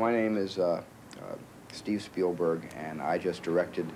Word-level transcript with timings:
My 0.00 0.12
name 0.12 0.38
is 0.38 0.58
uh, 0.58 0.82
uh, 1.18 1.34
Steve 1.72 2.00
Spielberg, 2.00 2.66
and 2.74 3.02
I 3.02 3.18
just 3.18 3.42
directed 3.42 3.86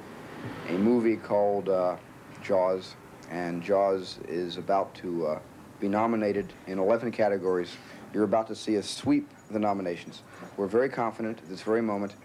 a 0.69 0.73
movie 0.73 1.17
called 1.17 1.71
uh, 1.71 1.97
Jaws. 2.43 2.95
And 3.31 3.63
Jaws 3.63 4.19
is 4.29 4.59
about 4.59 4.95
to 4.97 5.27
uh, 5.27 5.39
be 5.81 5.89
nominated 5.89 6.53
in 6.67 6.79
11 6.79 7.11
categories. 7.11 7.75
You're 8.13 8.25
about 8.25 8.47
to 8.49 8.55
see 8.55 8.77
us 8.77 8.87
sweep 8.87 9.31
the 9.51 9.59
nominations. 9.59 10.21
We're 10.59 10.67
very 10.67 10.91
confident 10.91 11.39
at 11.39 11.49
this 11.49 11.63
very 11.63 11.81
moment. 11.81 12.17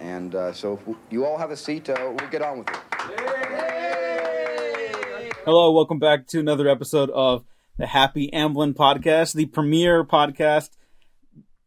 And 0.00 0.34
uh, 0.34 0.54
so 0.54 0.80
if 0.86 0.96
you 1.10 1.26
all 1.26 1.36
have 1.36 1.50
a 1.50 1.56
seat, 1.56 1.90
uh, 1.90 1.96
we'll 1.98 2.30
get 2.30 2.40
on 2.40 2.60
with 2.60 2.70
it. 2.70 2.76
Hello, 5.44 5.70
welcome 5.72 5.98
back 5.98 6.26
to 6.28 6.40
another 6.40 6.66
episode 6.66 7.10
of 7.10 7.44
the 7.76 7.88
Happy 7.88 8.30
Amblin 8.32 8.72
podcast, 8.72 9.34
the 9.34 9.44
premier 9.44 10.02
podcast 10.02 10.70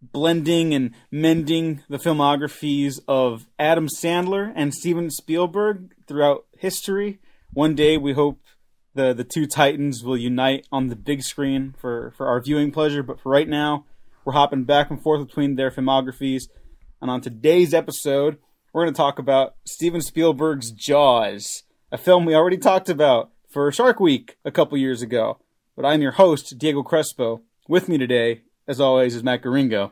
blending 0.02 0.74
and 0.74 0.92
mending 1.12 1.84
the 1.90 1.98
filmographies 1.98 3.00
of 3.08 3.48
Adam 3.60 3.88
Sandler 3.88 4.52
and 4.56 4.74
Steven 4.74 5.10
Spielberg 5.10 5.94
throughout 6.08 6.46
history. 6.58 7.20
One 7.54 7.76
day 7.76 7.98
we 7.98 8.14
hope 8.14 8.40
the 8.94 9.14
the 9.14 9.24
two 9.24 9.46
titans 9.46 10.04
will 10.04 10.18
unite 10.18 10.68
on 10.72 10.88
the 10.88 10.96
big 10.96 11.22
screen 11.22 11.76
for 11.80 12.14
for 12.18 12.28
our 12.28 12.42
viewing 12.42 12.72
pleasure, 12.72 13.04
but 13.04 13.20
for 13.20 13.30
right 13.30 13.48
now, 13.48 13.86
we're 14.26 14.34
hopping 14.34 14.64
back 14.64 14.90
and 14.90 15.02
forth 15.02 15.26
between 15.26 15.56
their 15.56 15.72
filmographies. 15.72 16.44
And 17.02 17.10
on 17.10 17.22
today's 17.22 17.74
episode, 17.74 18.38
we're 18.74 18.84
going 18.84 18.94
to 18.94 18.98
talk 18.98 19.18
about 19.18 19.56
Steven 19.66 20.02
Spielberg's 20.02 20.72
Jaws, 20.72 21.64
a 21.92 21.98
film 21.98 22.26
we 22.26 22.36
already 22.36 22.58
talked 22.58 22.90
about 22.90 23.32
for 23.50 23.72
Shark 23.72 24.00
Week 24.00 24.38
a 24.46 24.52
couple 24.52 24.78
years 24.78 25.02
ago. 25.02 25.40
But 25.76 25.86
I'm 25.86 26.02
your 26.02 26.12
host, 26.12 26.58
Diego 26.58 26.84
Crespo. 26.84 27.42
With 27.68 27.90
me 27.90 27.98
today, 27.98 28.42
as 28.72 28.80
always, 28.80 29.16
is 29.16 29.24
Matt 29.24 29.44
Garingo. 29.44 29.92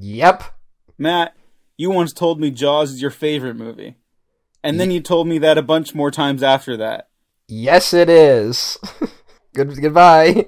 Yep. 0.00 0.42
Matt, 0.98 1.36
you 1.76 1.90
once 1.90 2.12
told 2.12 2.40
me 2.40 2.50
Jaws 2.50 2.92
is 2.92 3.02
your 3.02 3.10
favorite 3.10 3.54
movie. 3.54 3.96
And 4.64 4.80
then 4.80 4.90
you 4.90 5.00
told 5.00 5.28
me 5.28 5.38
that 5.38 5.56
a 5.58 5.62
bunch 5.62 5.94
more 5.94 6.10
times 6.10 6.42
after 6.42 6.76
that. 6.78 7.08
Yes, 7.46 7.94
it 7.94 8.10
is. 8.10 8.78
Good 9.54 9.80
goodbye. 9.80 10.26
You 10.28 10.46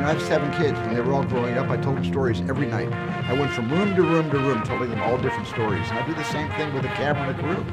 know, 0.00 0.06
I 0.06 0.12
have 0.12 0.22
seven 0.22 0.50
kids. 0.52 0.78
When 0.80 0.94
they 0.94 1.00
were 1.00 1.12
all 1.12 1.24
growing 1.24 1.56
up, 1.56 1.70
I 1.70 1.76
told 1.76 1.96
them 1.96 2.04
stories 2.04 2.40
every 2.42 2.66
night. 2.66 2.92
I 2.92 3.32
went 3.32 3.52
from 3.52 3.70
room 3.70 3.94
to 3.96 4.02
room 4.02 4.30
to 4.30 4.38
room, 4.38 4.62
telling 4.64 4.90
them 4.90 5.00
all 5.00 5.16
different 5.18 5.48
stories. 5.48 5.88
And 5.90 5.98
I 5.98 6.06
do 6.06 6.14
the 6.14 6.24
same 6.24 6.50
thing 6.52 6.74
with 6.74 6.84
a 6.84 6.88
camera 6.88 7.28
and 7.28 7.38
a 7.38 7.42
crew. 7.42 7.64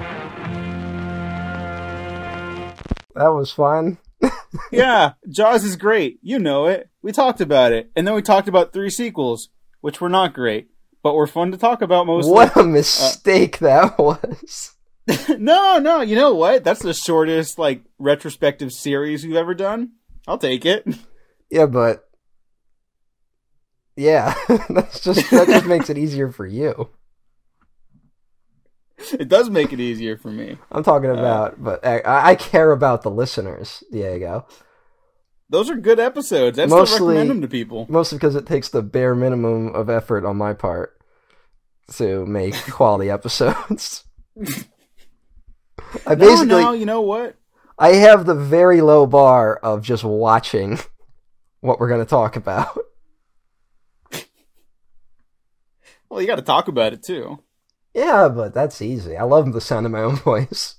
That 3.15 3.33
was 3.33 3.51
fun. 3.51 3.97
yeah, 4.71 5.13
Jaws 5.29 5.63
is 5.63 5.75
great. 5.75 6.19
You 6.21 6.39
know 6.39 6.67
it. 6.67 6.89
We 7.01 7.11
talked 7.11 7.41
about 7.41 7.71
it. 7.71 7.91
And 7.95 8.05
then 8.05 8.13
we 8.13 8.21
talked 8.21 8.47
about 8.47 8.73
three 8.73 8.89
sequels, 8.89 9.49
which 9.81 9.99
were 9.99 10.09
not 10.09 10.33
great, 10.33 10.69
but 11.03 11.15
were 11.15 11.27
fun 11.27 11.51
to 11.51 11.57
talk 11.57 11.81
about 11.81 12.07
mostly. 12.07 12.31
What 12.31 12.55
a 12.55 12.61
uh, 12.61 12.63
mistake 12.63 13.59
that 13.59 13.97
was. 13.97 14.75
no, 15.29 15.79
no, 15.79 16.01
you 16.01 16.15
know 16.15 16.35
what? 16.35 16.63
That's 16.63 16.81
the 16.81 16.93
shortest, 16.93 17.57
like, 17.57 17.81
retrospective 17.97 18.71
series 18.71 19.25
we've 19.25 19.35
ever 19.35 19.53
done. 19.53 19.93
I'll 20.27 20.37
take 20.37 20.65
it. 20.65 20.85
Yeah, 21.53 21.65
but 21.65 22.09
yeah, 23.97 24.33
that's 24.69 25.01
just 25.01 25.29
that 25.31 25.49
just 25.49 25.65
makes 25.65 25.89
it 25.89 25.97
easier 25.97 26.31
for 26.31 26.45
you. 26.45 26.89
It 29.13 29.27
does 29.27 29.49
make 29.49 29.73
it 29.73 29.79
easier 29.79 30.17
for 30.17 30.29
me. 30.29 30.57
I'm 30.71 30.83
talking 30.83 31.09
about, 31.09 31.53
uh, 31.53 31.55
but 31.57 31.85
I, 31.85 32.31
I, 32.31 32.35
care 32.35 32.71
about 32.71 33.01
the 33.01 33.11
listeners, 33.11 33.83
Diego. 33.91 34.45
Those 35.49 35.69
are 35.69 35.75
good 35.75 35.99
episodes. 35.99 36.57
I 36.57 36.65
mostly, 36.65 36.95
still 36.95 37.07
recommend 37.07 37.29
them 37.29 37.41
to 37.41 37.47
people. 37.47 37.85
Mostly 37.89 38.17
because 38.17 38.35
it 38.35 38.45
takes 38.45 38.69
the 38.69 38.81
bare 38.81 39.15
minimum 39.15 39.75
of 39.75 39.89
effort 39.89 40.25
on 40.25 40.37
my 40.37 40.53
part 40.53 40.97
to 41.95 42.25
make 42.25 42.55
quality 42.71 43.09
episodes. 43.09 44.05
I 46.05 46.15
basically, 46.15 46.45
no, 46.47 46.61
no, 46.61 46.71
you 46.71 46.85
know 46.85 47.01
what? 47.01 47.35
I 47.77 47.95
have 47.95 48.25
the 48.25 48.35
very 48.35 48.81
low 48.81 49.05
bar 49.05 49.57
of 49.57 49.81
just 49.81 50.03
watching 50.03 50.79
what 51.59 51.79
we're 51.79 51.89
going 51.89 51.99
to 51.99 52.09
talk 52.09 52.35
about. 52.35 52.77
well, 56.09 56.21
you 56.21 56.27
got 56.27 56.35
to 56.35 56.43
talk 56.43 56.67
about 56.67 56.93
it 56.93 57.03
too. 57.03 57.39
Yeah, 57.93 58.29
but 58.29 58.53
that's 58.53 58.81
easy. 58.81 59.17
I 59.17 59.23
love 59.23 59.51
the 59.51 59.61
sound 59.61 59.85
of 59.85 59.91
my 59.91 60.01
own 60.01 60.15
voice. 60.17 60.75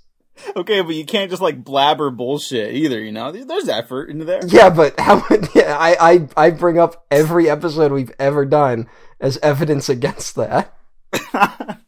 Okay, 0.57 0.81
but 0.81 0.95
you 0.95 1.05
can't 1.05 1.31
just 1.31 1.43
like 1.43 1.63
blabber 1.63 2.11
bullshit 2.11 2.75
either. 2.75 2.99
You 3.01 3.13
know, 3.13 3.31
there's 3.33 3.69
effort 3.69 4.09
into 4.09 4.25
there. 4.25 4.41
Yeah, 4.47 4.71
but 4.71 4.99
how? 4.99 5.23
Yeah, 5.55 5.77
I 5.79 5.97
I 6.01 6.29
I 6.47 6.51
bring 6.51 6.79
up 6.79 7.05
every 7.11 7.51
episode 7.51 7.93
we've 7.93 8.13
ever 8.19 8.47
done 8.47 8.89
as 9.21 9.39
evidence 9.39 9.89
against 9.89 10.35
that. 10.37 10.75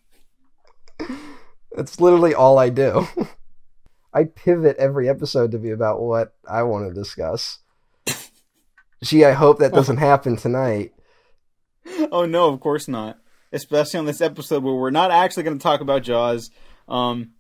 That's 1.72 1.98
literally 1.98 2.34
all 2.34 2.58
I 2.58 2.68
do. 2.68 3.08
I 4.12 4.24
pivot 4.24 4.76
every 4.76 5.08
episode 5.08 5.50
to 5.52 5.58
be 5.58 5.70
about 5.70 6.00
what 6.00 6.34
I 6.48 6.62
want 6.62 6.86
to 6.86 6.94
discuss. 6.94 7.58
Gee, 9.02 9.24
I 9.24 9.32
hope 9.32 9.58
that 9.58 9.72
doesn't 9.74 9.96
happen 9.96 10.36
tonight. 10.36 10.92
Oh 12.12 12.24
no, 12.24 12.52
of 12.52 12.60
course 12.60 12.86
not. 12.86 13.18
Especially 13.54 13.98
on 13.98 14.06
this 14.06 14.20
episode 14.20 14.62
where 14.62 14.74
we're 14.74 14.90
not 14.90 15.10
actually 15.10 15.44
going 15.44 15.58
to 15.58 15.62
talk 15.62 15.80
about 15.80 16.02
Jaws. 16.02 16.50
Um, 16.88 17.30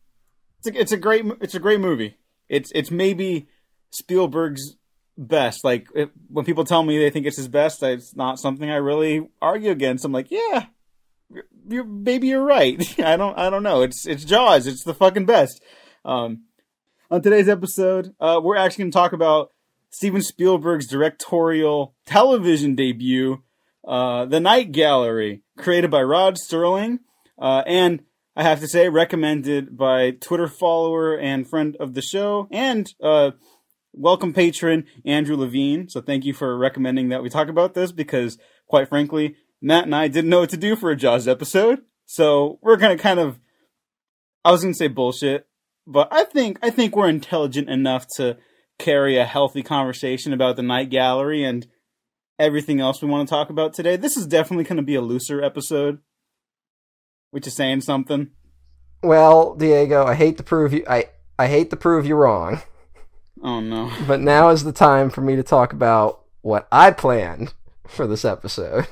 it's 0.58 0.68
a, 0.68 0.80
it's 0.80 0.92
a 0.92 0.96
great 0.96 1.24
it's 1.40 1.54
a 1.54 1.60
great 1.60 1.80
movie. 1.80 2.16
It's 2.48 2.70
it's 2.74 2.90
maybe 2.90 3.48
Spielberg's 3.90 4.76
best. 5.18 5.64
Like 5.64 5.88
it, 5.94 6.10
when 6.28 6.44
people 6.44 6.64
tell 6.64 6.82
me 6.82 6.98
they 6.98 7.10
think 7.10 7.26
it's 7.26 7.36
his 7.36 7.48
best, 7.48 7.82
it's 7.82 8.16
not 8.16 8.38
something 8.38 8.70
I 8.70 8.76
really 8.76 9.28
argue 9.42 9.70
against. 9.70 10.04
I'm 10.04 10.12
like, 10.12 10.30
yeah, 10.30 10.66
you're, 11.68 11.84
maybe 11.84 12.28
you're 12.28 12.44
right. 12.44 12.98
I 13.04 13.16
don't 13.16 13.38
I 13.38 13.50
don't 13.50 13.62
know. 13.62 13.82
It's 13.82 14.06
it's 14.06 14.24
Jaws. 14.24 14.66
It's 14.66 14.84
the 14.84 14.94
fucking 14.94 15.26
best. 15.26 15.62
Um, 16.04 16.44
on 17.10 17.22
today's 17.22 17.48
episode, 17.48 18.14
uh, 18.20 18.40
we're 18.42 18.56
actually 18.56 18.84
going 18.84 18.90
to 18.92 18.96
talk 18.96 19.12
about 19.12 19.50
Steven 19.90 20.22
Spielberg's 20.22 20.88
directorial 20.88 21.94
television 22.06 22.74
debut, 22.74 23.42
uh, 23.86 24.24
The 24.26 24.40
Night 24.40 24.72
Gallery, 24.72 25.42
created 25.58 25.90
by 25.90 26.02
Rod 26.02 26.36
Serling, 26.36 27.00
uh, 27.38 27.62
and 27.66 28.02
I 28.36 28.42
have 28.42 28.60
to 28.60 28.68
say, 28.68 28.88
recommended 28.88 29.76
by 29.76 30.12
Twitter 30.12 30.48
follower 30.48 31.16
and 31.16 31.48
friend 31.48 31.76
of 31.78 31.94
the 31.94 32.02
show, 32.02 32.48
and 32.50 32.92
uh, 33.02 33.32
welcome 33.92 34.32
patron 34.32 34.86
Andrew 35.04 35.36
Levine. 35.36 35.88
So 35.88 36.00
thank 36.00 36.24
you 36.24 36.34
for 36.34 36.56
recommending 36.58 37.10
that 37.10 37.22
we 37.22 37.28
talk 37.28 37.48
about 37.48 37.74
this 37.74 37.92
because, 37.92 38.38
quite 38.66 38.88
frankly, 38.88 39.36
Matt 39.62 39.84
and 39.84 39.94
I 39.94 40.08
didn't 40.08 40.30
know 40.30 40.40
what 40.40 40.50
to 40.50 40.56
do 40.56 40.74
for 40.76 40.90
a 40.90 40.96
Jaws 40.96 41.28
episode. 41.28 41.82
So 42.06 42.58
we're 42.60 42.76
gonna 42.76 42.98
kind 42.98 43.20
of, 43.20 43.38
I 44.44 44.50
was 44.50 44.62
gonna 44.62 44.74
say 44.74 44.88
bullshit, 44.88 45.46
but 45.86 46.08
I 46.10 46.24
think 46.24 46.58
I 46.62 46.70
think 46.70 46.96
we're 46.96 47.08
intelligent 47.08 47.68
enough 47.70 48.06
to 48.16 48.36
carry 48.78 49.16
a 49.16 49.24
healthy 49.24 49.62
conversation 49.62 50.32
about 50.32 50.56
the 50.56 50.62
night 50.62 50.90
gallery 50.90 51.44
and 51.44 51.66
everything 52.38 52.80
else 52.80 53.00
we 53.02 53.08
want 53.08 53.28
to 53.28 53.32
talk 53.32 53.50
about 53.50 53.74
today. 53.74 53.96
This 53.96 54.16
is 54.16 54.26
definitely 54.26 54.64
going 54.64 54.76
to 54.76 54.82
be 54.82 54.94
a 54.94 55.00
looser 55.00 55.42
episode, 55.42 55.98
which 57.30 57.46
is 57.46 57.54
saying 57.54 57.82
something. 57.82 58.30
Well, 59.02 59.54
Diego, 59.54 60.04
I 60.04 60.14
hate 60.14 60.38
to 60.38 60.42
prove 60.42 60.72
you 60.72 60.84
I 60.88 61.10
I 61.38 61.48
hate 61.48 61.70
to 61.70 61.76
prove 61.76 62.06
you 62.06 62.14
wrong. 62.14 62.62
Oh 63.42 63.60
no. 63.60 63.92
But 64.06 64.20
now 64.20 64.48
is 64.48 64.64
the 64.64 64.72
time 64.72 65.10
for 65.10 65.20
me 65.20 65.36
to 65.36 65.42
talk 65.42 65.72
about 65.72 66.22
what 66.40 66.66
I 66.72 66.90
planned 66.90 67.52
for 67.86 68.06
this 68.06 68.24
episode. 68.24 68.86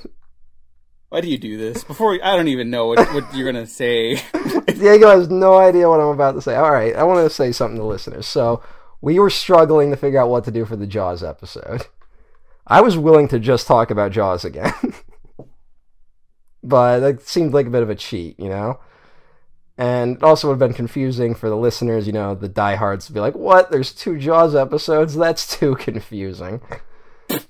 Why 1.08 1.20
do 1.20 1.28
you 1.28 1.38
do 1.38 1.58
this? 1.58 1.84
Before 1.84 2.18
I 2.22 2.36
don't 2.36 2.48
even 2.48 2.70
know 2.70 2.86
what, 2.86 2.98
what 3.14 3.34
you're 3.34 3.50
gonna 3.50 3.66
say. 3.66 4.16
Diego 4.66 5.10
has 5.10 5.28
no 5.28 5.58
idea 5.58 5.88
what 5.88 6.00
I'm 6.00 6.08
about 6.08 6.32
to 6.32 6.42
say. 6.42 6.56
All 6.56 6.72
right, 6.72 6.94
I 6.94 7.04
want 7.04 7.26
to 7.26 7.34
say 7.34 7.52
something 7.52 7.78
to 7.78 7.84
listeners. 7.84 8.26
So 8.26 8.62
we 9.00 9.18
were 9.18 9.30
struggling 9.30 9.90
to 9.90 9.96
figure 9.96 10.20
out 10.20 10.30
what 10.30 10.44
to 10.44 10.50
do 10.50 10.64
for 10.64 10.76
the 10.76 10.86
Jaws 10.86 11.22
episode. 11.22 11.86
I 12.66 12.80
was 12.80 12.96
willing 12.96 13.28
to 13.28 13.38
just 13.38 13.66
talk 13.66 13.90
about 13.90 14.12
Jaws 14.12 14.44
again. 14.44 14.72
but 16.62 17.02
it 17.02 17.22
seemed 17.26 17.54
like 17.54 17.66
a 17.66 17.70
bit 17.70 17.82
of 17.82 17.90
a 17.90 17.94
cheat, 17.94 18.38
you 18.38 18.48
know? 18.48 18.80
And 19.78 20.16
it 20.16 20.22
also 20.22 20.48
would 20.48 20.54
have 20.54 20.68
been 20.68 20.76
confusing 20.76 21.34
for 21.34 21.48
the 21.48 21.56
listeners, 21.56 22.06
you 22.06 22.12
know, 22.12 22.34
the 22.34 22.48
diehards 22.48 23.06
to 23.06 23.12
be 23.12 23.20
like, 23.20 23.34
what? 23.34 23.70
There's 23.70 23.92
two 23.92 24.18
Jaws 24.18 24.54
episodes? 24.54 25.14
That's 25.14 25.58
too 25.58 25.74
confusing. 25.76 26.60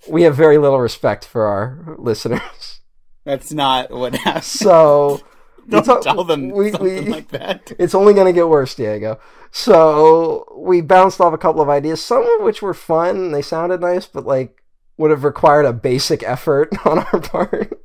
we 0.08 0.22
have 0.22 0.36
very 0.36 0.58
little 0.58 0.80
respect 0.80 1.24
for 1.24 1.46
our 1.46 1.96
listeners. 1.98 2.80
That's 3.24 3.52
not 3.52 3.90
what 3.90 4.14
happened. 4.14 4.44
So 4.44 5.20
don't 5.68 6.02
tell 6.02 6.24
them 6.24 6.50
we, 6.50 6.70
something 6.70 7.04
we, 7.04 7.10
like 7.10 7.28
that. 7.28 7.72
It's 7.78 7.94
only 7.94 8.14
going 8.14 8.26
to 8.26 8.32
get 8.32 8.48
worse, 8.48 8.74
Diego. 8.74 9.20
So 9.50 10.46
we 10.56 10.80
bounced 10.80 11.20
off 11.20 11.34
a 11.34 11.38
couple 11.38 11.60
of 11.60 11.68
ideas, 11.68 12.02
some 12.02 12.22
of 12.22 12.44
which 12.44 12.62
were 12.62 12.74
fun. 12.74 13.32
They 13.32 13.42
sounded 13.42 13.80
nice, 13.80 14.06
but 14.06 14.24
like 14.24 14.61
would 14.96 15.10
have 15.10 15.24
required 15.24 15.64
a 15.64 15.72
basic 15.72 16.22
effort 16.22 16.70
on 16.86 17.00
our 17.00 17.20
part. 17.20 17.82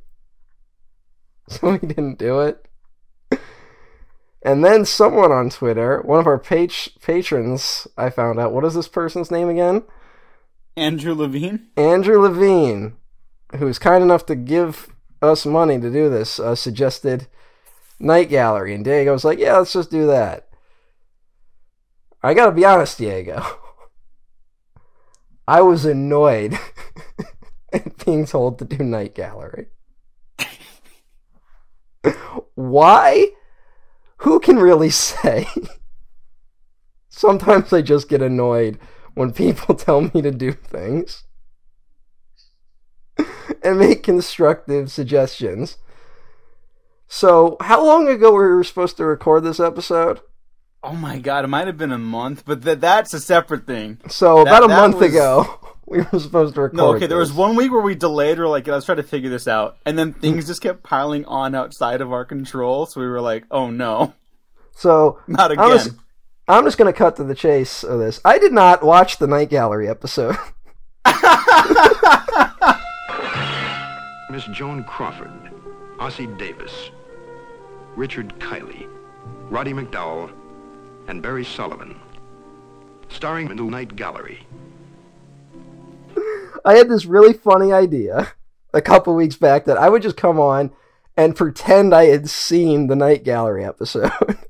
so 1.48 1.72
we 1.72 1.78
didn't 1.78 2.18
do 2.18 2.40
it. 2.40 2.64
And 4.42 4.64
then 4.64 4.84
someone 4.84 5.32
on 5.32 5.50
Twitter, 5.50 6.00
one 6.02 6.20
of 6.20 6.26
our 6.26 6.38
page 6.38 6.90
patrons, 7.02 7.88
I 7.96 8.10
found 8.10 8.38
out. 8.38 8.52
What 8.52 8.64
is 8.64 8.74
this 8.74 8.88
person's 8.88 9.30
name 9.30 9.48
again? 9.48 9.82
Andrew 10.76 11.12
Levine. 11.14 11.66
Andrew 11.76 12.20
Levine, 12.20 12.96
who 13.56 13.66
was 13.66 13.80
kind 13.80 14.02
enough 14.02 14.26
to 14.26 14.36
give 14.36 14.88
us 15.20 15.44
money 15.44 15.80
to 15.80 15.90
do 15.90 16.08
this, 16.08 16.38
uh, 16.38 16.54
suggested 16.54 17.26
Night 17.98 18.28
Gallery, 18.28 18.74
and 18.74 18.84
Diego 18.84 19.12
was 19.12 19.24
like, 19.24 19.40
"Yeah, 19.40 19.58
let's 19.58 19.72
just 19.72 19.90
do 19.90 20.06
that." 20.06 20.48
I 22.22 22.32
gotta 22.32 22.52
be 22.52 22.64
honest, 22.64 22.98
Diego. 22.98 23.42
I 25.48 25.62
was 25.62 25.84
annoyed 25.84 26.58
at 27.72 27.96
being 28.04 28.26
told 28.26 28.58
to 28.58 28.64
do 28.64 28.82
Night 28.84 29.14
Gallery. 29.14 29.66
Why? 32.54 33.28
Who 34.18 34.40
can 34.40 34.56
really 34.58 34.90
say? 34.90 35.46
Sometimes 37.08 37.72
I 37.72 37.82
just 37.82 38.08
get 38.08 38.22
annoyed 38.22 38.78
when 39.14 39.32
people 39.32 39.74
tell 39.76 40.02
me 40.02 40.22
to 40.22 40.30
do 40.30 40.52
things 40.52 41.24
and 43.62 43.78
make 43.78 44.02
constructive 44.02 44.90
suggestions. 44.90 45.78
So, 47.08 47.56
how 47.60 47.84
long 47.84 48.08
ago 48.08 48.32
were 48.32 48.56
we 48.56 48.64
supposed 48.64 48.96
to 48.98 49.04
record 49.04 49.42
this 49.42 49.58
episode? 49.60 50.20
Oh 50.82 50.92
my 50.92 51.18
god, 51.18 51.44
it 51.44 51.48
might 51.48 51.66
have 51.66 51.78
been 51.78 51.90
a 51.90 51.98
month, 51.98 52.44
but 52.44 52.62
th- 52.62 52.78
that's 52.78 53.12
a 53.14 53.20
separate 53.20 53.66
thing. 53.66 53.98
So, 54.08 54.44
That- 54.44 54.62
about 54.62 54.64
a 54.64 54.68
month 54.68 54.96
was- 54.96 55.10
ago, 55.12 55.76
we 55.90 55.98
were 56.12 56.18
supposed 56.20 56.54
to 56.54 56.60
record. 56.62 56.76
No, 56.76 56.94
okay, 56.94 57.06
there 57.06 57.18
was 57.18 57.32
one 57.32 57.56
week 57.56 57.72
where 57.72 57.80
we 57.80 57.94
delayed. 57.94 58.38
We 58.38 58.44
are 58.44 58.48
like, 58.48 58.66
let's 58.66 58.84
try 58.86 58.94
to 58.94 59.02
figure 59.02 59.30
this 59.30 59.48
out, 59.48 59.78
and 59.86 59.98
then 59.98 60.12
things 60.12 60.46
just 60.46 60.60
kept 60.60 60.82
piling 60.82 61.24
on 61.24 61.54
outside 61.54 62.00
of 62.00 62.12
our 62.12 62.24
control. 62.24 62.86
So 62.86 63.00
we 63.00 63.06
were 63.06 63.20
like, 63.20 63.44
oh 63.50 63.70
no, 63.70 64.14
So, 64.72 65.18
not 65.26 65.50
again. 65.50 65.64
I'm 65.64 65.70
just, 65.70 65.90
I'm 66.46 66.64
just 66.64 66.78
going 66.78 66.92
to 66.92 66.96
cut 66.96 67.16
to 67.16 67.24
the 67.24 67.34
chase 67.34 67.82
of 67.82 67.98
this. 67.98 68.20
I 68.24 68.38
did 68.38 68.52
not 68.52 68.82
watch 68.82 69.18
the 69.18 69.26
Night 69.26 69.50
Gallery 69.50 69.88
episode. 69.88 70.36
Miss 74.30 74.44
Joan 74.52 74.84
Crawford, 74.84 75.32
Ossie 75.96 76.38
Davis, 76.38 76.90
Richard 77.96 78.38
Kiley, 78.38 78.86
Roddy 79.50 79.72
McDowall, 79.72 80.30
and 81.08 81.22
Barry 81.22 81.44
Sullivan. 81.44 81.98
Starring 83.08 83.50
in 83.50 83.56
the 83.56 83.62
Night 83.64 83.96
Gallery. 83.96 84.46
I 86.64 86.76
had 86.76 86.88
this 86.88 87.06
really 87.06 87.32
funny 87.32 87.72
idea 87.72 88.32
a 88.72 88.82
couple 88.82 89.14
weeks 89.14 89.36
back 89.36 89.64
that 89.64 89.78
I 89.78 89.88
would 89.88 90.02
just 90.02 90.16
come 90.16 90.38
on 90.38 90.70
and 91.16 91.36
pretend 91.36 91.94
I 91.94 92.04
had 92.04 92.28
seen 92.28 92.86
the 92.86 92.96
Night 92.96 93.24
Gallery 93.24 93.64
episode. 93.64 94.12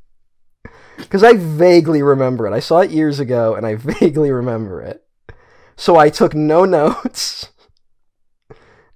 Because 0.99 1.23
I 1.23 1.35
vaguely 1.35 2.03
remember 2.03 2.47
it. 2.47 2.53
I 2.53 2.61
saw 2.61 2.81
it 2.81 2.91
years 2.91 3.21
ago 3.21 3.55
and 3.55 3.65
I 3.65 3.75
vaguely 3.77 4.31
remember 4.31 4.83
it. 4.83 5.05
So 5.77 5.97
I 5.97 6.11
took 6.11 6.35
no 6.35 6.65
notes 6.65 7.51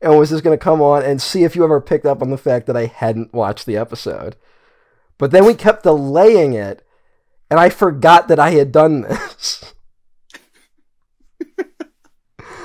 and 0.00 0.18
was 0.18 0.30
just 0.30 0.42
going 0.42 0.58
to 0.58 0.62
come 0.62 0.82
on 0.82 1.04
and 1.04 1.22
see 1.22 1.44
if 1.44 1.54
you 1.54 1.62
ever 1.62 1.80
picked 1.80 2.04
up 2.04 2.20
on 2.20 2.30
the 2.30 2.36
fact 2.36 2.66
that 2.66 2.76
I 2.76 2.86
hadn't 2.86 3.32
watched 3.32 3.66
the 3.66 3.76
episode. 3.76 4.36
But 5.16 5.30
then 5.30 5.44
we 5.44 5.54
kept 5.54 5.84
delaying 5.84 6.54
it 6.54 6.84
and 7.48 7.60
I 7.60 7.68
forgot 7.68 8.28
that 8.28 8.40
I 8.40 8.50
had 8.50 8.72
done 8.72 9.02
this. 9.02 9.72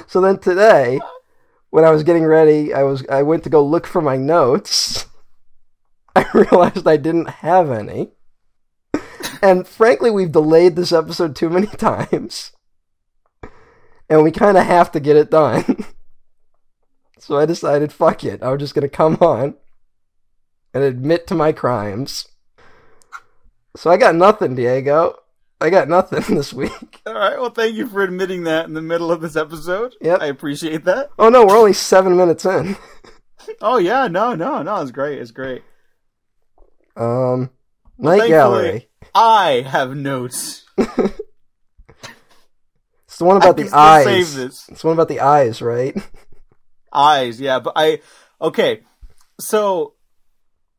So 0.07 0.21
then 0.21 0.39
today, 0.39 0.99
when 1.69 1.83
I 1.83 1.91
was 1.91 2.03
getting 2.03 2.25
ready, 2.25 2.73
I 2.73 2.83
was 2.83 3.05
I 3.07 3.23
went 3.23 3.43
to 3.43 3.49
go 3.49 3.63
look 3.63 3.85
for 3.85 4.01
my 4.01 4.17
notes. 4.17 5.05
I 6.15 6.25
realized 6.33 6.87
I 6.87 6.97
didn't 6.97 7.29
have 7.29 7.69
any. 7.69 8.11
And 9.41 9.67
frankly, 9.67 10.09
we've 10.09 10.31
delayed 10.31 10.75
this 10.75 10.91
episode 10.91 11.35
too 11.35 11.49
many 11.49 11.67
times. 11.77 12.51
And 14.09 14.23
we 14.23 14.31
kind 14.31 14.57
of 14.57 14.65
have 14.65 14.91
to 14.93 14.99
get 14.99 15.15
it 15.15 15.29
done. 15.29 15.85
So 17.19 17.35
I 17.35 17.45
decided, 17.45 17.91
fuck 17.91 18.23
it. 18.23 18.41
I 18.41 18.49
was 18.51 18.59
just 18.59 18.73
going 18.73 18.87
to 18.87 18.95
come 18.95 19.17
on 19.19 19.55
and 20.73 20.83
admit 20.83 21.27
to 21.27 21.35
my 21.35 21.51
crimes. 21.51 22.27
So 23.75 23.89
I 23.89 23.97
got 23.97 24.15
nothing, 24.15 24.55
Diego. 24.55 25.17
I 25.59 25.69
got 25.69 25.89
nothing 25.89 26.21
this 26.35 26.53
week. 26.53 27.01
All 27.05 27.13
right, 27.13 27.37
well, 27.39 27.49
thank 27.49 27.75
you 27.75 27.87
for 27.87 28.03
admitting 28.03 28.43
that 28.43 28.65
in 28.65 28.73
the 28.73 28.81
middle 28.81 29.11
of 29.11 29.21
this 29.21 29.35
episode. 29.35 29.95
Yep. 30.01 30.21
I 30.21 30.27
appreciate 30.27 30.85
that. 30.85 31.09
Oh 31.17 31.29
no, 31.29 31.45
we're 31.45 31.57
only 31.57 31.73
seven 31.73 32.15
minutes 32.17 32.45
in. 32.45 32.75
Oh 33.61 33.77
yeah, 33.77 34.07
no, 34.09 34.35
no, 34.35 34.61
no, 34.61 34.81
it's 34.81 34.91
great, 34.91 35.19
it's 35.19 35.31
great. 35.31 35.63
Um, 36.97 37.49
Night 37.97 38.17
thankfully- 38.19 38.29
Gallery. 38.29 38.89
I 39.15 39.61
have 39.65 39.95
notes. 39.95 40.65
It's 43.07 43.17
the 43.19 43.25
one 43.25 43.37
about 43.37 43.57
the 43.57 43.69
eyes. 43.73 44.03
save 44.05 44.33
this. 44.35 44.69
It's 44.69 44.81
the 44.81 44.87
one 44.87 44.95
about 44.95 45.07
the 45.07 45.21
eyes, 45.21 45.61
right? 45.61 45.95
eyes 46.93 47.39
yeah 47.39 47.59
but 47.59 47.73
i 47.75 47.99
okay 48.41 48.81
so 49.39 49.93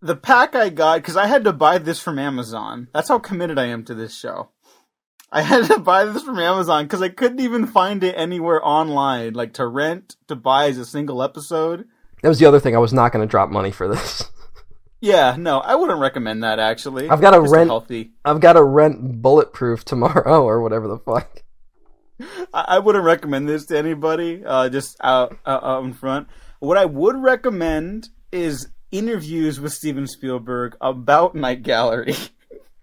the 0.00 0.16
pack 0.16 0.54
i 0.56 0.68
got 0.68 0.96
because 0.96 1.16
i 1.16 1.26
had 1.26 1.44
to 1.44 1.52
buy 1.52 1.76
this 1.78 2.00
from 2.00 2.18
amazon 2.18 2.88
that's 2.94 3.08
how 3.08 3.18
committed 3.18 3.58
i 3.58 3.66
am 3.66 3.84
to 3.84 3.94
this 3.94 4.16
show 4.18 4.48
i 5.32 5.42
had 5.42 5.64
to 5.66 5.78
buy 5.78 6.04
this 6.04 6.22
from 6.22 6.38
amazon 6.38 6.84
because 6.84 7.02
i 7.02 7.08
couldn't 7.08 7.40
even 7.40 7.66
find 7.66 8.02
it 8.04 8.14
anywhere 8.16 8.60
online 8.66 9.32
like 9.34 9.52
to 9.52 9.66
rent 9.66 10.16
to 10.26 10.34
buy 10.36 10.66
as 10.68 10.78
a 10.78 10.84
single 10.86 11.22
episode 11.22 11.84
That 12.22 12.28
was 12.28 12.38
the 12.38 12.46
other 12.46 12.60
thing. 12.60 12.74
I 12.74 12.78
was 12.80 12.92
not 12.92 13.12
going 13.12 13.26
to 13.26 13.30
drop 13.30 13.50
money 13.50 13.70
for 13.70 13.86
this. 13.88 14.24
yeah 15.00 15.36
no 15.38 15.58
i 15.60 15.74
wouldn't 15.76 16.00
recommend 16.00 16.42
that 16.42 16.58
actually 16.58 17.08
I've 17.08 17.20
got 17.20 17.34
a 17.34 17.40
Just 17.42 17.52
rent- 17.52 17.68
healthy 17.70 18.10
I've 18.24 18.40
got 18.40 18.54
to 18.54 18.62
rent 18.64 19.22
Bulletproof 19.22 19.84
tomorrow 19.84 20.42
or 20.48 20.60
whatever 20.62 20.88
the 20.88 20.98
fuck. 20.98 21.42
I, 22.52 22.64
I 22.68 22.78
wouldn't 22.80 23.04
recommend 23.04 23.48
this 23.48 23.66
to 23.66 23.78
anybody. 23.78 24.42
Uh, 24.44 24.68
just 24.68 24.96
out, 25.00 25.38
out 25.46 25.62
out 25.62 25.84
in 25.84 25.92
front. 25.92 26.26
What 26.58 26.76
I 26.76 26.84
would 26.84 27.16
recommend 27.16 28.08
is 28.32 28.68
interviews 28.90 29.60
with 29.60 29.72
Steven 29.72 30.08
Spielberg 30.08 30.76
about 30.80 31.36
Night 31.36 31.62
Gallery. 31.62 32.16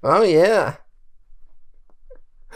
Oh 0.08 0.22
yeah. 0.24 0.76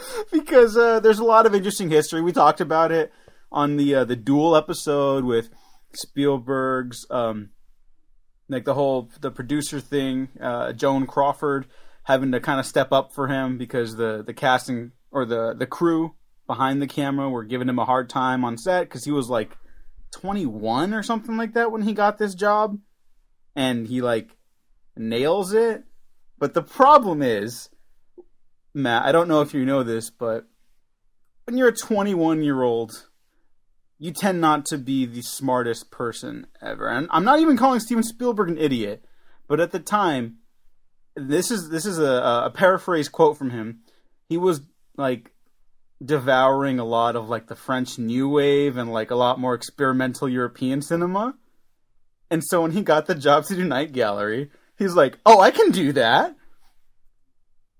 because 0.32 0.76
uh, 0.76 1.00
there's 1.00 1.18
a 1.18 1.24
lot 1.24 1.46
of 1.46 1.54
interesting 1.54 1.90
history. 1.90 2.22
We 2.22 2.32
talked 2.32 2.60
about 2.60 2.92
it 2.92 3.12
on 3.52 3.76
the 3.76 3.94
uh, 3.94 4.04
the 4.04 4.16
duel 4.16 4.56
episode 4.56 5.24
with 5.24 5.50
Spielberg's 5.94 7.06
um, 7.10 7.50
like 8.48 8.64
the 8.64 8.74
whole 8.74 9.10
the 9.20 9.30
producer 9.30 9.80
thing. 9.80 10.28
Uh, 10.40 10.72
Joan 10.72 11.06
Crawford 11.06 11.66
having 12.04 12.32
to 12.32 12.40
kind 12.40 12.60
of 12.60 12.66
step 12.66 12.92
up 12.92 13.12
for 13.12 13.28
him 13.28 13.58
because 13.58 13.96
the 13.96 14.22
the 14.24 14.34
casting 14.34 14.92
or 15.10 15.24
the 15.24 15.54
the 15.54 15.66
crew 15.66 16.14
behind 16.46 16.82
the 16.82 16.86
camera 16.86 17.30
were 17.30 17.44
giving 17.44 17.68
him 17.68 17.78
a 17.78 17.84
hard 17.84 18.08
time 18.08 18.44
on 18.44 18.56
set 18.56 18.82
because 18.82 19.04
he 19.04 19.12
was 19.12 19.30
like 19.30 19.56
21 20.12 20.92
or 20.92 21.02
something 21.02 21.36
like 21.36 21.54
that 21.54 21.70
when 21.70 21.82
he 21.82 21.92
got 21.92 22.18
this 22.18 22.34
job, 22.34 22.78
and 23.54 23.86
he 23.86 24.02
like 24.02 24.36
nails 24.96 25.52
it. 25.52 25.84
But 26.38 26.54
the 26.54 26.62
problem 26.62 27.22
is 27.22 27.68
Matt, 28.72 29.04
I 29.04 29.12
don't 29.12 29.28
know 29.28 29.40
if 29.40 29.52
you 29.52 29.64
know 29.64 29.82
this, 29.82 30.10
but 30.10 30.46
when 31.44 31.56
you're 31.56 31.68
a 31.68 31.76
21 31.76 32.42
year 32.42 32.62
old, 32.62 33.08
you 33.98 34.12
tend 34.12 34.40
not 34.40 34.64
to 34.66 34.78
be 34.78 35.04
the 35.04 35.22
smartest 35.22 35.90
person 35.90 36.46
ever. 36.62 36.88
And 36.88 37.08
I'm 37.10 37.24
not 37.24 37.40
even 37.40 37.56
calling 37.56 37.80
Steven 37.80 38.02
Spielberg 38.02 38.48
an 38.48 38.58
idiot, 38.58 39.04
but 39.46 39.60
at 39.60 39.72
the 39.72 39.80
time, 39.80 40.38
this 41.16 41.50
is 41.50 41.68
this 41.70 41.84
is 41.84 41.98
a, 41.98 42.44
a 42.46 42.52
paraphrase 42.54 43.08
quote 43.08 43.36
from 43.36 43.50
him. 43.50 43.80
He 44.28 44.38
was 44.38 44.62
like 44.96 45.32
devouring 46.02 46.78
a 46.78 46.84
lot 46.84 47.16
of 47.16 47.28
like 47.28 47.48
the 47.48 47.56
French 47.56 47.98
New 47.98 48.28
Wave 48.28 48.76
and 48.76 48.92
like 48.92 49.10
a 49.10 49.16
lot 49.16 49.38
more 49.38 49.54
experimental 49.54 50.28
European 50.28 50.80
cinema. 50.80 51.34
And 52.30 52.42
so 52.44 52.62
when 52.62 52.70
he 52.70 52.82
got 52.82 53.06
the 53.06 53.14
job 53.14 53.44
to 53.46 53.56
do 53.56 53.64
Night 53.64 53.92
Gallery, 53.92 54.50
he's 54.78 54.94
like, 54.94 55.18
"Oh, 55.26 55.40
I 55.40 55.50
can 55.50 55.72
do 55.72 55.92
that." 55.92 56.36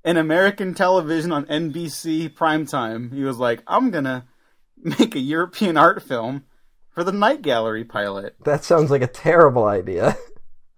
In 0.04 0.16
American 0.16 0.74
television 0.74 1.30
on 1.32 1.44
NBC 1.46 2.30
primetime, 2.34 3.12
he 3.12 3.22
was 3.22 3.38
like, 3.38 3.62
I'm 3.66 3.90
gonna 3.90 4.26
make 4.82 5.14
a 5.14 5.20
European 5.20 5.76
art 5.76 6.02
film 6.02 6.44
for 6.90 7.04
the 7.04 7.12
Night 7.12 7.42
Gallery 7.42 7.84
pilot. 7.84 8.34
That 8.44 8.64
sounds 8.64 8.90
like 8.90 9.02
a 9.02 9.06
terrible 9.06 9.64
idea. 9.64 10.16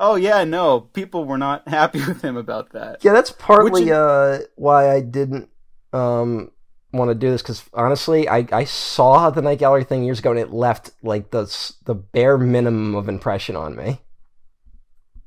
Oh 0.04 0.16
yeah, 0.16 0.42
no, 0.42 0.80
people 0.80 1.26
were 1.26 1.38
not 1.38 1.68
happy 1.68 2.04
with 2.04 2.22
him 2.22 2.36
about 2.36 2.72
that. 2.72 3.04
yeah, 3.04 3.12
that's 3.12 3.30
partly 3.30 3.84
in- 3.84 3.92
uh 3.92 4.40
why 4.56 4.90
I 4.90 5.00
didn't 5.00 5.48
um 5.92 6.50
want 6.92 7.10
to 7.10 7.14
do 7.14 7.30
this 7.30 7.40
because 7.40 7.62
honestly, 7.72 8.28
I 8.28 8.44
I 8.50 8.64
saw 8.64 9.30
the 9.30 9.42
Night 9.42 9.60
Gallery 9.60 9.84
thing 9.84 10.02
years 10.02 10.18
ago 10.18 10.30
and 10.32 10.40
it 10.40 10.52
left 10.52 10.90
like 11.04 11.30
the 11.30 11.44
the 11.84 11.94
bare 11.94 12.36
minimum 12.36 12.96
of 12.96 13.08
impression 13.08 13.54
on 13.54 13.76
me. 13.76 14.00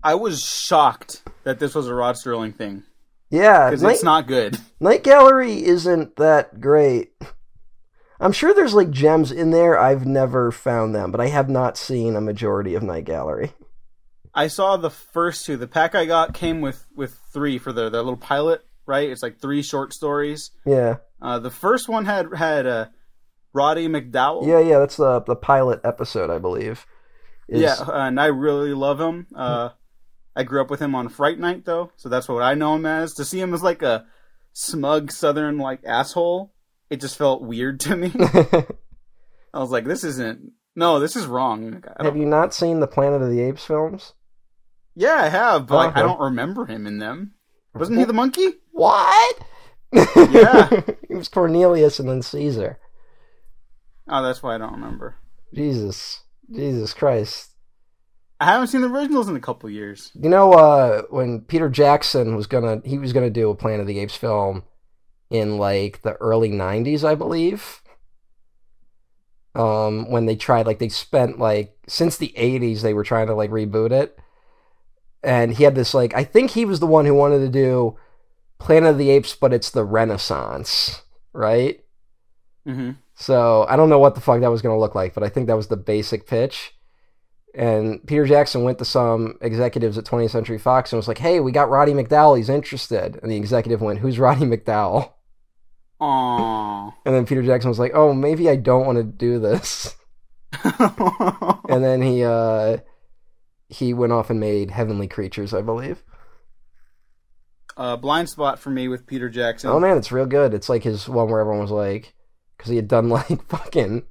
I 0.03 0.15
was 0.15 0.43
shocked 0.43 1.21
that 1.45 1.59
this 1.59 1.73
was 1.73 1.87
a 1.87 1.93
Rod 1.93 2.15
Serling 2.15 2.53
thing 2.53 2.83
Yeah, 3.35 3.69
because 3.69 3.83
it's 3.83 4.03
not 4.03 4.27
good. 4.27 4.57
Night 4.79 5.03
Gallery 5.03 5.63
isn't 5.65 6.15
that 6.17 6.59
great. 6.61 7.11
I'm 8.19 8.31
sure 8.31 8.53
there's 8.53 8.73
like 8.73 8.91
gems 8.91 9.31
in 9.31 9.51
there. 9.51 9.77
I've 9.77 10.05
never 10.05 10.51
found 10.51 10.95
them, 10.95 11.11
but 11.11 11.19
I 11.21 11.27
have 11.27 11.49
not 11.49 11.77
seen 11.77 12.15
a 12.15 12.21
majority 12.21 12.73
of 12.75 12.83
Night 12.83 13.05
Gallery. 13.05 13.51
I 14.33 14.47
saw 14.47 14.77
the 14.77 14.89
first 14.89 15.45
two. 15.45 15.57
The 15.57 15.67
pack 15.67 15.95
I 15.95 16.05
got 16.05 16.33
came 16.33 16.61
with 16.61 16.85
with 16.95 17.17
three 17.33 17.57
for 17.57 17.71
their 17.73 17.89
their 17.89 18.01
little 18.01 18.17
pilot. 18.17 18.65
Right, 18.87 19.09
it's 19.09 19.23
like 19.23 19.39
three 19.39 19.63
short 19.63 19.93
stories. 19.93 20.51
Yeah. 20.65 20.97
Uh, 21.21 21.39
the 21.39 21.49
first 21.49 21.89
one 21.89 22.05
had 22.05 22.27
had 22.35 22.67
uh, 22.67 22.85
Roddy 23.51 23.87
McDowall. 23.87 24.45
Yeah, 24.47 24.59
yeah, 24.59 24.77
that's 24.79 24.97
the 24.97 25.21
the 25.21 25.35
pilot 25.35 25.81
episode, 25.83 26.29
I 26.29 26.37
believe. 26.37 26.85
Is- 27.47 27.61
Yeah, 27.61 27.75
and 27.91 28.19
I 28.19 28.27
really 28.27 28.73
love 28.73 28.99
him. 29.01 29.25
Uh, 29.35 29.69
I 30.35 30.43
grew 30.43 30.61
up 30.61 30.69
with 30.69 30.81
him 30.81 30.95
on 30.95 31.09
Fright 31.09 31.39
Night, 31.39 31.65
though, 31.65 31.91
so 31.95 32.09
that's 32.09 32.27
what 32.27 32.43
I 32.43 32.53
know 32.55 32.75
him 32.75 32.85
as. 32.85 33.13
To 33.13 33.25
see 33.25 33.39
him 33.39 33.53
as 33.53 33.63
like 33.63 33.81
a 33.81 34.05
smug 34.53 35.11
Southern 35.11 35.57
like 35.57 35.83
asshole, 35.85 36.53
it 36.89 37.01
just 37.01 37.17
felt 37.17 37.41
weird 37.41 37.79
to 37.81 37.95
me. 37.95 38.11
I 39.53 39.59
was 39.59 39.71
like, 39.71 39.85
this 39.85 40.03
isn't. 40.03 40.51
No, 40.75 40.99
this 40.99 41.15
is 41.15 41.25
wrong. 41.25 41.83
Have 41.99 42.17
you 42.17 42.25
not 42.25 42.53
seen 42.53 42.81
the 42.81 42.87
Planet 42.87 43.21
of 43.21 43.29
the 43.29 43.41
Apes 43.41 43.63
films? 43.63 44.13
yeah, 44.95 45.15
I 45.15 45.29
have, 45.29 45.67
but 45.67 45.75
like, 45.75 45.87
I 45.95 45.99
uh-huh. 45.99 46.07
don't 46.07 46.19
remember 46.19 46.65
him 46.65 46.87
in 46.87 46.99
them. 46.99 47.33
Wasn't 47.73 47.97
he 47.97 48.05
the 48.05 48.13
monkey? 48.13 48.53
What? 48.71 49.39
Yeah. 49.91 50.81
he 51.07 51.15
was 51.15 51.27
Cornelius 51.27 51.99
and 51.99 52.07
then 52.07 52.21
Caesar. 52.21 52.79
Oh, 54.07 54.23
that's 54.23 54.41
why 54.41 54.55
I 54.55 54.57
don't 54.57 54.73
remember. 54.73 55.15
Jesus, 55.53 56.21
Jesus 56.53 56.93
Christ. 56.93 57.51
I 58.39 58.45
haven't 58.45 58.67
seen 58.67 58.81
the 58.81 58.89
originals 58.89 59.29
in 59.29 59.35
a 59.35 59.39
couple 59.41 59.69
years. 59.69 60.11
You 60.13 60.29
know, 60.29 60.53
uh, 60.53 61.03
when 61.09 61.41
Peter 61.41 61.69
Jackson 61.69 62.35
was 62.35 62.47
gonna, 62.47 62.81
he 62.85 62.97
was 62.97 63.13
gonna 63.13 63.29
do 63.29 63.49
a 63.49 63.55
Planet 63.55 63.81
of 63.81 63.87
the 63.87 63.99
Apes 63.99 64.15
film 64.15 64.63
in 65.29 65.57
like 65.57 66.01
the 66.03 66.15
early 66.15 66.49
'90s, 66.49 67.03
I 67.03 67.15
believe. 67.15 67.81
Um, 69.53 70.09
when 70.11 70.25
they 70.25 70.35
tried, 70.35 70.65
like, 70.65 70.79
they 70.79 70.89
spent 70.89 71.39
like 71.39 71.77
since 71.87 72.17
the 72.17 72.33
'80s, 72.35 72.81
they 72.81 72.93
were 72.93 73.03
trying 73.05 73.27
to 73.27 73.33
like 73.35 73.51
reboot 73.51 73.91
it, 73.91 74.19
and 75.23 75.53
he 75.53 75.63
had 75.63 75.75
this 75.75 75.93
like, 75.93 76.13
I 76.13 76.23
think 76.23 76.51
he 76.51 76.65
was 76.65 76.79
the 76.79 76.87
one 76.87 77.05
who 77.05 77.13
wanted 77.13 77.39
to 77.39 77.49
do 77.49 77.97
Planet 78.59 78.91
of 78.91 78.97
the 78.97 79.09
Apes, 79.11 79.35
but 79.35 79.53
it's 79.53 79.71
the 79.71 79.85
Renaissance, 79.85 81.03
right? 81.33 81.83
hmm 82.65 82.91
So 83.15 83.65
I 83.67 83.75
don't 83.75 83.89
know 83.89 83.99
what 83.99 84.15
the 84.15 84.21
fuck 84.21 84.41
that 84.41 84.51
was 84.51 84.61
going 84.61 84.75
to 84.75 84.79
look 84.79 84.95
like, 84.95 85.13
but 85.13 85.23
I 85.23 85.29
think 85.29 85.47
that 85.47 85.55
was 85.57 85.67
the 85.67 85.77
basic 85.77 86.27
pitch. 86.27 86.74
And 87.55 88.05
Peter 88.05 88.25
Jackson 88.25 88.63
went 88.63 88.79
to 88.79 88.85
some 88.85 89.37
executives 89.41 89.97
at 89.97 90.03
20th 90.05 90.31
Century 90.31 90.57
Fox 90.57 90.91
and 90.91 90.97
was 90.97 91.07
like, 91.07 91.19
"Hey, 91.19 91.39
we 91.39 91.51
got 91.51 91.69
Roddy 91.69 91.93
McDowall. 91.93 92.35
He's 92.37 92.49
interested." 92.49 93.17
And 93.21 93.31
the 93.31 93.37
executive 93.37 93.81
went, 93.81 93.99
"Who's 93.99 94.19
Roddy 94.19 94.45
McDowall?" 94.45 95.13
Aww. 96.01 96.93
And 97.05 97.15
then 97.15 97.25
Peter 97.25 97.41
Jackson 97.43 97.69
was 97.69 97.79
like, 97.79 97.91
"Oh, 97.93 98.13
maybe 98.13 98.49
I 98.49 98.57
don't 98.57 98.85
want 98.85 98.97
to 98.97 99.03
do 99.03 99.39
this." 99.39 99.95
And 101.67 101.83
then 101.83 102.01
he 102.01 102.23
uh 102.23 102.77
he 103.69 103.93
went 103.93 104.13
off 104.13 104.29
and 104.29 104.39
made 104.39 104.71
Heavenly 104.71 105.07
Creatures, 105.07 105.53
I 105.53 105.61
believe. 105.61 106.03
uh, 107.77 107.97
blind 107.97 108.29
spot 108.29 108.59
for 108.59 108.69
me 108.69 108.87
with 108.87 109.07
Peter 109.07 109.29
Jackson. 109.29 109.69
Oh 109.69 109.79
man, 109.79 109.97
it's 109.97 110.11
real 110.11 110.25
good. 110.27 110.53
It's 110.53 110.69
like 110.69 110.83
his 110.83 111.09
one 111.09 111.29
where 111.29 111.39
everyone 111.41 111.61
was 111.61 111.71
like, 111.71 112.13
because 112.57 112.69
he 112.69 112.75
had 112.77 112.87
done 112.87 113.09
like 113.09 113.47
fucking, 113.49 114.03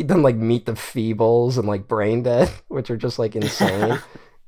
he'd 0.00 0.06
done 0.06 0.22
like 0.22 0.36
Meet 0.36 0.64
the 0.64 0.72
Feebles 0.72 1.58
and 1.58 1.68
like 1.68 1.86
Brain 1.86 2.22
Dead, 2.22 2.48
which 2.68 2.90
are 2.90 2.96
just 2.96 3.18
like 3.18 3.36
insane. 3.36 3.90
and 3.92 4.00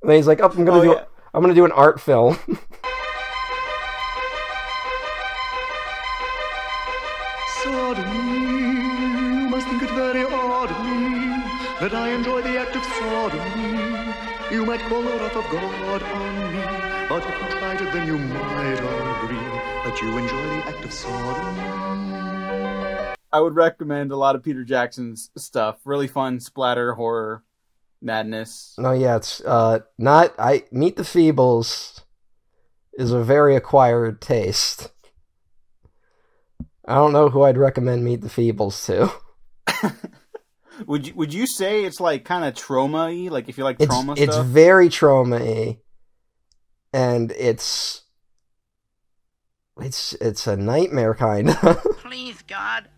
then 0.03 0.17
he's 0.17 0.27
like, 0.27 0.41
oh, 0.41 0.49
I'm 0.49 0.65
gonna 0.65 0.79
Oh, 0.79 0.83
do, 0.83 0.89
yeah. 0.93 1.05
I'm 1.35 1.43
gonna 1.43 1.53
do 1.55 1.67
an 1.67 1.73
art 1.73 2.01
film. 2.01 2.39
Sodomy, 7.63 9.43
you 9.43 9.49
must 9.49 9.67
think 9.69 9.83
it 9.83 9.91
very 9.91 10.25
odd 10.25 10.71
of 10.71 10.81
me 10.85 11.43
that 11.81 11.93
I 11.95 12.11
enjoy 12.11 12.43
the 12.43 12.59
act 12.59 12.75
of 12.77 12.85
sodomy. 12.85 14.55
You 14.55 14.65
might 14.67 14.81
call 14.89 15.03
the 15.03 15.11
wrath 15.11 15.37
of 15.37 15.45
God 15.51 16.03
on 16.03 16.35
me, 16.53 16.63
but 17.09 17.23
if 17.25 17.35
you 17.41 17.59
tried 17.59 17.81
it, 17.81 17.93
then 17.93 18.07
you 18.07 18.19
might 18.19 18.81
agree 19.15 19.49
that 19.85 20.01
you 20.03 20.17
enjoy 20.19 20.45
the 20.55 20.61
act 20.71 20.85
of 20.85 20.93
sodomy. 20.93 22.42
I 23.33 23.41
would 23.41 23.55
recommend 23.55 24.13
a 24.13 24.17
lot 24.17 24.37
of 24.37 24.43
Peter 24.43 24.65
Jackson's 24.65 25.31
stuff. 25.37 25.79
Really 25.85 26.07
fun 26.09 26.39
splatter 26.41 26.95
horror 26.95 27.43
madness. 28.01 28.75
no, 28.79 28.93
yeah, 28.93 29.17
it's 29.17 29.41
uh 29.43 29.81
not 29.99 30.35
I 30.39 30.65
Meet 30.73 30.97
the 30.97 31.03
Feebles 31.03 32.03
is 32.99 33.13
a 33.13 33.23
very 33.23 33.57
acquired 33.57 34.21
taste. 34.21 34.91
I 36.87 36.97
don't 36.97 37.13
know 37.13 37.29
who 37.29 37.43
I'd 37.43 37.57
recommend 37.57 38.05
Meet 38.05 38.21
the 38.23 38.29
Feebles 38.29 38.85
to. 38.87 39.13
Would 40.87 41.07
you 41.07 41.15
would 41.15 41.33
you 41.33 41.47
say 41.47 41.85
it's 41.85 42.01
like 42.01 42.25
kind 42.25 42.45
of 42.45 42.55
trauma 42.55 43.05
y? 43.05 43.29
Like 43.31 43.49
if 43.49 43.57
you 43.57 43.63
like 43.65 43.77
It's 43.79 43.87
trauma 43.87 44.15
it's 44.17 44.35
stuff? 44.35 44.47
very 44.47 44.89
trauma 44.89 45.39
y, 45.39 45.79
and 46.93 47.31
it's 47.33 48.03
it's 49.81 50.15
it's 50.15 50.47
a 50.47 50.57
nightmare 50.57 51.15
kind 51.15 51.51
of. 51.51 51.83
Please, 51.99 52.43
God, 52.43 52.89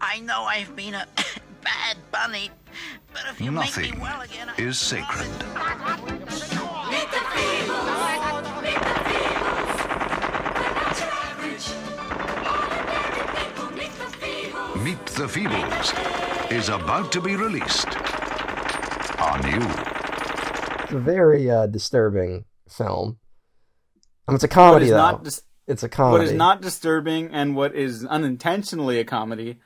I 0.00 0.20
know 0.20 0.42
I've 0.42 0.74
been 0.74 0.94
a 0.94 1.06
bad 1.62 1.96
bunny, 2.10 2.50
but 3.12 3.22
if 3.30 3.40
you 3.40 3.52
make 3.52 3.66
Nothing 3.66 3.92
me 3.92 3.98
well 4.00 4.20
again, 4.20 4.48
I 4.56 4.60
is 4.60 4.78
sacred. 4.78 5.28
Meet 14.82 15.06
the 15.06 15.26
Feebles 15.28 16.50
is 16.50 16.68
about 16.68 17.12
to 17.12 17.20
be 17.20 17.36
released 17.36 17.86
on 19.20 19.42
you. 19.48 19.64
It's 20.82 20.92
a 20.92 20.98
very 20.98 21.48
uh, 21.50 21.66
disturbing 21.68 22.44
film. 22.68 23.18
Um, 24.26 24.34
it's 24.34 24.42
a 24.44 24.48
what 24.48 24.52
comedy 24.52 24.86
is 24.86 24.90
though. 24.90 24.96
not 24.96 25.24
dis- 25.24 25.42
it's 25.66 25.82
a 25.82 25.88
comedy. 25.88 26.18
what 26.18 26.28
is 26.28 26.32
not 26.32 26.60
disturbing 26.60 27.30
and 27.32 27.54
what 27.54 27.74
is 27.74 28.04
unintentionally 28.04 28.98
a 28.98 29.04
comedy 29.04 29.58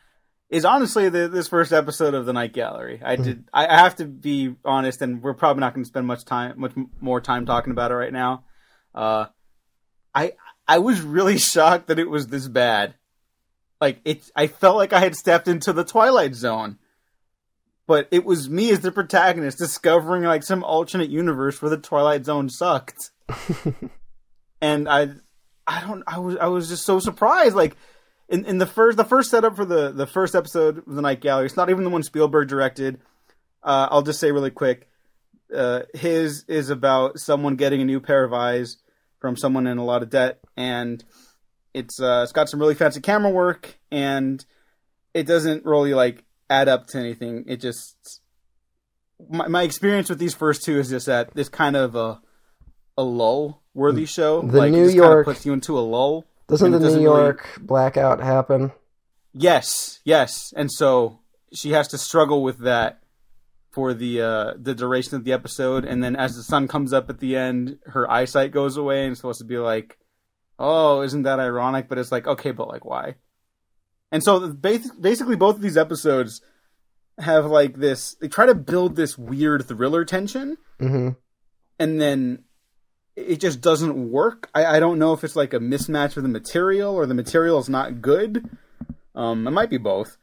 is 0.49 0.65
honestly 0.65 1.09
the, 1.09 1.29
this 1.29 1.49
first 1.49 1.73
episode 1.73 2.15
of 2.15 2.27
the 2.27 2.33
Night 2.33 2.53
Gallery. 2.53 3.01
I 3.05 3.17
did. 3.17 3.45
I 3.53 3.67
I 3.67 3.79
have 3.79 3.97
to 3.97 4.05
be 4.05 4.55
honest, 4.65 5.03
and 5.03 5.23
we're 5.23 5.35
probably 5.35 5.61
not 5.61 5.75
going 5.75 5.85
to 5.85 5.89
spend 5.89 6.07
much 6.07 6.25
time, 6.25 6.55
much 6.61 6.73
more 7.01 7.21
time 7.21 7.47
talking 7.47 7.73
about 7.73 7.91
it 7.91 7.95
right 7.95 8.13
now. 8.13 8.45
Uh, 8.95 9.27
I 10.15 10.35
I 10.69 10.79
was 10.79 11.01
really 11.01 11.39
shocked 11.53 11.89
that 11.89 11.99
it 11.99 12.09
was 12.09 12.29
this 12.29 12.49
bad. 12.49 12.95
Like 13.81 14.01
it, 14.05 14.31
I 14.37 14.47
felt 14.47 14.77
like 14.77 14.93
I 14.93 15.01
had 15.01 15.17
stepped 15.17 15.49
into 15.49 15.73
the 15.73 15.85
Twilight 15.85 16.35
Zone. 16.35 16.79
But 17.89 18.09
it 18.11 18.25
was 18.25 18.51
me 18.51 18.71
as 18.71 18.81
the 18.81 18.91
protagonist 18.91 19.59
discovering 19.59 20.25
like 20.25 20.43
some 20.43 20.65
alternate 20.65 21.09
universe 21.09 21.63
where 21.63 21.71
the 21.71 21.77
Twilight 21.77 22.25
Zone 22.25 22.49
sucked. 22.49 23.11
and 24.61 24.89
I 24.89 25.11
I 25.67 25.81
don't 25.81 26.03
I 26.07 26.19
was 26.19 26.37
I 26.37 26.47
was 26.47 26.69
just 26.69 26.85
so 26.85 26.99
surprised 26.99 27.57
like 27.57 27.77
in, 28.29 28.45
in 28.45 28.59
the 28.59 28.67
first 28.67 28.97
the 28.97 29.05
first 29.05 29.31
setup 29.31 29.57
for 29.57 29.65
the 29.65 29.93
the 29.93 30.07
first 30.07 30.35
episode 30.35 30.79
of 30.79 30.95
the 30.95 31.03
Night 31.03 31.21
Gallery 31.21 31.47
it's 31.47 31.57
not 31.57 31.71
even 31.71 31.85
the 31.85 31.91
one 31.91 32.03
Spielberg 32.03 32.49
directed. 32.49 33.01
Uh, 33.63 33.89
I'll 33.91 34.03
just 34.03 34.21
say 34.21 34.31
really 34.31 34.51
quick 34.51 34.89
uh, 35.55 35.83
his 35.95 36.45
is 36.49 36.71
about 36.71 37.19
someone 37.19 37.57
getting 37.57 37.81
a 37.81 37.85
new 37.85 38.01
pair 38.01 38.25
of 38.25 38.33
eyes 38.33 38.79
from 39.19 39.37
someone 39.37 39.67
in 39.67 39.79
a 39.79 39.85
lot 39.85 40.03
of 40.03 40.11
debt 40.11 40.41
and 40.57 41.05
it's 41.75 42.01
uh, 42.01 42.21
it's 42.23 42.33
got 42.33 42.49
some 42.49 42.61
really 42.61 42.75
fancy 42.75 43.01
camera 43.01 43.31
work 43.31 43.79
and 43.91 44.45
it 45.15 45.27
doesn't 45.27 45.65
really 45.65 45.95
like 45.95 46.25
add 46.49 46.69
up 46.69 46.87
to 46.89 46.99
anything. 46.99 47.45
It 47.49 47.61
just 47.61 48.21
my, 49.29 49.49
my 49.49 49.63
experience 49.63 50.09
with 50.09 50.19
these 50.19 50.35
first 50.35 50.65
two 50.65 50.79
is 50.79 50.91
just 50.91 51.07
that 51.07 51.31
it's 51.35 51.49
kind 51.49 51.77
of 51.77 51.95
a 51.95 52.21
a 52.97 53.03
lull 53.03 53.63
worthy 53.77 54.07
show 54.07 54.43
The 54.43 54.59
like 54.59 54.73
New 54.73 54.81
it 54.81 54.85
just 54.87 54.95
kinda 54.95 55.07
York- 55.09 55.25
puts 55.27 55.47
you 55.47 55.53
into 55.53 55.79
a 55.79 55.81
lull 55.81 56.25
Doesn't 56.49 56.71
the 56.73 56.79
New 56.79 56.85
doesn't 56.85 57.03
really- 57.05 57.15
York 57.15 57.47
blackout 57.61 58.21
happen? 58.21 58.73
Yes, 59.33 60.01
yes, 60.05 60.53
and 60.57 60.73
so 60.73 61.19
she 61.53 61.73
has 61.73 61.89
to 61.89 61.99
struggle 61.99 62.43
with 62.43 62.59
that 62.61 63.01
for 63.71 63.93
the 63.93 64.23
uh, 64.23 64.55
the 64.57 64.75
duration 64.75 65.15
of 65.17 65.25
the 65.25 65.33
episode, 65.35 65.85
and 65.85 66.03
then 66.03 66.17
as 66.17 66.35
the 66.37 66.43
sun 66.43 66.67
comes 66.67 66.93
up 66.95 67.11
at 67.11 67.19
the 67.21 67.37
end, 67.37 67.79
her 67.87 68.11
eyesight 68.11 68.51
goes 68.51 68.79
away, 68.79 69.03
and 69.05 69.13
it's 69.13 69.21
supposed 69.21 69.41
to 69.41 69.45
be 69.45 69.59
like, 69.59 69.99
"Oh, 70.59 71.03
isn't 71.03 71.25
that 71.25 71.39
ironic?" 71.39 71.87
But 71.89 71.99
it's 71.99 72.11
like, 72.11 72.27
okay, 72.27 72.53
but 72.53 72.69
like, 72.69 72.87
why? 72.87 73.17
And 74.11 74.25
so, 74.25 74.49
basically, 74.51 75.37
both 75.37 75.57
of 75.57 75.61
these 75.61 75.77
episodes 75.77 76.41
have 77.19 77.45
like 77.45 77.77
this. 77.77 78.15
They 78.19 78.29
try 78.29 78.47
to 78.47 78.55
build 78.55 78.97
this 78.97 79.19
weird 79.19 79.67
thriller 79.67 80.07
tension, 80.07 80.57
hmm 80.81 81.11
and 81.79 82.01
then 82.01 82.45
it 83.17 83.41
just 83.41 83.61
doesn't 83.61 84.11
work. 84.11 84.51
I, 84.55 84.77
I 84.77 84.81
don't 84.81 84.99
know 84.99 85.13
if 85.13 85.25
it's 85.25 85.37
like 85.37 85.55
a 85.55 85.59
mismatch 85.59 86.15
with 86.15 86.25
the 86.25 86.29
material 86.31 86.95
or 86.95 87.07
the 87.07 87.15
material 87.15 87.59
is 87.59 87.69
not 87.69 88.03
good. 88.03 88.49
Um, 89.15 89.47
it 89.47 89.51
might 89.51 89.71
be 89.71 89.79
both. 89.79 90.19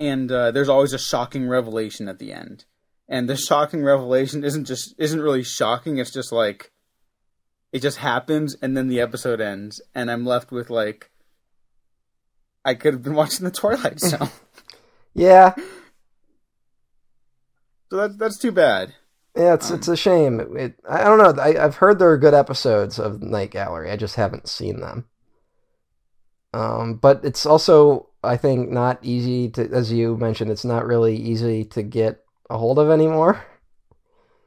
And 0.00 0.32
uh, 0.32 0.50
there's 0.50 0.70
always 0.70 0.94
a 0.94 0.98
shocking 0.98 1.46
revelation 1.46 2.08
at 2.08 2.18
the 2.18 2.32
end, 2.32 2.64
and 3.08 3.28
the 3.28 3.36
shocking 3.36 3.84
revelation 3.84 4.42
isn't 4.42 4.64
just 4.64 4.94
isn't 4.98 5.20
really 5.20 5.44
shocking. 5.44 5.98
It's 5.98 6.10
just 6.10 6.32
like 6.32 6.72
it 7.72 7.80
just 7.80 7.98
happens, 7.98 8.56
and 8.62 8.74
then 8.74 8.88
the 8.88 9.00
episode 9.00 9.40
ends, 9.40 9.82
and 9.94 10.10
I'm 10.10 10.24
left 10.24 10.50
with 10.50 10.70
like 10.70 11.10
I 12.64 12.74
could 12.74 12.94
have 12.94 13.02
been 13.02 13.14
watching 13.14 13.44
the 13.44 13.50
Twilight 13.50 14.00
Zone. 14.00 14.30
Yeah, 15.14 15.52
so 17.90 17.98
that's 17.98 18.16
that's 18.16 18.38
too 18.38 18.52
bad. 18.52 18.94
Yeah, 19.36 19.54
it's 19.54 19.70
it's 19.70 19.88
a 19.88 19.96
shame. 19.96 20.40
It, 20.40 20.48
it, 20.56 20.80
I 20.88 21.04
don't 21.04 21.18
know. 21.18 21.42
I, 21.42 21.64
I've 21.64 21.76
heard 21.76 21.98
there 21.98 22.10
are 22.10 22.18
good 22.18 22.34
episodes 22.34 22.98
of 22.98 23.22
Night 23.22 23.50
Gallery. 23.50 23.90
I 23.90 23.96
just 23.96 24.16
haven't 24.16 24.48
seen 24.48 24.80
them. 24.80 25.06
Um, 26.54 26.94
but 26.94 27.24
it's 27.24 27.46
also, 27.46 28.10
I 28.22 28.36
think, 28.36 28.70
not 28.70 28.98
easy 29.02 29.48
to, 29.50 29.70
as 29.70 29.90
you 29.90 30.18
mentioned, 30.18 30.50
it's 30.50 30.66
not 30.66 30.84
really 30.84 31.16
easy 31.16 31.64
to 31.66 31.82
get 31.82 32.22
a 32.50 32.58
hold 32.58 32.78
of 32.78 32.90
anymore. 32.90 33.42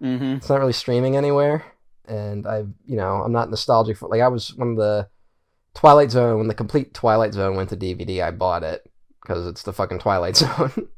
Mm-hmm. 0.01 0.35
It's 0.35 0.49
not 0.49 0.59
really 0.59 0.73
streaming 0.73 1.15
anywhere, 1.15 1.65
and 2.07 2.45
I, 2.45 2.65
you 2.85 2.95
know, 2.95 3.23
I'm 3.23 3.31
not 3.31 3.49
nostalgic 3.49 3.97
for. 3.97 4.07
Like 4.07 4.21
I 4.21 4.27
was 4.27 4.53
one 4.53 4.71
of 4.71 4.77
the 4.77 5.09
Twilight 5.73 6.11
Zone 6.11 6.37
when 6.37 6.47
the 6.47 6.53
complete 6.53 6.93
Twilight 6.93 7.33
Zone 7.33 7.55
went 7.55 7.69
to 7.69 7.77
DVD. 7.77 8.23
I 8.23 8.29
bought 8.31 8.63
it 8.63 8.87
because 9.21 9.47
it's 9.47 9.63
the 9.63 9.73
fucking 9.73 9.99
Twilight 9.99 10.35
Zone. 10.37 10.89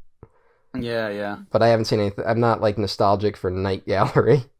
Yeah, 0.83 1.09
yeah. 1.09 1.37
but 1.51 1.61
I 1.61 1.67
haven't 1.69 1.85
seen 1.85 1.99
anything. 1.99 2.25
I'm 2.27 2.39
not 2.39 2.61
like 2.61 2.77
nostalgic 2.77 3.37
for 3.37 3.49
Night 3.51 3.85
Gallery. 3.85 4.43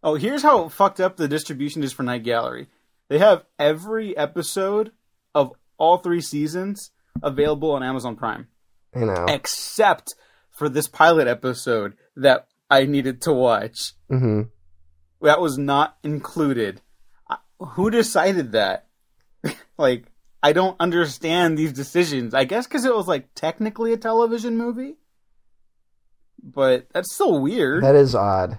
Oh, 0.00 0.14
here's 0.14 0.42
how 0.44 0.68
fucked 0.68 1.00
up 1.00 1.16
the 1.16 1.26
distribution 1.26 1.82
is 1.82 1.92
for 1.92 2.04
Night 2.04 2.22
Gallery. 2.22 2.68
They 3.08 3.18
have 3.18 3.44
every 3.58 4.16
episode 4.16 4.92
of 5.34 5.52
all 5.76 5.98
three 5.98 6.20
seasons 6.20 6.92
available 7.20 7.72
on 7.72 7.82
Amazon 7.82 8.14
Prime, 8.14 8.46
You 8.94 9.06
know. 9.06 9.26
except 9.28 10.14
for 10.52 10.68
this 10.68 10.86
pilot 10.86 11.26
episode 11.26 11.94
that 12.14 12.46
I 12.70 12.84
needed 12.84 13.20
to 13.22 13.32
watch. 13.32 13.94
hmm 14.08 14.42
That 15.20 15.40
was 15.40 15.58
not 15.58 15.98
included. 16.04 16.80
Who 17.58 17.90
decided 17.90 18.52
that? 18.52 18.86
like, 19.78 20.04
I 20.44 20.52
don't 20.52 20.76
understand 20.80 21.58
these 21.58 21.72
decisions. 21.72 22.34
I 22.34 22.44
guess 22.44 22.68
because 22.68 22.84
it 22.84 22.94
was 22.94 23.08
like 23.08 23.34
technically 23.34 23.92
a 23.92 23.96
television 23.96 24.56
movie, 24.56 24.94
but 26.54 26.86
that's 26.92 27.14
still 27.14 27.40
weird. 27.40 27.82
That 27.82 27.94
is 27.94 28.14
odd. 28.14 28.58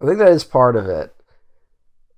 I 0.00 0.06
think 0.06 0.18
that 0.18 0.32
is 0.32 0.44
part 0.44 0.76
of 0.76 0.86
it. 0.86 1.14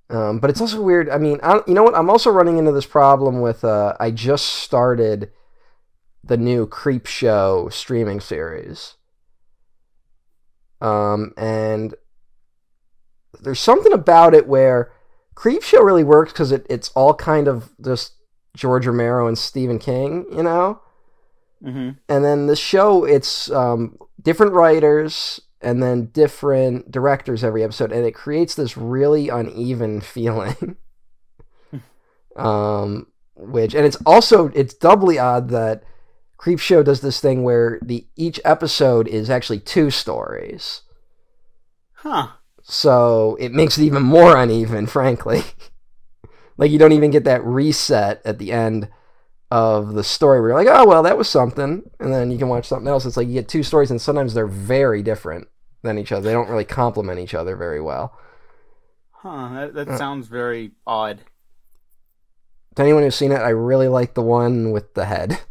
Um, 0.09 0.39
but 0.39 0.49
it's 0.49 0.61
also 0.61 0.81
weird. 0.81 1.09
I 1.09 1.17
mean, 1.17 1.39
I, 1.41 1.61
you 1.67 1.73
know 1.73 1.83
what? 1.83 1.95
I'm 1.95 2.09
also 2.09 2.29
running 2.29 2.57
into 2.57 2.71
this 2.71 2.85
problem 2.85 3.41
with. 3.41 3.63
Uh, 3.63 3.95
I 3.99 4.11
just 4.11 4.45
started 4.45 5.31
the 6.23 6.37
new 6.37 6.67
Creep 6.67 7.07
Show 7.07 7.69
streaming 7.71 8.19
series, 8.19 8.95
um, 10.79 11.33
and 11.37 11.95
there's 13.41 13.59
something 13.59 13.93
about 13.93 14.35
it 14.35 14.47
where 14.47 14.91
Creep 15.33 15.63
Show 15.63 15.81
really 15.81 16.03
works 16.03 16.31
because 16.31 16.51
it, 16.51 16.67
it's 16.69 16.89
all 16.89 17.15
kind 17.15 17.47
of 17.47 17.71
just 17.83 18.13
George 18.55 18.85
Romero 18.85 19.27
and 19.27 19.37
Stephen 19.37 19.79
King, 19.79 20.25
you 20.31 20.43
know 20.43 20.81
hmm 21.63 21.91
and 22.09 22.23
then 22.25 22.47
the 22.47 22.55
show 22.55 23.03
it's 23.05 23.49
um, 23.51 23.97
different 24.21 24.53
writers 24.53 25.39
and 25.61 25.81
then 25.81 26.07
different 26.07 26.91
directors 26.91 27.43
every 27.43 27.63
episode 27.63 27.91
and 27.91 28.05
it 28.05 28.13
creates 28.13 28.55
this 28.55 28.77
really 28.77 29.29
uneven 29.29 30.01
feeling. 30.13 30.75
Um, 32.35 33.07
which 33.35 33.73
and 33.73 33.85
it's 33.85 33.97
also 34.05 34.49
it's 34.49 34.73
doubly 34.73 35.17
odd 35.17 35.49
that 35.49 35.83
creep 36.37 36.59
show 36.59 36.83
does 36.83 36.99
this 36.99 37.19
thing 37.21 37.43
where 37.43 37.79
the 37.81 38.07
each 38.17 38.41
episode 38.43 39.07
is 39.07 39.29
actually 39.29 39.59
two 39.59 39.89
stories. 39.89 40.81
Huh. 41.93 42.27
so 42.61 43.35
it 43.39 43.51
makes 43.51 43.77
it 43.77 43.83
even 43.83 44.03
more 44.03 44.35
uneven 44.37 44.85
frankly. 44.97 45.43
Like 46.57 46.71
you 46.71 46.77
don't 46.79 46.91
even 46.91 47.11
get 47.11 47.23
that 47.23 47.43
reset 47.43 48.21
at 48.25 48.37
the 48.37 48.51
end 48.51 48.89
of 49.51 49.93
the 49.93 50.03
story 50.03 50.39
where 50.41 50.49
you're 50.49 50.57
like 50.57 50.67
oh 50.69 50.85
well 50.87 51.03
that 51.03 51.17
was 51.17 51.29
something 51.29 51.83
and 51.99 52.11
then 52.13 52.31
you 52.31 52.37
can 52.37 52.47
watch 52.49 52.65
something 52.67 52.87
else 52.87 53.05
it's 53.05 53.15
like 53.17 53.27
you 53.27 53.33
get 53.35 53.47
two 53.47 53.63
stories 53.63 53.91
and 53.91 54.01
sometimes 54.01 54.33
they're 54.33 54.47
very 54.47 55.03
different 55.03 55.47
than 55.83 55.97
each 55.99 56.11
other 56.11 56.21
they 56.23 56.33
don't 56.33 56.49
really 56.49 56.65
complement 56.65 57.19
each 57.19 57.33
other 57.33 57.55
very 57.55 57.79
well 57.81 58.17
Huh. 59.11 59.49
That, 59.53 59.73
that 59.73 59.87
Uh. 59.89 59.97
sounds 59.97 60.27
very 60.27 60.71
odd. 60.85 61.19
to 62.75 62.81
anyone 62.83 63.03
who's 63.03 63.15
seen 63.15 63.31
it 63.31 63.35
i 63.41 63.49
really 63.49 63.87
like 63.87 64.13
the 64.15 64.21
one 64.21 64.71
with 64.71 64.93
the 64.95 65.05
head 65.05 65.39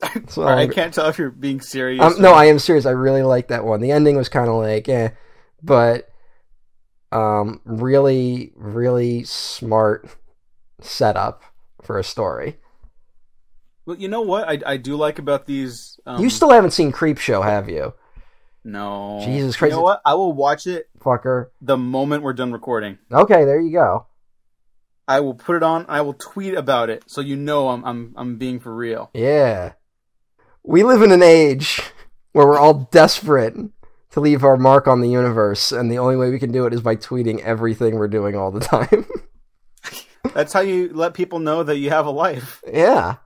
so 0.28 0.46
I 0.46 0.68
can't 0.68 0.94
tell 0.94 1.08
if 1.08 1.18
you're 1.18 1.30
being 1.32 1.60
serious. 1.60 2.00
Um, 2.00 2.14
or- 2.14 2.20
no, 2.20 2.32
I 2.32 2.44
am 2.44 2.60
serious. 2.60 2.86
I 2.86 2.92
really 2.92 3.24
like 3.24 3.48
that 3.48 3.64
one. 3.64 3.80
The 3.80 3.90
ending 3.90 4.16
was 4.16 4.28
kind 4.28 4.48
of 4.48 4.54
like, 4.54 4.88
eh, 4.88 5.10
but 5.60 6.08
um, 7.10 7.60
really, 7.64 8.52
really 8.54 9.24
smart 9.24 10.08
setup 10.80 11.42
for 11.82 11.98
a 11.98 12.04
story. 12.04 12.58
Well, 13.86 13.96
you 13.96 14.08
know 14.08 14.20
what 14.20 14.48
I, 14.48 14.58
I 14.66 14.76
do 14.76 14.96
like 14.96 15.18
about 15.18 15.46
these. 15.46 15.98
Um, 16.04 16.22
you 16.22 16.28
still 16.28 16.50
haven't 16.50 16.72
seen 16.72 16.92
Creep 16.92 17.18
Show, 17.18 17.40
have 17.42 17.68
you, 17.70 17.94
no 18.62 19.20
Jesus 19.24 19.56
Christ. 19.56 19.72
You 19.72 19.78
know 19.78 19.82
what? 19.82 20.02
I 20.04 20.14
will 20.14 20.32
watch 20.32 20.66
it 20.66 20.90
fucker? 21.00 21.46
the 21.60 21.78
moment 21.78 22.22
we're 22.22 22.34
done 22.34 22.52
recording. 22.52 22.98
Okay, 23.10 23.44
there 23.44 23.60
you 23.60 23.72
go. 23.72 24.06
I 25.06 25.20
will 25.20 25.32
put 25.34 25.56
it 25.56 25.62
on. 25.62 25.86
I 25.88 26.02
will 26.02 26.12
tweet 26.12 26.54
about 26.54 26.90
it, 26.90 27.04
so 27.06 27.22
you 27.22 27.34
know 27.34 27.70
I'm 27.70 27.82
I'm 27.84 28.14
I'm 28.16 28.36
being 28.36 28.60
for 28.60 28.74
real. 28.74 29.10
Yeah, 29.14 29.72
we 30.62 30.82
live 30.82 31.00
in 31.00 31.10
an 31.10 31.22
age 31.22 31.80
where 32.32 32.46
we're 32.46 32.58
all 32.58 32.88
desperate 32.92 33.56
to 34.10 34.20
leave 34.20 34.44
our 34.44 34.58
mark 34.58 34.86
on 34.86 35.00
the 35.00 35.08
universe, 35.08 35.72
and 35.72 35.90
the 35.90 35.98
only 35.98 36.16
way 36.16 36.30
we 36.30 36.38
can 36.38 36.52
do 36.52 36.66
it 36.66 36.74
is 36.74 36.82
by 36.82 36.94
tweeting 36.94 37.40
everything 37.40 37.94
we're 37.94 38.08
doing 38.08 38.36
all 38.36 38.50
the 38.50 38.60
time. 38.60 39.06
That's 40.34 40.52
how 40.52 40.60
you 40.60 40.90
let 40.92 41.14
people 41.14 41.38
know 41.38 41.62
that 41.62 41.78
you 41.78 41.90
have 41.90 42.06
a 42.06 42.10
life, 42.10 42.62
yeah. 42.70 43.16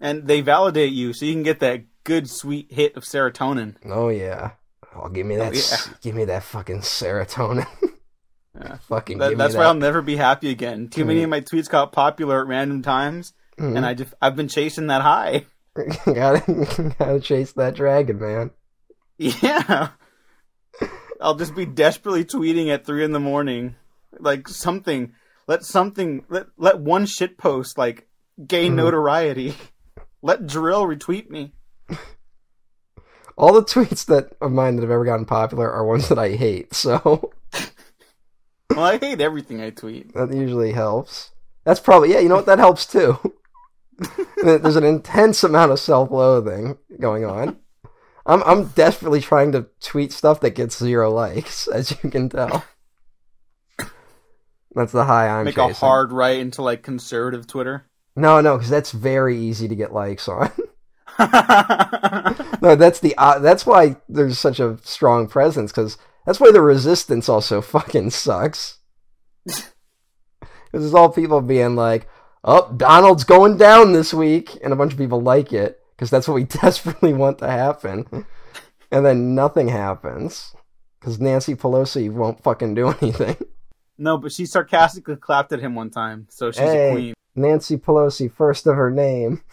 and 0.00 0.26
they 0.26 0.40
validate 0.40 0.92
you, 0.92 1.12
so 1.12 1.24
you 1.24 1.32
can 1.32 1.42
get 1.42 1.60
that 1.60 1.84
good 2.04 2.28
sweet 2.28 2.72
hit 2.72 2.96
of 2.96 3.04
serotonin. 3.04 3.76
Oh 3.86 4.08
yeah. 4.08 4.52
Oh, 4.94 5.08
give 5.08 5.26
me 5.26 5.36
that. 5.36 5.54
yeah. 5.54 5.94
Give 6.02 6.14
me 6.14 6.24
that 6.26 6.42
fucking 6.44 6.80
serotonin. 6.80 7.66
Yeah. 8.56 8.76
fucking 8.88 9.18
That, 9.18 9.36
that's 9.36 9.54
why 9.56 9.62
that. 9.64 9.68
I'll 9.70 9.74
never 9.74 10.00
be 10.00 10.14
happy 10.14 10.48
again. 10.50 10.86
Too 10.86 11.04
many 11.04 11.22
Mm. 11.22 11.24
of 11.24 11.30
my 11.30 11.40
tweets 11.40 11.68
got 11.68 11.90
popular 11.90 12.40
at 12.40 12.46
random 12.46 12.82
times, 12.82 13.32
Mhm. 13.58 13.76
and 13.78 13.84
I 13.84 13.94
just 13.94 14.14
I've 14.22 14.36
been 14.36 14.46
chasing 14.46 14.86
that 14.86 15.02
high. 15.02 15.46
gotta 16.06 16.94
gotta 16.96 17.18
chase 17.18 17.50
that 17.54 17.74
dragon, 17.74 18.20
man. 18.20 18.52
Yeah. 19.18 19.88
I'll 21.20 21.34
just 21.34 21.56
be 21.56 21.66
desperately 21.66 22.24
tweeting 22.24 22.68
at 22.72 22.86
three 22.86 23.02
in 23.02 23.10
the 23.10 23.18
morning. 23.18 23.74
Like 24.24 24.48
something 24.48 25.12
let 25.46 25.62
something 25.64 26.24
let 26.28 26.46
let 26.56 26.80
one 26.80 27.06
shit 27.06 27.36
post 27.38 27.78
like 27.78 28.08
gain 28.46 28.72
Mhm. 28.72 28.76
notoriety. 28.76 29.54
Let 30.22 30.44
dril 30.46 30.86
retweet 30.88 31.28
me. 31.28 31.52
All 33.36 33.52
the 33.52 33.62
tweets 33.62 34.06
that 34.06 34.32
of 34.40 34.52
mine 34.52 34.76
that 34.76 34.82
have 34.82 34.90
ever 34.90 35.04
gotten 35.04 35.26
popular 35.26 35.70
are 35.70 35.84
ones 35.84 36.08
that 36.08 36.18
I 36.18 36.30
hate, 36.30 36.72
so 36.74 37.32
Well, 38.70 38.80
I 38.84 38.96
hate 38.98 39.20
everything 39.20 39.60
I 39.60 39.68
tweet. 39.70 40.14
that 40.14 40.32
usually 40.32 40.72
helps. 40.72 41.30
That's 41.64 41.78
probably 41.80 42.12
yeah. 42.12 42.20
You 42.20 42.28
know 42.30 42.36
what? 42.36 42.46
That 42.46 42.58
helps 42.58 42.86
too. 42.86 43.18
There's 44.42 44.76
an 44.76 44.84
intense 44.84 45.44
amount 45.44 45.72
of 45.72 45.78
self-loathing 45.78 46.78
going 46.98 47.24
on. 47.24 47.58
I'm 48.26 48.42
I'm 48.44 48.64
desperately 48.68 49.20
trying 49.20 49.52
to 49.52 49.66
tweet 49.80 50.12
stuff 50.12 50.40
that 50.40 50.50
gets 50.54 50.78
zero 50.78 51.10
likes, 51.10 51.68
as 51.68 51.90
you 51.90 52.10
can 52.10 52.28
tell. 52.30 52.64
That's 54.74 54.92
the 54.92 55.04
high 55.04 55.28
I'm 55.28 55.44
Make 55.44 55.54
chasing. 55.56 55.70
a 55.70 55.74
hard 55.74 56.12
right 56.12 56.38
into 56.38 56.62
like 56.62 56.82
conservative 56.82 57.46
Twitter. 57.46 57.86
No, 58.16 58.40
no, 58.40 58.56
because 58.56 58.70
that's 58.70 58.92
very 58.92 59.38
easy 59.38 59.68
to 59.68 59.74
get 59.76 59.92
likes 59.92 60.28
on. 60.28 60.50
no, 61.18 62.74
that's 62.74 62.98
the 62.98 63.14
uh, 63.16 63.38
that's 63.38 63.64
why 63.64 63.96
there's 64.08 64.38
such 64.38 64.58
a 64.58 64.78
strong 64.82 65.28
presence 65.28 65.70
because 65.70 65.96
that's 66.26 66.40
why 66.40 66.50
the 66.50 66.60
resistance 66.60 67.28
also 67.28 67.60
fucking 67.62 68.10
sucks. 68.10 68.78
Because 69.44 69.72
it's 70.72 70.94
all 70.94 71.10
people 71.10 71.40
being 71.40 71.76
like, 71.76 72.08
"Oh, 72.42 72.72
Donald's 72.76 73.22
going 73.22 73.58
down 73.58 73.92
this 73.92 74.12
week," 74.12 74.58
and 74.64 74.72
a 74.72 74.76
bunch 74.76 74.92
of 74.92 74.98
people 74.98 75.20
like 75.20 75.52
it 75.52 75.80
because 75.94 76.10
that's 76.10 76.26
what 76.26 76.34
we 76.34 76.44
desperately 76.44 77.12
want 77.12 77.38
to 77.38 77.48
happen, 77.48 78.26
and 78.90 79.06
then 79.06 79.36
nothing 79.36 79.68
happens 79.68 80.52
because 80.98 81.20
Nancy 81.20 81.54
Pelosi 81.54 82.10
won't 82.10 82.42
fucking 82.42 82.74
do 82.74 82.88
anything. 83.00 83.36
No, 83.98 84.18
but 84.18 84.32
she 84.32 84.46
sarcastically 84.46 85.16
clapped 85.16 85.52
at 85.52 85.60
him 85.60 85.74
one 85.74 85.90
time, 85.90 86.26
so 86.30 86.50
she's 86.50 86.60
Hey. 86.60 86.88
a 86.90 86.92
queen. 86.92 87.14
Nancy 87.36 87.76
Pelosi, 87.76 88.30
first 88.32 88.66
of 88.66 88.76
her 88.76 88.90
name. 88.90 89.42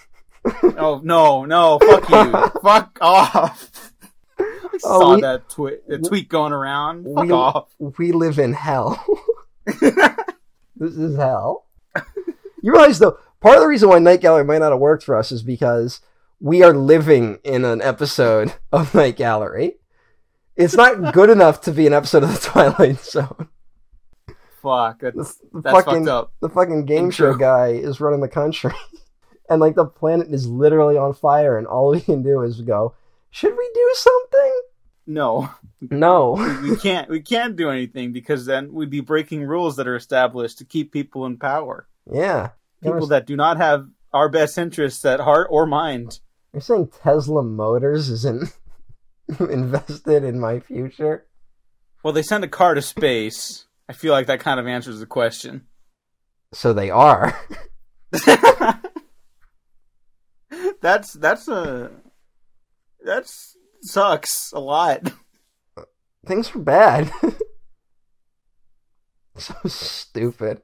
Oh 0.78 1.00
no, 1.04 1.46
no, 1.46 1.78
fuck 1.78 2.10
you, 2.10 2.60
fuck 2.64 2.98
off. 3.00 3.92
I 4.40 4.44
Oh, 4.84 5.00
saw 5.00 5.16
we- 5.16 5.22
that 5.22 5.48
tweet, 5.50 5.88
the 5.88 6.00
tweet 6.00 6.30
going 6.30 6.52
around. 6.52 7.06
Fuck 7.14 7.24
we, 7.26 7.32
off. 7.32 7.68
we 7.78 8.12
live 8.12 8.40
in 8.40 8.54
hell. 8.54 9.06
this 9.66 10.96
is 10.96 11.16
hell. 11.18 11.68
You 12.64 12.72
realize 12.72 12.98
though, 13.00 13.18
part 13.40 13.56
of 13.58 13.62
the 13.62 13.68
reason 13.68 13.90
why 13.90 14.00
Night 14.00 14.22
Gallery 14.22 14.44
might 14.46 14.60
not 14.60 14.72
have 14.72 14.80
worked 14.80 15.04
for 15.04 15.16
us 15.16 15.32
is 15.32 15.44
because 15.44 16.00
we 16.40 16.64
are 16.64 16.74
living 16.74 17.38
in 17.44 17.64
an 17.66 17.82
episode 17.82 18.54
of 18.72 18.96
Night 18.96 19.18
Gallery. 19.18 19.76
It's 20.56 20.76
not 20.76 21.14
good 21.14 21.30
enough 21.30 21.62
to 21.62 21.72
be 21.72 21.86
an 21.88 21.94
episode 21.94 22.24
of 22.24 22.32
the 22.34 22.40
Twilight 22.40 23.00
Zone. 23.00 23.50
Fuck, 24.62 25.00
The, 25.02 25.12
that's, 25.12 25.36
the 25.54 25.62
that's 25.62 25.76
fucking 25.76 26.06
fucked 26.06 26.10
up. 26.10 26.34
the 26.42 26.50
fucking 26.50 26.86
game 26.86 27.10
show 27.12 27.34
guy 27.34 27.70
is 27.70 28.00
running 28.00 28.22
the 28.22 28.28
country, 28.28 28.74
and 29.50 29.60
like 29.60 29.76
the 29.76 29.86
planet 29.86 30.28
is 30.30 30.48
literally 30.48 30.98
on 30.98 31.14
fire, 31.14 31.58
and 31.58 31.66
all 31.68 31.90
we 31.92 32.02
can 32.02 32.22
do 32.24 32.42
is 32.42 32.62
go, 32.62 32.94
should 33.32 33.56
we 33.58 33.72
do 33.74 33.92
something? 33.96 34.62
no, 35.08 35.50
No. 35.82 36.34
we 36.64 36.76
can't. 36.78 37.10
We 37.10 37.22
can't 37.22 37.56
do 37.56 37.70
anything 37.70 38.12
because 38.14 38.46
then 38.46 38.72
we'd 38.72 38.90
be 38.92 39.02
breaking 39.02 39.44
rules 39.44 39.76
that 39.78 39.88
are 39.88 39.96
established 39.96 40.60
to 40.60 40.66
keep 40.66 40.92
people 40.92 41.26
in 41.26 41.38
power. 41.38 41.88
yeah. 42.12 42.50
People 42.84 43.08
that 43.08 43.28
do 43.28 43.36
not 43.36 43.58
have 43.58 43.88
our 44.14 44.28
best 44.30 44.58
interests 44.58 45.06
at 45.06 45.20
heart 45.20 45.48
or 45.52 45.66
mind. 45.66 46.20
You're 46.52 46.62
saying 46.62 46.92
Tesla 47.04 47.44
Motors 47.44 48.10
isn't 48.10 48.52
invested 49.40 50.24
in 50.24 50.40
my 50.40 50.60
future? 50.60 51.26
Well, 52.04 52.14
they 52.14 52.24
send 52.24 52.44
a 52.44 52.48
car 52.48 52.74
to 52.74 52.82
space. 52.82 53.66
I 53.90 53.94
feel 53.94 54.14
like 54.14 54.28
that 54.28 54.40
kind 54.40 54.60
of 54.60 54.68
answers 54.68 55.00
the 55.00 55.06
question. 55.06 55.68
So 56.54 56.74
they 56.74 56.90
are. 56.90 57.38
that's 60.82 61.14
that's 61.14 61.48
a 61.48 61.92
that's 63.04 63.56
sucks 63.82 64.52
a 64.54 64.60
lot. 64.60 65.12
Things 66.26 66.56
are 66.56 66.60
bad. 66.60 67.12
so 69.38 69.56
stupid. 69.66 70.62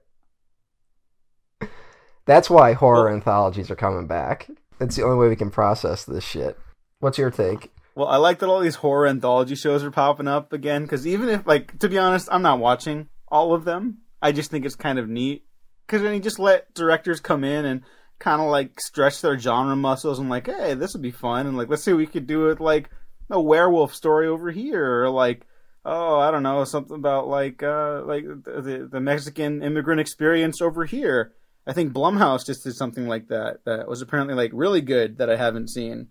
That's 2.25 2.49
why 2.49 2.73
horror 2.73 3.05
Well- 3.05 3.13
anthologies 3.13 3.71
are 3.71 3.75
coming 3.75 4.07
back. 4.07 4.49
That's 4.79 4.95
the 4.95 5.03
only 5.03 5.17
way 5.17 5.29
we 5.29 5.35
can 5.35 5.49
process 5.49 6.05
this 6.05 6.23
shit. 6.23 6.57
What's 6.99 7.17
your 7.17 7.31
take? 7.31 7.71
Well, 7.97 8.09
I 8.09 8.17
like 8.17 8.37
that 8.39 8.47
all 8.47 8.59
these 8.59 8.75
horror 8.75 9.07
anthology 9.07 9.55
shows 9.55 9.83
are 9.83 9.89
popping 9.89 10.27
up 10.27 10.53
again 10.53 10.83
because 10.83 11.07
even 11.07 11.29
if, 11.29 11.47
like, 11.47 11.79
to 11.79 11.89
be 11.89 11.97
honest, 11.97 12.29
I'm 12.31 12.43
not 12.43 12.59
watching 12.59 13.07
all 13.27 13.55
of 13.55 13.65
them. 13.65 14.01
I 14.21 14.31
just 14.31 14.51
think 14.51 14.65
it's 14.65 14.75
kind 14.75 14.99
of 14.99 15.09
neat 15.09 15.47
because 15.87 16.03
then 16.03 16.13
you 16.13 16.19
just 16.19 16.37
let 16.37 16.71
directors 16.75 17.19
come 17.19 17.43
in 17.43 17.65
and 17.65 17.81
kind 18.19 18.39
of 18.39 18.49
like 18.49 18.79
stretch 18.79 19.21
their 19.21 19.39
genre 19.39 19.75
muscles 19.75 20.19
and 20.19 20.29
like, 20.29 20.45
hey, 20.45 20.75
this 20.75 20.93
would 20.93 21.01
be 21.01 21.09
fun 21.09 21.47
and 21.47 21.57
like, 21.57 21.69
let's 21.69 21.83
see 21.83 21.91
what 21.91 21.97
we 21.97 22.05
could 22.05 22.27
do 22.27 22.43
with 22.43 22.59
like 22.59 22.91
a 23.31 23.41
werewolf 23.41 23.95
story 23.95 24.27
over 24.27 24.51
here 24.51 25.01
or 25.01 25.09
like, 25.09 25.47
oh, 25.83 26.19
I 26.19 26.29
don't 26.29 26.43
know, 26.43 26.65
something 26.65 26.97
about 26.97 27.27
like, 27.27 27.63
uh, 27.63 28.03
like 28.05 28.25
the 28.43 28.87
the 28.91 29.01
Mexican 29.01 29.63
immigrant 29.63 30.01
experience 30.01 30.61
over 30.61 30.85
here. 30.85 31.33
I 31.65 31.73
think 31.73 31.93
Blumhouse 31.93 32.45
just 32.45 32.63
did 32.63 32.75
something 32.75 33.07
like 33.07 33.29
that 33.29 33.65
that 33.65 33.87
was 33.87 34.03
apparently 34.03 34.35
like 34.35 34.51
really 34.53 34.81
good 34.81 35.17
that 35.17 35.31
I 35.31 35.35
haven't 35.35 35.71
seen. 35.71 36.09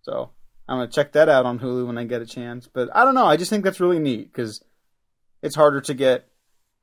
So 0.00 0.30
I'm 0.68 0.78
gonna 0.78 0.90
check 0.90 1.12
that 1.12 1.28
out 1.28 1.46
on 1.46 1.58
Hulu 1.58 1.86
when 1.86 1.98
I 1.98 2.04
get 2.04 2.22
a 2.22 2.26
chance. 2.26 2.68
But 2.72 2.88
I 2.94 3.04
don't 3.04 3.14
know. 3.14 3.26
I 3.26 3.36
just 3.36 3.50
think 3.50 3.64
that's 3.64 3.80
really 3.80 3.98
neat 3.98 4.32
because 4.32 4.62
it's 5.42 5.54
harder 5.54 5.80
to 5.82 5.94
get 5.94 6.28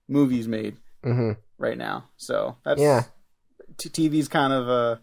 movies 0.08 0.48
made 0.48 0.78
hmm 1.04 1.32
right 1.58 1.78
now. 1.78 2.06
So 2.18 2.58
that's 2.64 2.82
Yeah. 2.82 3.04
T- 3.78 3.90
TV's 3.90 4.28
kind 4.28 4.54
of 4.54 4.70
uh 4.70 4.96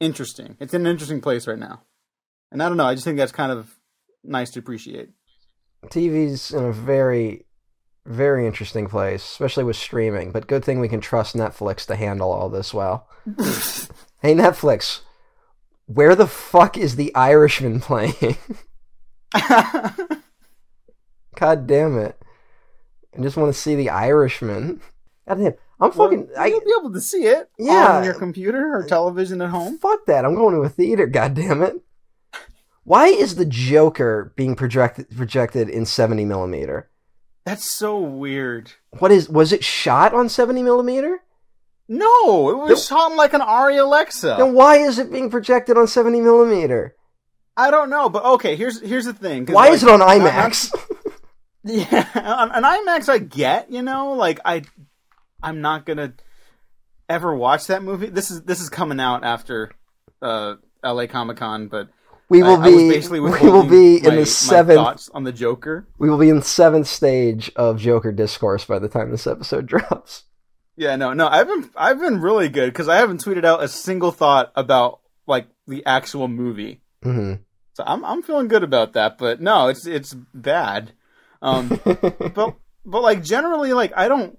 interesting. 0.00 0.56
It's 0.60 0.74
in 0.74 0.82
an 0.82 0.86
interesting 0.90 1.20
place 1.20 1.46
right 1.46 1.58
now, 1.58 1.82
and 2.50 2.62
I 2.62 2.68
don't 2.68 2.76
know. 2.76 2.86
I 2.86 2.94
just 2.94 3.04
think 3.04 3.16
that's 3.18 3.32
kind 3.32 3.52
of 3.52 3.76
nice 4.24 4.50
to 4.52 4.58
appreciate. 4.58 5.10
TV's 5.86 6.52
in 6.52 6.64
a 6.64 6.72
very, 6.72 7.44
very 8.06 8.46
interesting 8.46 8.86
place, 8.86 9.22
especially 9.24 9.64
with 9.64 9.76
streaming. 9.76 10.30
But 10.30 10.46
good 10.46 10.64
thing 10.64 10.80
we 10.80 10.88
can 10.88 11.00
trust 11.00 11.34
Netflix 11.34 11.86
to 11.86 11.96
handle 11.96 12.30
all 12.30 12.48
this 12.48 12.72
well. 12.72 13.08
hey, 14.22 14.34
Netflix, 14.34 15.00
where 15.86 16.14
the 16.14 16.26
fuck 16.26 16.76
is 16.76 16.96
The 16.96 17.14
Irishman 17.14 17.80
playing? 17.80 18.36
God 21.36 21.66
damn 21.66 21.98
it. 21.98 22.20
I 23.16 23.22
just 23.22 23.36
want 23.36 23.52
to 23.54 23.58
see 23.60 23.74
The 23.74 23.90
Irishman. 23.90 24.80
God 25.28 25.34
damn. 25.38 25.54
I'm 25.80 25.90
fucking. 25.90 26.28
Well, 26.36 26.48
you'll 26.48 26.60
be 26.60 26.74
able 26.78 26.92
to 26.92 27.00
see 27.00 27.24
it 27.24 27.50
Yeah. 27.58 27.96
on 27.98 28.04
your 28.04 28.14
computer 28.14 28.76
or 28.76 28.84
television 28.84 29.42
at 29.42 29.50
home. 29.50 29.78
Fuck 29.78 30.06
that. 30.06 30.24
I'm 30.24 30.34
going 30.36 30.54
to 30.54 30.60
a 30.60 30.68
theater, 30.68 31.06
God 31.06 31.34
damn 31.34 31.62
it. 31.62 31.74
Why 32.84 33.06
is 33.06 33.34
the 33.34 33.44
Joker 33.44 34.32
being 34.36 34.54
projected 34.54 35.08
projected 35.16 35.68
in 35.68 35.84
70 35.86 36.24
millimeter? 36.24 36.88
That's 37.44 37.70
so 37.70 37.98
weird. 37.98 38.72
What 38.98 39.10
is 39.10 39.28
was 39.28 39.52
it 39.52 39.64
shot 39.64 40.14
on 40.14 40.28
70 40.28 40.62
millimeter? 40.62 41.22
No, 41.92 42.50
it 42.50 42.56
was 42.70 42.86
shot 42.86 43.14
like 43.16 43.34
an 43.34 43.40
Arri 43.42 43.78
Alexa. 43.80 44.36
Then 44.38 44.54
why 44.54 44.76
is 44.78 44.98
it 44.98 45.12
being 45.12 45.28
projected 45.30 45.76
on 45.76 45.86
70 45.86 46.20
millimeter? 46.20 46.96
I 47.56 47.70
don't 47.70 47.90
know, 47.90 48.08
but 48.08 48.24
okay. 48.24 48.56
Here's 48.56 48.80
here's 48.80 49.04
the 49.04 49.12
thing. 49.12 49.46
Why 49.46 49.66
like, 49.66 49.74
is 49.74 49.82
it 49.82 49.90
on 49.90 50.00
I- 50.00 50.06
I'm- 50.06 50.20
IMAX? 50.22 50.72
Yeah, 51.64 52.08
on, 52.16 52.50
on 52.50 52.62
IMAX 52.64 53.08
I 53.08 53.18
get, 53.18 53.70
you 53.70 53.82
know, 53.82 54.14
like 54.14 54.40
I, 54.44 54.62
I'm 55.40 55.60
not 55.60 55.86
gonna 55.86 56.14
ever 57.08 57.32
watch 57.36 57.68
that 57.68 57.84
movie. 57.84 58.06
This 58.08 58.32
is 58.32 58.42
this 58.42 58.60
is 58.60 58.68
coming 58.68 58.98
out 58.98 59.22
after 59.22 59.70
uh, 60.20 60.56
L.A. 60.82 61.06
Comic 61.06 61.36
Con, 61.36 61.68
but 61.68 61.88
We 62.28 62.42
will 62.42 62.56
I, 62.60 62.64
I 62.64 62.68
be 62.68 62.88
basically 62.90 63.20
we 63.20 63.30
will 63.30 63.62
be 63.68 63.98
in 63.98 64.04
my- 64.06 64.16
the 64.16 64.26
seventh 64.26 65.08
on 65.14 65.22
the 65.22 65.30
Joker. 65.32 65.86
we 65.98 66.10
will 66.10 66.18
be 66.18 66.30
in 66.30 66.36
the 66.36 66.42
seventh 66.42 66.88
stage 66.88 67.52
of 67.54 67.78
Joker 67.78 68.10
discourse 68.10 68.64
by 68.64 68.80
the 68.80 68.88
time 68.88 69.12
this 69.12 69.28
episode 69.28 69.66
drops. 69.72 70.24
Yeah, 70.76 70.96
no, 70.96 71.12
no, 71.12 71.28
I've 71.28 71.46
been 71.46 71.70
I've 71.76 72.00
been 72.00 72.20
really 72.20 72.48
good 72.48 72.66
because 72.72 72.88
I 72.88 72.96
haven't 72.96 73.24
tweeted 73.24 73.44
out 73.44 73.62
a 73.62 73.68
single 73.68 74.10
thought 74.10 74.52
about 74.56 75.00
like 75.26 75.46
the 75.66 75.84
actual 75.86 76.28
movie. 76.28 76.80
hmm 77.02 77.34
So 77.74 77.84
I'm 77.86 78.04
I'm 78.04 78.22
feeling 78.22 78.48
good 78.48 78.62
about 78.64 78.94
that, 78.94 79.18
but 79.18 79.40
no, 79.40 79.68
it's 79.68 79.86
it's 79.86 80.14
bad. 80.34 80.92
Um, 81.42 81.68
but 81.84 82.54
but 82.86 83.02
like 83.02 83.22
generally, 83.22 83.72
like 83.74 83.92
I 83.96 84.08
don't 84.08 84.38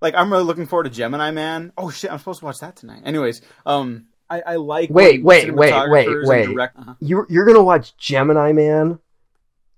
like. 0.00 0.14
I'm 0.14 0.30
really 0.30 0.44
looking 0.44 0.66
forward 0.66 0.84
to 0.84 0.90
Gemini 0.90 1.30
Man. 1.32 1.72
Oh 1.76 1.90
shit, 1.90 2.12
I'm 2.12 2.18
supposed 2.18 2.40
to 2.40 2.44
watch 2.46 2.58
that 2.60 2.76
tonight. 2.76 3.02
Anyways, 3.04 3.42
um, 3.66 4.06
I 4.28 4.40
I 4.42 4.56
like 4.56 4.90
Wait, 4.90 5.24
wait, 5.24 5.52
wait, 5.54 5.74
wait, 5.90 6.08
wait. 6.24 6.46
direct- 6.46 6.78
uh-huh. 6.78 6.94
You 7.00 7.26
you're 7.28 7.46
gonna 7.46 7.64
watch 7.64 7.96
Gemini 7.96 8.52
Man 8.52 9.00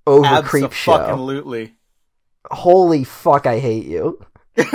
over 0.06 0.42
Creep 0.42 0.72
Show? 0.72 0.94
Absolutely. 0.94 1.74
Holy 2.50 3.04
fuck! 3.04 3.46
I 3.46 3.58
hate 3.60 3.86
you. 3.86 4.20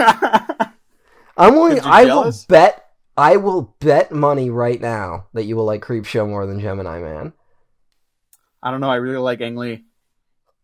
I'm 1.37 1.53
willing. 1.55 1.79
I 1.81 2.05
jealous? 2.05 2.45
will 2.47 2.53
bet. 2.53 2.83
I 3.15 3.37
will 3.37 3.75
bet 3.79 4.11
money 4.11 4.49
right 4.49 4.79
now 4.79 5.27
that 5.33 5.45
you 5.45 5.55
will 5.55 5.65
like 5.65 5.81
Creep 5.81 6.05
Show 6.05 6.27
more 6.27 6.45
than 6.45 6.59
Gemini 6.59 6.99
Man. 6.99 7.33
I 8.61 8.69
don't 8.71 8.81
know. 8.81 8.89
I 8.89 8.95
really 8.97 9.17
like 9.17 9.41
Ang 9.41 9.55
Lee. 9.55 9.85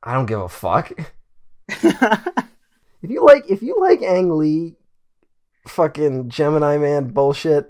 I 0.04 0.14
don't 0.14 0.26
give 0.26 0.40
a 0.42 0.50
fuck. 0.50 0.92
If 3.04 3.10
you 3.10 3.26
like, 3.26 3.50
if 3.50 3.62
you 3.62 3.76
like 3.82 4.02
Ang 4.02 4.38
Lee, 4.38 4.76
fucking 5.68 6.30
Gemini 6.30 6.78
Man 6.78 7.10
bullshit 7.10 7.70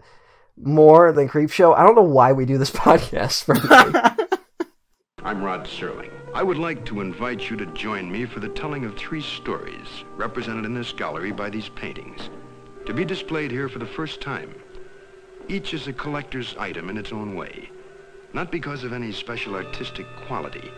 more 0.55 1.11
than 1.11 1.27
Creep 1.27 1.49
Show, 1.49 1.73
I 1.73 1.81
don't 1.81 1.95
know 1.95 2.03
why 2.03 2.33
we 2.33 2.45
do 2.45 2.59
this 2.59 2.69
podcast. 2.71 3.43
frankly. 3.45 4.27
I'm 5.23 5.41
Rod 5.41 5.65
Serling. 5.65 6.11
I 6.35 6.41
would 6.41 6.57
like 6.57 6.83
to 6.85 7.01
invite 7.01 7.47
you 7.51 7.55
to 7.57 7.67
join 7.67 8.11
me 8.11 8.25
for 8.25 8.39
the 8.39 8.49
telling 8.49 8.85
of 8.85 8.97
three 8.97 9.21
stories 9.21 10.03
represented 10.15 10.65
in 10.65 10.73
this 10.73 10.91
gallery 10.91 11.31
by 11.31 11.51
these 11.51 11.69
paintings, 11.69 12.31
to 12.87 12.93
be 12.93 13.05
displayed 13.05 13.51
here 13.51 13.69
for 13.69 13.77
the 13.77 13.85
first 13.85 14.19
time. 14.19 14.55
Each 15.47 15.75
is 15.75 15.87
a 15.87 15.93
collector's 15.93 16.55
item 16.57 16.89
in 16.89 16.97
its 16.97 17.11
own 17.11 17.35
way, 17.35 17.69
not 18.33 18.51
because 18.51 18.83
of 18.83 18.93
any 18.93 19.11
special 19.11 19.53
artistic 19.53 20.07
quality, 20.25 20.71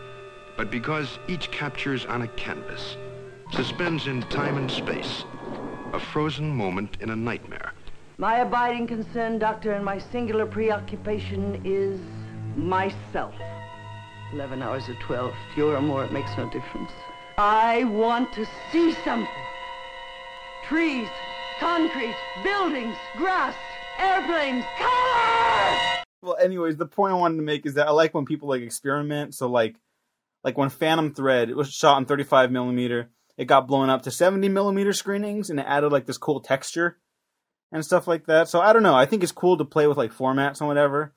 but 0.58 0.70
because 0.70 1.18
each 1.26 1.50
captures 1.50 2.04
on 2.04 2.20
a 2.20 2.28
canvas, 2.28 2.98
suspends 3.50 4.08
in 4.08 4.20
time 4.24 4.58
and 4.58 4.70
space, 4.70 5.24
a 5.94 5.98
frozen 5.98 6.54
moment 6.54 6.98
in 7.00 7.08
a 7.08 7.16
nightmare. 7.16 7.72
My 8.18 8.40
abiding 8.40 8.88
concern, 8.88 9.38
Doctor, 9.38 9.72
and 9.72 9.84
my 9.84 9.98
singular 9.98 10.44
preoccupation 10.44 11.62
is 11.64 11.98
myself. 12.56 13.34
Eleven 14.32 14.62
hours 14.62 14.88
or 14.88 14.94
twelve, 14.94 15.34
fewer 15.54 15.76
or 15.76 15.82
more, 15.82 16.04
it 16.04 16.12
makes 16.12 16.36
no 16.36 16.50
difference. 16.50 16.90
I 17.38 17.84
want 17.84 18.32
to 18.32 18.46
see 18.72 18.92
something. 19.04 19.28
Trees, 20.64 21.08
concrete, 21.60 22.16
buildings, 22.42 22.96
grass, 23.16 23.54
airplanes, 23.98 24.64
colors! 24.78 26.04
well, 26.22 26.36
anyways, 26.42 26.76
the 26.76 26.86
point 26.86 27.12
I 27.12 27.16
wanted 27.16 27.36
to 27.36 27.42
make 27.42 27.64
is 27.66 27.74
that 27.74 27.86
I 27.86 27.92
like 27.92 28.14
when 28.14 28.24
people 28.24 28.48
like 28.48 28.62
experiment. 28.62 29.34
So 29.34 29.48
like, 29.48 29.76
like 30.42 30.58
when 30.58 30.70
Phantom 30.70 31.14
Thread 31.14 31.48
it 31.48 31.56
was 31.56 31.72
shot 31.72 31.96
on 31.96 32.04
35 32.04 32.50
millimeter, 32.50 33.10
it 33.36 33.44
got 33.44 33.68
blown 33.68 33.90
up 33.90 34.02
to 34.02 34.10
70 34.10 34.48
millimeter 34.48 34.92
screenings, 34.92 35.50
and 35.50 35.60
it 35.60 35.66
added 35.68 35.92
like 35.92 36.06
this 36.06 36.18
cool 36.18 36.40
texture 36.40 36.98
and 37.70 37.84
stuff 37.84 38.06
like 38.06 38.26
that. 38.26 38.48
So 38.48 38.60
I 38.60 38.72
don't 38.72 38.82
know. 38.82 38.94
I 38.94 39.06
think 39.06 39.22
it's 39.22 39.32
cool 39.32 39.56
to 39.58 39.64
play 39.64 39.86
with 39.86 39.96
like 39.96 40.12
formats 40.12 40.60
and 40.60 40.68
whatever. 40.68 41.14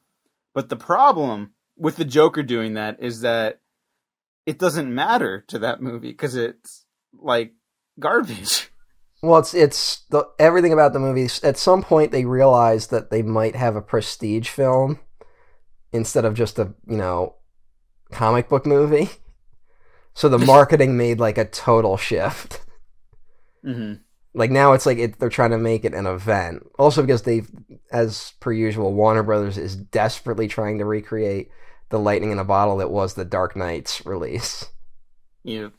But 0.54 0.70
the 0.70 0.76
problem 0.76 1.54
with 1.80 1.96
the 1.96 2.06
Joker 2.06 2.44
doing 2.44 2.74
that 2.76 2.98
is 3.00 3.22
that 3.22 3.60
it 4.46 4.60
doesn't 4.60 4.94
matter 4.94 5.44
to 5.48 5.60
that 5.60 5.82
movie 5.82 6.12
because 6.12 6.36
it's 6.36 6.86
like 7.14 7.54
garbage. 8.00 8.70
well, 9.24 9.40
it's 9.40 9.54
it's 9.54 10.06
the, 10.10 10.28
everything 10.38 10.74
about 10.74 10.94
the 10.94 11.00
movie. 11.00 11.30
At 11.44 11.58
some 11.58 11.82
point, 11.82 12.12
they 12.12 12.26
realized 12.26 12.92
that 12.92 13.10
they 13.10 13.22
might 13.22 13.56
have 13.56 13.76
a 13.76 13.82
prestige 13.82 14.50
film 14.50 15.00
instead 15.92 16.26
of 16.26 16.36
just 16.36 16.60
a 16.60 16.74
you 16.88 16.98
know 16.98 17.36
comic 18.12 18.50
book 18.50 18.66
movie. 18.66 19.10
So 20.14 20.30
the 20.30 20.38
marketing 20.46 20.98
made 20.98 21.20
like 21.20 21.38
a 21.38 21.46
total 21.46 21.98
shift. 21.98 22.62
hmm 23.64 23.94
like 24.34 24.52
now 24.52 24.74
it's 24.74 24.86
like 24.86 24.98
it, 24.98 25.20
they're 25.20 25.30
trying 25.30 25.52
to 25.52 25.58
make 25.58 25.84
it 25.84 25.94
an 25.94 26.06
event 26.06 26.66
also 26.78 27.02
because 27.02 27.24
they've 27.24 27.50
as 27.92 28.34
per 28.40 28.52
usual 28.52 28.94
warner 28.94 29.24
brothers 29.24 29.58
is 29.58 29.76
desperately 29.76 30.48
trying 30.48 30.78
to 30.78 30.86
recreate 30.86 31.50
the 31.90 32.00
lightning 32.00 32.32
in 32.32 32.40
a 32.40 32.44
bottle 32.46 32.78
that 32.78 32.92
was 32.92 33.14
the 33.14 33.26
Dark 33.26 33.56
Knight's 33.56 34.06
release. 34.06 34.66
Yeah. 35.44 35.70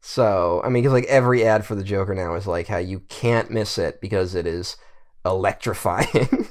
So 0.00 0.60
I 0.64 0.68
mean, 0.68 0.82
because 0.82 0.92
like 0.92 1.04
every 1.06 1.44
ad 1.44 1.64
for 1.66 1.74
the 1.74 1.84
Joker 1.84 2.14
now 2.14 2.34
is 2.34 2.46
like 2.46 2.68
how 2.68 2.78
you 2.78 3.00
can't 3.08 3.50
miss 3.50 3.78
it 3.78 4.00
because 4.00 4.34
it 4.34 4.46
is 4.46 4.76
electrifying. 5.24 6.48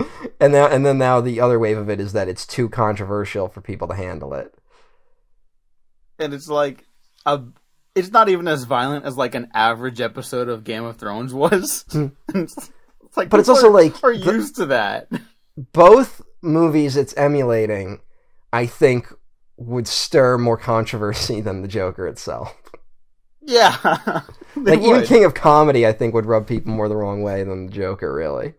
and 0.40 0.52
now 0.52 0.66
and 0.66 0.84
then 0.84 0.98
now 0.98 1.20
the 1.20 1.40
other 1.40 1.58
wave 1.58 1.78
of 1.78 1.88
it 1.88 2.00
is 2.00 2.12
that 2.12 2.28
it's 2.28 2.46
too 2.46 2.68
controversial 2.68 3.48
for 3.48 3.60
people 3.60 3.88
to 3.88 3.94
handle 3.94 4.34
it. 4.34 4.52
And 6.18 6.34
it's 6.34 6.48
like 6.48 6.84
a 7.26 7.42
it's 7.94 8.10
not 8.10 8.28
even 8.28 8.48
as 8.48 8.64
violent 8.64 9.04
as 9.04 9.16
like 9.16 9.34
an 9.36 9.48
average 9.54 10.00
episode 10.00 10.48
of 10.48 10.64
Game 10.64 10.84
of 10.84 10.96
Thrones 10.96 11.32
was. 11.32 11.84
Hmm. 11.90 12.06
it's 12.34 12.70
like 13.16 13.28
But 13.30 13.38
it's 13.40 13.48
also, 13.48 13.68
are- 13.68 13.72
like, 13.72 14.02
are 14.02 14.16
the- 14.16 14.32
used 14.32 14.56
to 14.56 14.66
that. 14.66 15.08
Both 15.56 16.20
movies 16.44 16.96
it's 16.96 17.14
emulating, 17.16 18.00
I 18.52 18.66
think, 18.66 19.12
would 19.56 19.88
stir 19.88 20.38
more 20.38 20.56
controversy 20.58 21.40
than 21.42 21.62
the 21.62 21.68
Joker 21.68 22.06
itself. 22.06 22.56
Yeah. 23.42 24.22
Like 24.66 24.80
even. 24.82 25.02
King 25.02 25.24
of 25.24 25.34
Comedy, 25.34 25.86
I 25.86 25.92
think, 25.92 26.14
would 26.14 26.26
rub 26.26 26.46
people 26.46 26.72
more 26.72 26.88
the 26.88 26.96
wrong 26.96 27.22
way 27.22 27.42
than 27.44 27.66
the 27.66 27.72
Joker. 27.72 28.12
Really? 28.14 28.54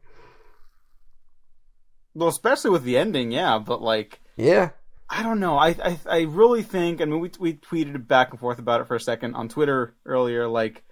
well, 2.13 2.29
especially 2.29 2.71
with 2.71 2.83
the 2.83 2.97
ending, 2.97 3.31
yeah. 3.31 3.59
But 3.59 3.81
like, 3.81 4.21
Yeah. 4.37 4.71
I 5.09 5.21
don't 5.23 5.39
know. 5.39 5.57
I 5.57 5.69
I, 5.69 5.99
I 6.09 6.21
really 6.21 6.63
think. 6.63 7.01
I 7.01 7.05
mean, 7.05 7.19
we 7.19 7.31
we 7.39 7.53
tweeted 7.53 8.07
back 8.07 8.31
and 8.31 8.39
forth 8.39 8.57
about 8.59 8.81
it 8.81 8.87
for 8.87 8.95
a 8.95 8.99
second 8.99 9.35
on 9.35 9.49
Twitter 9.49 9.95
earlier. 10.05 10.47
Like 10.47 10.83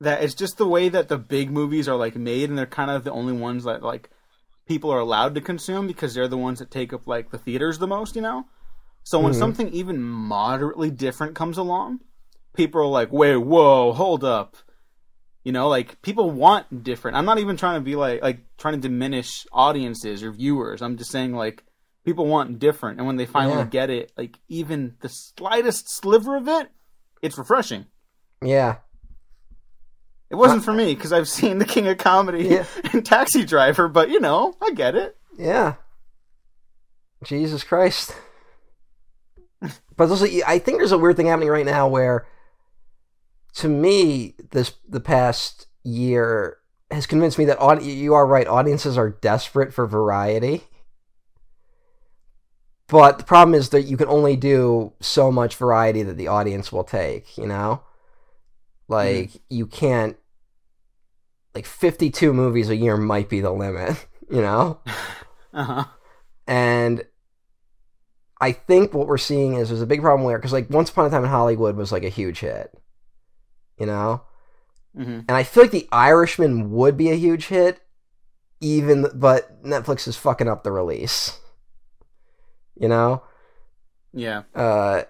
that, 0.00 0.22
it's 0.22 0.34
just 0.34 0.56
the 0.58 0.66
way 0.68 0.88
that 0.88 1.08
the 1.08 1.18
big 1.18 1.50
movies 1.50 1.88
are 1.88 1.96
like 1.96 2.16
made, 2.16 2.48
and 2.48 2.58
they're 2.58 2.66
kind 2.66 2.90
of 2.90 3.04
the 3.04 3.12
only 3.12 3.32
ones 3.34 3.64
that 3.64 3.82
like 3.82 4.10
people 4.66 4.90
are 4.90 4.98
allowed 4.98 5.34
to 5.34 5.40
consume 5.40 5.86
because 5.86 6.14
they're 6.14 6.28
the 6.28 6.36
ones 6.36 6.58
that 6.58 6.70
take 6.70 6.92
up 6.92 7.06
like 7.06 7.30
the 7.30 7.38
theaters 7.38 7.78
the 7.78 7.86
most. 7.86 8.16
You 8.16 8.22
know. 8.22 8.46
So 9.02 9.20
when 9.20 9.32
Mhm. 9.32 9.38
something 9.38 9.68
even 9.68 10.02
moderately 10.02 10.90
different 10.90 11.34
comes 11.34 11.58
along, 11.58 12.00
people 12.54 12.80
are 12.80 12.86
like, 12.86 13.12
"Wait, 13.12 13.36
whoa, 13.36 13.92
hold 13.92 14.24
up." 14.24 14.56
You 15.42 15.52
know, 15.52 15.68
like 15.68 16.00
people 16.00 16.30
want 16.30 16.82
different. 16.82 17.16
I'm 17.18 17.26
not 17.26 17.38
even 17.38 17.56
trying 17.58 17.80
to 17.80 17.84
be 17.84 17.96
like 17.96 18.22
like 18.22 18.40
trying 18.56 18.74
to 18.74 18.80
diminish 18.80 19.46
audiences 19.52 20.22
or 20.22 20.32
viewers. 20.32 20.80
I'm 20.80 20.96
just 20.96 21.10
saying 21.10 21.34
like 21.34 21.64
people 22.04 22.26
want 22.26 22.58
different, 22.58 22.98
and 22.98 23.06
when 23.06 23.16
they 23.16 23.26
finally 23.26 23.56
Yeah. 23.56 23.64
get 23.64 23.90
it, 23.90 24.12
like 24.16 24.38
even 24.48 24.96
the 25.00 25.08
slightest 25.10 25.90
sliver 25.90 26.36
of 26.36 26.48
it, 26.48 26.70
it's 27.20 27.36
refreshing. 27.36 27.86
Yeah. 28.42 28.76
It 30.34 30.38
wasn't 30.38 30.64
for 30.64 30.72
me 30.72 30.96
because 30.96 31.12
I've 31.12 31.28
seen 31.28 31.58
The 31.58 31.64
King 31.64 31.86
of 31.86 31.96
Comedy 31.98 32.48
Yeah. 32.48 32.64
and 32.92 33.06
Taxi 33.06 33.44
Driver, 33.44 33.86
but 33.86 34.10
you 34.10 34.18
know, 34.18 34.56
I 34.60 34.72
get 34.72 34.96
it. 34.96 35.16
Yeah. 35.38 35.74
Jesus 37.22 37.62
Christ. 37.62 38.16
But 39.96 40.10
also, 40.10 40.26
I 40.44 40.58
think 40.58 40.78
there's 40.78 40.90
a 40.90 40.98
weird 40.98 41.16
thing 41.16 41.26
happening 41.26 41.50
right 41.50 41.64
now 41.64 41.86
where, 41.86 42.26
to 43.54 43.68
me, 43.68 44.34
this 44.50 44.74
the 44.88 44.98
past 44.98 45.68
year 45.84 46.56
has 46.90 47.06
convinced 47.06 47.38
me 47.38 47.44
that 47.44 47.60
audi- 47.60 47.84
you 47.92 48.14
are 48.14 48.26
right. 48.26 48.48
Audiences 48.48 48.98
are 48.98 49.10
desperate 49.10 49.72
for 49.72 49.86
variety. 49.86 50.64
But 52.88 53.18
the 53.18 53.24
problem 53.24 53.54
is 53.54 53.68
that 53.68 53.82
you 53.82 53.96
can 53.96 54.08
only 54.08 54.34
do 54.34 54.94
so 54.98 55.30
much 55.30 55.54
variety 55.54 56.02
that 56.02 56.16
the 56.16 56.26
audience 56.26 56.72
will 56.72 56.82
take, 56.82 57.38
you 57.38 57.46
know? 57.46 57.82
Mm-hmm. 58.90 58.92
Like, 58.92 59.30
you 59.48 59.68
can't. 59.68 60.16
Like, 61.54 61.66
52 61.66 62.32
movies 62.32 62.68
a 62.68 62.76
year 62.76 62.96
might 62.96 63.28
be 63.28 63.40
the 63.40 63.52
limit, 63.52 64.06
you 64.30 64.40
know? 64.40 64.80
Uh 65.56 65.62
huh. 65.62 65.84
And 66.48 67.04
I 68.40 68.52
think 68.52 68.92
what 68.92 69.06
we're 69.06 69.18
seeing 69.18 69.54
is 69.54 69.68
there's 69.68 69.80
a 69.80 69.86
big 69.86 70.00
problem 70.02 70.24
where, 70.24 70.36
because 70.38 70.52
like 70.52 70.68
Once 70.68 70.90
Upon 70.90 71.06
a 71.06 71.10
Time 71.10 71.24
in 71.24 71.30
Hollywood 71.30 71.76
was 71.76 71.92
like 71.92 72.02
a 72.04 72.08
huge 72.08 72.40
hit, 72.40 72.72
you 73.78 73.86
know? 73.86 74.22
hmm 74.96 75.20
And 75.28 75.30
I 75.30 75.44
feel 75.44 75.64
like 75.64 75.70
The 75.72 75.88
Irishman 75.92 76.72
would 76.72 76.96
be 76.96 77.10
a 77.10 77.14
huge 77.14 77.46
hit, 77.46 77.80
even, 78.60 79.06
but 79.14 79.62
Netflix 79.62 80.08
is 80.08 80.16
fucking 80.16 80.48
up 80.48 80.64
the 80.64 80.72
release, 80.72 81.38
you 82.78 82.88
know? 82.88 83.22
Yeah. 84.12 84.42
Uh, 84.54 85.02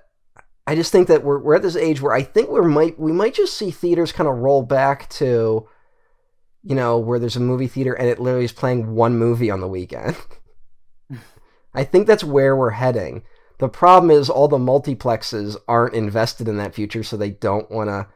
I 0.66 0.74
just 0.74 0.92
think 0.92 1.08
that 1.08 1.24
we're 1.24 1.38
we're 1.38 1.56
at 1.56 1.62
this 1.62 1.76
age 1.76 2.00
where 2.00 2.14
I 2.14 2.22
think 2.22 2.50
we 2.50 2.60
might 2.62 2.98
we 2.98 3.12
might 3.12 3.34
just 3.34 3.56
see 3.56 3.70
theaters 3.70 4.12
kind 4.12 4.28
of 4.28 4.36
roll 4.38 4.62
back 4.62 5.08
to, 5.10 5.68
you 6.64 6.74
know, 6.74 6.98
where 6.98 7.18
there's 7.18 7.36
a 7.36 7.40
movie 7.40 7.68
theater 7.68 7.92
and 7.92 8.08
it 8.08 8.18
literally 8.18 8.46
is 8.46 8.52
playing 8.52 8.94
one 8.94 9.18
movie 9.18 9.50
on 9.50 9.60
the 9.60 9.68
weekend. 9.68 10.16
I 11.74 11.84
think 11.84 12.06
that's 12.06 12.24
where 12.24 12.56
we're 12.56 12.70
heading. 12.70 13.22
The 13.58 13.68
problem 13.68 14.10
is 14.10 14.30
all 14.30 14.48
the 14.48 14.58
multiplexes 14.58 15.56
aren't 15.68 15.94
invested 15.94 16.48
in 16.48 16.56
that 16.56 16.74
future, 16.74 17.02
so 17.02 17.16
they 17.16 17.30
don't 17.30 17.70
want 17.70 17.88
to, 17.88 18.06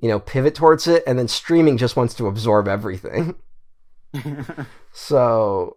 you 0.00 0.08
know, 0.08 0.18
pivot 0.18 0.54
towards 0.54 0.86
it. 0.86 1.02
And 1.06 1.18
then 1.18 1.28
streaming 1.28 1.76
just 1.78 1.96
wants 1.96 2.14
to 2.14 2.26
absorb 2.26 2.68
everything. 2.68 3.36
So, 4.92 5.76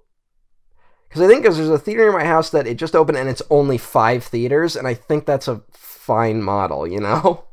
because 1.07 1.21
I 1.21 1.27
think 1.27 1.43
because 1.43 1.57
there's 1.57 1.69
a 1.69 1.77
theater 1.77 2.07
in 2.07 2.13
my 2.13 2.25
house 2.25 2.49
that 2.49 2.67
it 2.67 2.77
just 2.77 2.95
opened 2.95 3.17
and 3.17 3.29
it's 3.29 3.41
only 3.49 3.77
five 3.77 4.23
theaters, 4.23 4.75
and 4.75 4.87
I 4.87 4.95
think 4.95 5.25
that's 5.25 5.47
a 5.47 5.61
fine 5.71 6.41
model, 6.41 6.87
you 6.87 6.99
know? 6.99 7.45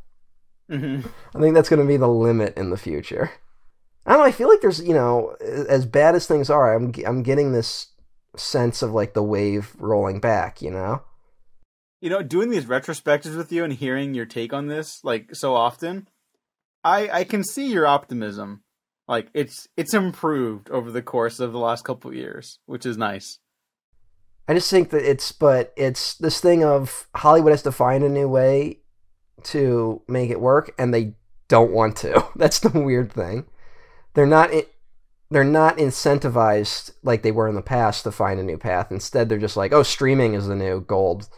hmm 0.71 1.01
I 1.35 1.41
think 1.41 1.55
that's 1.55 1.69
going 1.69 1.83
to 1.83 1.87
be 1.87 1.97
the 1.97 2.09
limit 2.09 2.57
in 2.57 2.71
the 2.71 2.77
future. 2.77 3.31
I 4.07 4.13
don't 4.13 4.21
know. 4.21 4.27
I 4.27 4.33
feel 4.33 4.49
like 4.49 4.61
there's, 4.61 4.83
you 4.83 4.95
know, 4.95 5.37
as 5.41 5.87
bad 5.87 6.15
as 6.15 6.27
things 6.27 6.51
are, 6.51 6.75
I'm 6.75 6.93
I'm 7.07 7.23
getting 7.23 7.53
this 7.53 7.89
sense 8.37 8.83
of 8.83 8.93
like 8.93 9.15
the 9.15 9.23
wave 9.23 9.75
rolling 9.79 10.21
back, 10.21 10.63
you 10.63 10.71
know? 10.71 11.03
You 12.01 12.11
know, 12.11 12.23
doing 12.23 12.51
these 12.51 12.65
retrospectives 12.65 13.37
with 13.37 13.53
you 13.53 13.63
and 13.63 13.73
hearing 13.73 14.15
your 14.15 14.27
take 14.27 14.53
on 14.53 14.69
this 14.69 15.01
like 15.05 15.35
so 15.35 15.55
often, 15.55 16.09
I 16.83 17.09
I 17.11 17.25
can 17.25 17.45
see 17.45 17.67
your 17.67 17.87
optimism. 17.87 18.63
Like 19.07 19.29
it's 19.35 19.69
it's 19.77 19.93
improved 19.95 20.71
over 20.71 20.91
the 20.91 21.03
course 21.03 21.41
of 21.41 21.53
the 21.53 21.59
last 21.59 21.85
couple 21.85 22.11
of 22.11 22.17
years, 22.17 22.59
which 22.67 22.87
is 22.87 22.97
nice. 22.97 23.39
I 24.51 24.55
just 24.55 24.69
think 24.69 24.91
that 24.91 25.09
it's, 25.09 25.31
but 25.31 25.73
it's 25.77 26.17
this 26.17 26.41
thing 26.41 26.65
of 26.65 27.07
Hollywood 27.15 27.53
has 27.53 27.63
to 27.63 27.71
find 27.71 28.03
a 28.03 28.09
new 28.09 28.29
way 28.29 28.81
to 29.45 30.03
make 30.09 30.29
it 30.31 30.41
work, 30.41 30.75
and 30.77 30.93
they 30.93 31.15
don't 31.47 31.71
want 31.71 31.97
to. 31.99 32.27
That's 32.35 32.59
the 32.59 32.71
weird 32.71 33.13
thing. 33.13 33.47
They're 34.15 34.27
not. 34.27 34.51
They're 35.33 35.45
not 35.45 35.77
incentivized 35.79 36.91
like 37.05 37.23
they 37.23 37.31
were 37.31 37.49
in 37.49 37.55
the 37.55 37.63
past 37.63 38.03
to 38.03 38.11
find 38.11 38.41
a 38.41 38.45
new 38.45 38.59
path. 38.59 38.91
Instead, 38.91 39.29
they're 39.29 39.39
just 39.39 39.57
like, 39.57 39.73
"Oh, 39.73 39.85
streaming 39.85 40.35
is 40.35 40.49
the 40.49 40.57
new 40.57 40.81
gold," 40.81 41.29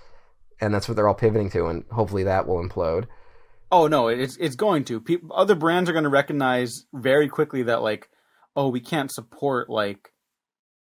and 0.60 0.72
that's 0.72 0.88
what 0.88 0.96
they're 0.96 1.08
all 1.08 1.14
pivoting 1.14 1.50
to. 1.50 1.66
And 1.66 1.84
hopefully, 1.90 2.24
that 2.24 2.46
will 2.46 2.62
implode. 2.62 3.06
Oh 3.70 3.86
no, 3.86 4.08
it's 4.08 4.36
it's 4.38 4.54
going 4.56 4.84
to. 4.84 5.00
People, 5.00 5.30
other 5.34 5.54
brands 5.54 5.88
are 5.88 5.94
going 5.94 6.04
to 6.04 6.10
recognize 6.10 6.84
very 6.94 7.28
quickly 7.28 7.62
that 7.64 7.82
like, 7.82 8.08
oh, 8.54 8.68
we 8.68 8.80
can't 8.80 9.12
support 9.12 9.68
like 9.70 10.10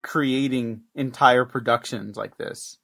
creating 0.03 0.83
entire 0.95 1.45
productions 1.45 2.17
like 2.17 2.39
this. 2.39 2.79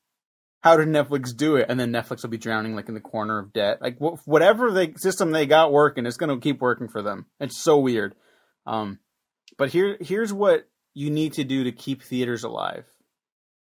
How 0.62 0.76
did 0.76 0.88
Netflix 0.88 1.36
do 1.36 1.56
it? 1.56 1.66
And 1.68 1.78
then 1.78 1.92
Netflix 1.92 2.22
will 2.22 2.30
be 2.30 2.38
drowning 2.38 2.74
like 2.74 2.88
in 2.88 2.94
the 2.94 3.00
corner 3.00 3.38
of 3.38 3.52
debt. 3.52 3.82
Like 3.82 3.98
wh- 3.98 4.26
whatever 4.26 4.72
the 4.72 4.94
system 4.96 5.30
they 5.30 5.46
got 5.46 5.72
working, 5.72 6.06
it's 6.06 6.16
going 6.16 6.30
to 6.34 6.42
keep 6.42 6.60
working 6.60 6.88
for 6.88 7.02
them. 7.02 7.26
It's 7.38 7.62
so 7.62 7.78
weird. 7.78 8.14
Um, 8.66 8.98
but 9.58 9.70
here 9.70 9.96
here's 10.00 10.32
what 10.32 10.68
you 10.94 11.10
need 11.10 11.32
to 11.34 11.44
do 11.44 11.64
to 11.64 11.72
keep 11.72 12.02
theaters 12.02 12.44
alive. 12.44 12.84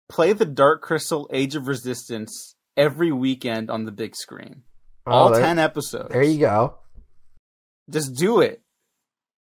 Play 0.08 0.32
the 0.32 0.44
Dark 0.46 0.82
Crystal 0.82 1.28
Age 1.32 1.54
of 1.54 1.68
Resistance 1.68 2.54
every 2.76 3.12
weekend 3.12 3.70
on 3.70 3.84
the 3.84 3.92
big 3.92 4.16
screen. 4.16 4.62
All 5.06 5.28
Oh, 5.28 5.32
there- 5.32 5.42
10 5.42 5.58
episodes. 5.58 6.10
There 6.12 6.22
you 6.22 6.38
go. 6.40 6.76
Just 7.90 8.14
do 8.16 8.40
it. 8.40 8.62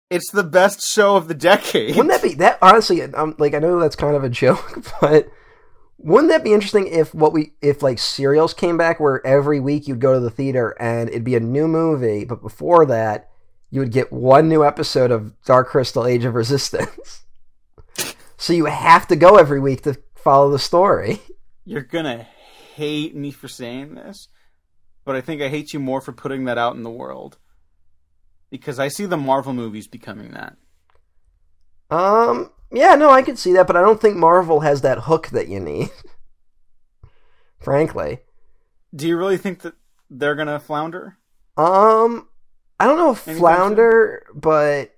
It's 0.09 0.31
the 0.31 0.43
best 0.43 0.81
show 0.81 1.15
of 1.15 1.27
the 1.29 1.33
decade. 1.33 1.95
Wouldn't 1.95 2.09
that 2.13 2.21
be 2.21 2.35
that? 2.35 2.57
Honestly, 2.61 3.01
um, 3.01 3.35
like 3.39 3.53
I 3.53 3.59
know 3.59 3.79
that's 3.79 3.95
kind 3.95 4.15
of 4.15 4.23
a 4.25 4.29
joke, 4.43 4.85
but 4.99 5.29
wouldn't 5.97 6.29
that 6.31 6.43
be 6.43 6.53
interesting 6.53 6.87
if 6.87 7.13
what 7.13 7.31
we 7.31 7.53
if 7.61 7.81
like 7.81 7.97
serials 7.99 8.53
came 8.53 8.75
back 8.77 8.99
where 8.99 9.25
every 9.25 9.59
week 9.61 9.87
you'd 9.87 10.01
go 10.01 10.13
to 10.13 10.19
the 10.19 10.29
theater 10.29 10.75
and 10.81 11.09
it'd 11.09 11.23
be 11.23 11.35
a 11.35 11.39
new 11.39 11.67
movie, 11.67 12.25
but 12.25 12.41
before 12.41 12.85
that 12.87 13.29
you 13.71 13.79
would 13.79 13.91
get 13.91 14.11
one 14.11 14.49
new 14.49 14.63
episode 14.63 15.11
of 15.11 15.41
Dark 15.43 15.69
Crystal: 15.69 16.05
Age 16.05 16.25
of 16.25 16.35
Resistance. 16.35 17.23
so 18.37 18.53
you 18.53 18.65
have 18.65 19.07
to 19.07 19.15
go 19.15 19.37
every 19.37 19.59
week 19.59 19.81
to 19.83 19.97
follow 20.13 20.51
the 20.51 20.59
story. 20.59 21.19
You're 21.65 21.81
gonna 21.81 22.27
hate 22.75 23.15
me 23.15 23.31
for 23.31 23.47
saying 23.47 23.95
this, 23.95 24.27
but 25.05 25.15
I 25.15 25.21
think 25.21 25.41
I 25.41 25.47
hate 25.47 25.73
you 25.73 25.79
more 25.79 26.01
for 26.01 26.11
putting 26.11 26.45
that 26.45 26.57
out 26.57 26.75
in 26.75 26.83
the 26.83 26.89
world. 26.89 27.37
Because 28.49 28.79
I 28.79 28.89
see 28.89 29.05
the 29.05 29.15
Marvel 29.15 29.53
movies 29.53 29.87
becoming 29.87 30.31
that. 30.31 30.57
Um, 31.89 32.51
yeah, 32.69 32.95
no, 32.95 33.09
I 33.09 33.21
could 33.21 33.39
see 33.39 33.53
that, 33.53 33.67
but 33.67 33.77
I 33.77 33.81
don't 33.81 34.01
think 34.01 34.17
Marvel 34.17 34.59
has 34.59 34.81
that 34.81 34.99
hook 34.99 35.29
that 35.29 35.47
you 35.47 35.61
need. 35.61 35.89
Frankly. 37.59 38.19
Do 38.93 39.07
you 39.07 39.17
really 39.17 39.37
think 39.37 39.61
that 39.61 39.75
they're 40.09 40.35
gonna 40.35 40.59
flounder? 40.59 41.17
Um, 41.55 42.27
I 42.81 42.85
don't 42.85 42.97
know 42.97 43.11
if 43.11 43.27
Anytime 43.27 43.39
flounder, 43.39 44.25
but 44.33 44.95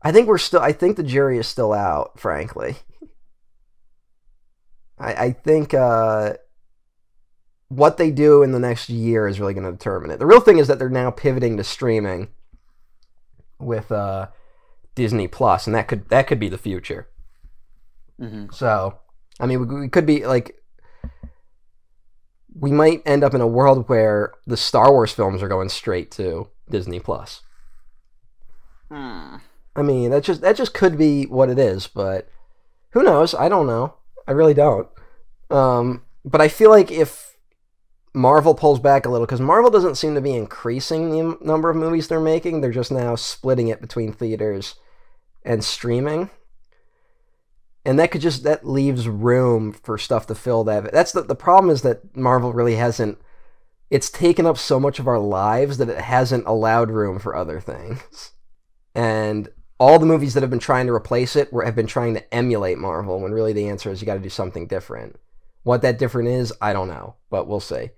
I 0.00 0.10
think 0.10 0.26
we're 0.26 0.38
still. 0.38 0.60
I 0.60 0.72
think 0.72 0.96
the 0.96 1.02
jury 1.02 1.36
is 1.38 1.46
still 1.46 1.74
out. 1.74 2.18
Frankly, 2.18 2.76
I, 4.98 5.14
I 5.14 5.32
think 5.32 5.74
uh, 5.74 6.34
what 7.68 7.98
they 7.98 8.10
do 8.10 8.42
in 8.42 8.52
the 8.52 8.58
next 8.58 8.88
year 8.88 9.28
is 9.28 9.38
really 9.38 9.52
going 9.52 9.66
to 9.66 9.72
determine 9.72 10.10
it. 10.10 10.18
The 10.18 10.24
real 10.24 10.40
thing 10.40 10.56
is 10.56 10.66
that 10.68 10.78
they're 10.78 10.88
now 10.88 11.10
pivoting 11.10 11.58
to 11.58 11.64
streaming 11.64 12.28
with 13.58 13.92
uh, 13.92 14.28
Disney 14.94 15.28
Plus, 15.28 15.66
and 15.66 15.76
that 15.76 15.88
could 15.88 16.08
that 16.08 16.26
could 16.26 16.40
be 16.40 16.48
the 16.48 16.56
future. 16.56 17.06
Mm-hmm. 18.18 18.46
So, 18.50 18.98
I 19.38 19.44
mean, 19.44 19.68
we, 19.68 19.80
we 19.80 19.88
could 19.90 20.06
be 20.06 20.24
like, 20.24 20.56
we 22.54 22.70
might 22.70 23.02
end 23.04 23.24
up 23.24 23.34
in 23.34 23.40
a 23.40 23.46
world 23.46 23.88
where 23.88 24.32
the 24.46 24.56
Star 24.56 24.92
Wars 24.92 25.12
films 25.12 25.42
are 25.42 25.48
going 25.48 25.68
straight 25.68 26.10
to 26.12 26.48
Disney 26.70 27.00
Plus. 27.00 27.42
Hmm. 28.90 29.36
I 29.76 29.82
mean, 29.82 30.10
that 30.10 30.22
just 30.22 30.40
that 30.42 30.56
just 30.56 30.72
could 30.72 30.96
be 30.96 31.24
what 31.24 31.50
it 31.50 31.58
is, 31.58 31.86
but 31.88 32.28
who 32.90 33.02
knows? 33.02 33.34
I 33.34 33.48
don't 33.48 33.66
know. 33.66 33.94
I 34.26 34.32
really 34.32 34.54
don't. 34.54 34.88
Um, 35.50 36.04
but 36.24 36.40
I 36.40 36.48
feel 36.48 36.70
like 36.70 36.90
if 36.90 37.36
Marvel 38.14 38.54
pulls 38.54 38.78
back 38.78 39.04
a 39.04 39.10
little, 39.10 39.26
because 39.26 39.40
Marvel 39.40 39.70
doesn't 39.70 39.96
seem 39.96 40.14
to 40.14 40.20
be 40.20 40.34
increasing 40.34 41.10
the 41.10 41.38
number 41.44 41.70
of 41.70 41.76
movies 41.76 42.06
they're 42.06 42.20
making, 42.20 42.60
they're 42.60 42.70
just 42.70 42.92
now 42.92 43.16
splitting 43.16 43.68
it 43.68 43.80
between 43.80 44.12
theaters 44.12 44.76
and 45.44 45.64
streaming. 45.64 46.30
And 47.84 47.98
that 47.98 48.10
could 48.10 48.22
just 48.22 48.44
that 48.44 48.66
leaves 48.66 49.08
room 49.08 49.72
for 49.72 49.98
stuff 49.98 50.26
to 50.28 50.34
fill 50.34 50.64
that. 50.64 50.92
That's 50.92 51.12
the 51.12 51.22
the 51.22 51.34
problem 51.34 51.70
is 51.70 51.82
that 51.82 52.16
Marvel 52.16 52.52
really 52.52 52.76
hasn't. 52.76 53.18
It's 53.90 54.10
taken 54.10 54.46
up 54.46 54.56
so 54.56 54.80
much 54.80 54.98
of 54.98 55.06
our 55.06 55.18
lives 55.18 55.78
that 55.78 55.90
it 55.90 56.00
hasn't 56.00 56.46
allowed 56.46 56.90
room 56.90 57.18
for 57.18 57.36
other 57.36 57.60
things. 57.60 58.32
And 58.94 59.48
all 59.78 59.98
the 59.98 60.06
movies 60.06 60.34
that 60.34 60.42
have 60.42 60.50
been 60.50 60.58
trying 60.58 60.86
to 60.86 60.92
replace 60.92 61.36
it 61.36 61.52
were, 61.52 61.64
have 61.64 61.74
been 61.74 61.86
trying 61.86 62.14
to 62.14 62.34
emulate 62.34 62.78
Marvel, 62.78 63.20
when 63.20 63.32
really 63.32 63.52
the 63.52 63.68
answer 63.68 63.90
is 63.90 64.00
you 64.00 64.06
got 64.06 64.14
to 64.14 64.20
do 64.20 64.28
something 64.28 64.66
different. 64.66 65.16
What 65.62 65.82
that 65.82 65.98
different 65.98 66.28
is, 66.28 66.52
I 66.60 66.72
don't 66.72 66.88
know, 66.88 67.16
but 67.30 67.46
we'll 67.46 67.60
see. 67.60 67.90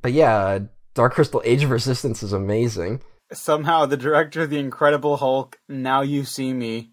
But 0.00 0.12
yeah, 0.12 0.60
Dark 0.94 1.14
Crystal 1.14 1.42
Age 1.44 1.64
of 1.64 1.70
Resistance 1.70 2.22
is 2.22 2.32
amazing. 2.32 3.02
Somehow, 3.32 3.86
the 3.86 3.96
director 3.96 4.42
of 4.42 4.50
The 4.50 4.58
Incredible 4.58 5.16
Hulk, 5.16 5.58
Now 5.68 6.02
You 6.02 6.24
See 6.24 6.52
Me, 6.52 6.90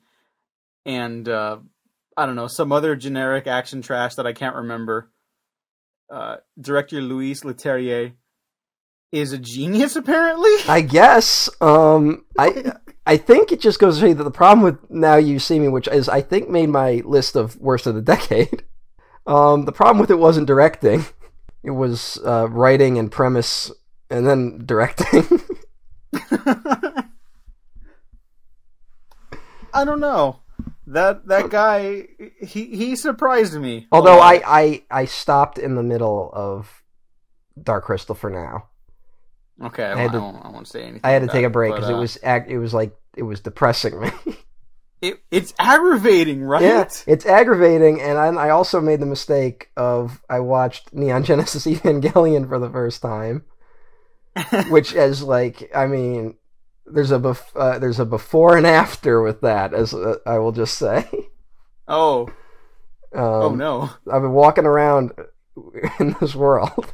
and 0.86 1.28
uh, 1.28 1.58
I 2.18 2.26
don't 2.26 2.36
know, 2.36 2.48
some 2.48 2.72
other 2.72 2.96
generic 2.96 3.46
action 3.46 3.84
trash 3.84 4.16
that 4.16 4.26
I 4.26 4.34
can't 4.34 4.56
remember. 4.56 5.12
Uh, 6.12 6.38
director 6.60 7.00
Louis 7.00 7.40
Leterrier 7.42 8.14
is 9.12 9.34
a 9.34 9.38
genius, 9.38 9.96
apparently. 9.96 10.50
I 10.68 10.82
guess. 10.82 11.48
Um, 11.62 12.26
I 12.38 12.74
I 13.06 13.18
think 13.18 13.52
it 13.52 13.62
just 13.62 13.80
goes 13.80 13.96
to 13.96 14.02
show 14.02 14.08
you 14.08 14.16
that 14.16 14.24
the 14.24 14.32
problem 14.32 14.64
with 14.64 14.90
Now 14.90 15.16
You 15.18 15.38
See 15.38 15.60
Me, 15.60 15.68
which 15.68 15.88
is 15.88 16.10
I 16.10 16.22
think 16.22 16.50
made 16.50 16.70
my 16.70 17.04
list 17.06 17.36
of 17.36 17.56
worst 17.58 17.86
of 17.86 17.94
the 17.94 18.02
decade. 18.16 18.64
Um, 19.28 19.66
the 19.66 19.72
problem 19.72 20.00
with 20.00 20.10
it 20.10 20.20
wasn't 20.20 20.48
directing; 20.48 21.06
it 21.64 21.72
was 21.72 22.20
uh, 22.26 22.48
writing 22.50 22.98
and 22.98 23.12
premise, 23.12 23.72
and 24.10 24.26
then 24.26 24.64
directing. 24.66 25.24
I 29.74 29.86
don't 29.86 30.00
know. 30.00 30.40
That 30.88 31.28
that 31.28 31.50
guy 31.50 32.08
he 32.40 32.66
he 32.66 32.96
surprised 32.96 33.60
me. 33.60 33.88
Although. 33.92 34.20
I, 34.20 34.42
I 34.46 34.84
I 34.90 35.06
stopped 35.06 35.58
in 35.58 35.76
the 35.76 35.84
middle 35.84 36.32
of 36.34 36.82
Dark 37.62 37.84
Crystal 37.84 38.16
for 38.16 38.30
now. 38.30 38.70
okay, 39.62 39.84
I, 39.84 39.94
I 39.94 39.98
had 39.98 40.14
won't, 40.14 40.14
to- 40.14 40.18
I 40.18 40.22
won't, 40.22 40.46
I 40.46 40.50
won't 40.50 40.68
say 40.68 40.84
anything. 40.84 41.02
I 41.04 41.12
had 41.12 41.24
to 41.24 41.28
take 41.28 41.44
a 41.44 41.50
break 41.50 41.76
because 41.76 41.90
it 41.90 41.96
uh, 41.96 42.00
was 42.00 42.16
it 42.24 42.58
was 42.58 42.74
like 42.74 42.96
it 43.18 43.24
was 43.24 43.42
depressing 43.42 44.00
me. 44.00 44.12
it, 45.02 45.22
it's 45.30 45.54
aggravating, 45.60 46.42
right? 46.42 46.62
Yeah, 46.62 46.88
it's 47.06 47.26
aggravating, 47.26 48.00
and 48.00 48.18
I, 48.18 48.28
I 48.28 48.50
also 48.52 48.80
made 48.80 49.02
the 49.02 49.06
mistake 49.06 49.70
of 49.76 50.22
I 50.30 50.40
watched 50.40 50.94
Neon 50.94 51.26
Genesis 51.26 51.66
Evangelion 51.68 52.48
for 52.48 52.60
the 52.60 52.70
first 52.70 53.02
time, 53.02 53.44
which 54.70 54.94
is 54.94 55.22
like 55.22 55.70
I 55.76 55.88
mean, 55.88 56.36
there's 56.92 57.12
a 57.12 57.20
bef- 57.20 57.56
uh, 57.56 57.80
there's 57.80 58.00
a 58.00 58.06
before 58.06 58.58
and 58.58 58.66
after 58.68 59.22
with 59.22 59.42
that, 59.42 59.74
as 59.74 59.94
uh, 59.94 60.16
I 60.26 60.40
will 60.40 60.52
just 60.52 60.78
say. 60.78 61.10
Oh, 61.90 62.28
Um, 63.14 63.24
oh 63.24 63.56
no. 63.56 63.90
I've 64.12 64.22
been 64.22 64.34
walking 64.34 64.66
around 64.66 65.14
in 66.02 66.18
this 66.20 66.36
world 66.36 66.94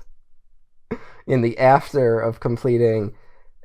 in 1.26 1.42
the 1.42 1.58
after 1.58 2.20
of 2.20 2.40
completing 2.40 3.16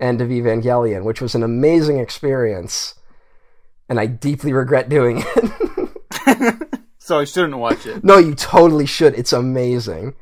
End 0.01 0.23
of 0.23 0.29
Evangelion, 0.31 1.05
which 1.05 1.21
was 1.21 1.35
an 1.35 1.43
amazing 1.43 1.99
experience, 1.99 2.95
and 3.91 4.01
I 4.01 4.07
deeply 4.07 4.55
regret 4.55 4.89
doing 4.89 5.23
it. 5.27 6.69
so 6.99 7.19
I 7.19 7.25
shouldn't 7.25 7.59
watch 7.59 7.85
it. 7.85 8.03
no, 8.03 8.17
you 8.17 8.35
totally 8.35 8.87
should. 8.87 9.13
It's 9.15 9.35
amazing. 9.35 10.15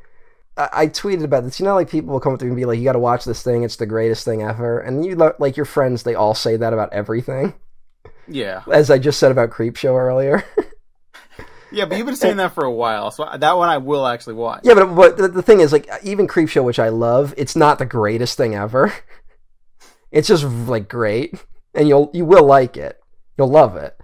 I, 0.57 0.69
I 0.73 0.87
tweeted 0.87 1.23
about 1.23 1.43
this. 1.43 1.59
You 1.59 1.65
know, 1.65 1.75
like 1.75 1.89
people 1.89 2.13
will 2.13 2.19
come 2.19 2.33
up 2.33 2.39
to 2.39 2.45
me 2.45 2.51
and 2.51 2.57
be 2.57 2.65
like, 2.65 2.79
"You 2.79 2.85
got 2.85 2.93
to 2.93 2.99
watch 2.99 3.25
this 3.25 3.43
thing. 3.43 3.63
It's 3.63 3.75
the 3.75 3.85
greatest 3.85 4.25
thing 4.25 4.41
ever." 4.43 4.79
And 4.79 5.05
you 5.05 5.15
like 5.15 5.57
your 5.57 5.65
friends, 5.65 6.03
they 6.03 6.15
all 6.15 6.33
say 6.33 6.57
that 6.57 6.73
about 6.73 6.93
everything. 6.93 7.53
Yeah, 8.29 8.63
As 8.71 8.91
I 8.91 8.97
just 8.97 9.19
said 9.19 9.31
about 9.31 9.51
Creepshow 9.51 9.95
earlier. 9.95 10.43
yeah, 11.71 11.85
but 11.85 11.97
you've 11.97 12.07
been 12.07 12.15
saying 12.17 12.37
that 12.37 12.53
for 12.53 12.65
a 12.65 12.71
while, 12.71 13.09
so 13.09 13.25
that 13.37 13.57
one 13.57 13.69
I 13.69 13.77
will 13.77 14.05
actually 14.05 14.33
watch. 14.33 14.61
Yeah, 14.63 14.73
but 14.73 14.93
but 14.95 15.17
the, 15.17 15.27
the 15.29 15.41
thing 15.41 15.61
is, 15.61 15.71
like, 15.71 15.89
even 16.03 16.27
Creepshow, 16.27 16.63
which 16.63 16.79
I 16.79 16.89
love, 16.89 17.33
it's 17.37 17.55
not 17.55 17.79
the 17.79 17.85
greatest 17.85 18.37
thing 18.37 18.55
ever. 18.55 18.93
It's 20.09 20.29
just 20.29 20.45
like 20.45 20.87
great, 20.87 21.35
and 21.75 21.85
you'll 21.85 22.09
you 22.13 22.23
will 22.23 22.45
like 22.45 22.77
it, 22.77 22.97
you'll 23.37 23.49
love 23.49 23.75
it. 23.75 23.99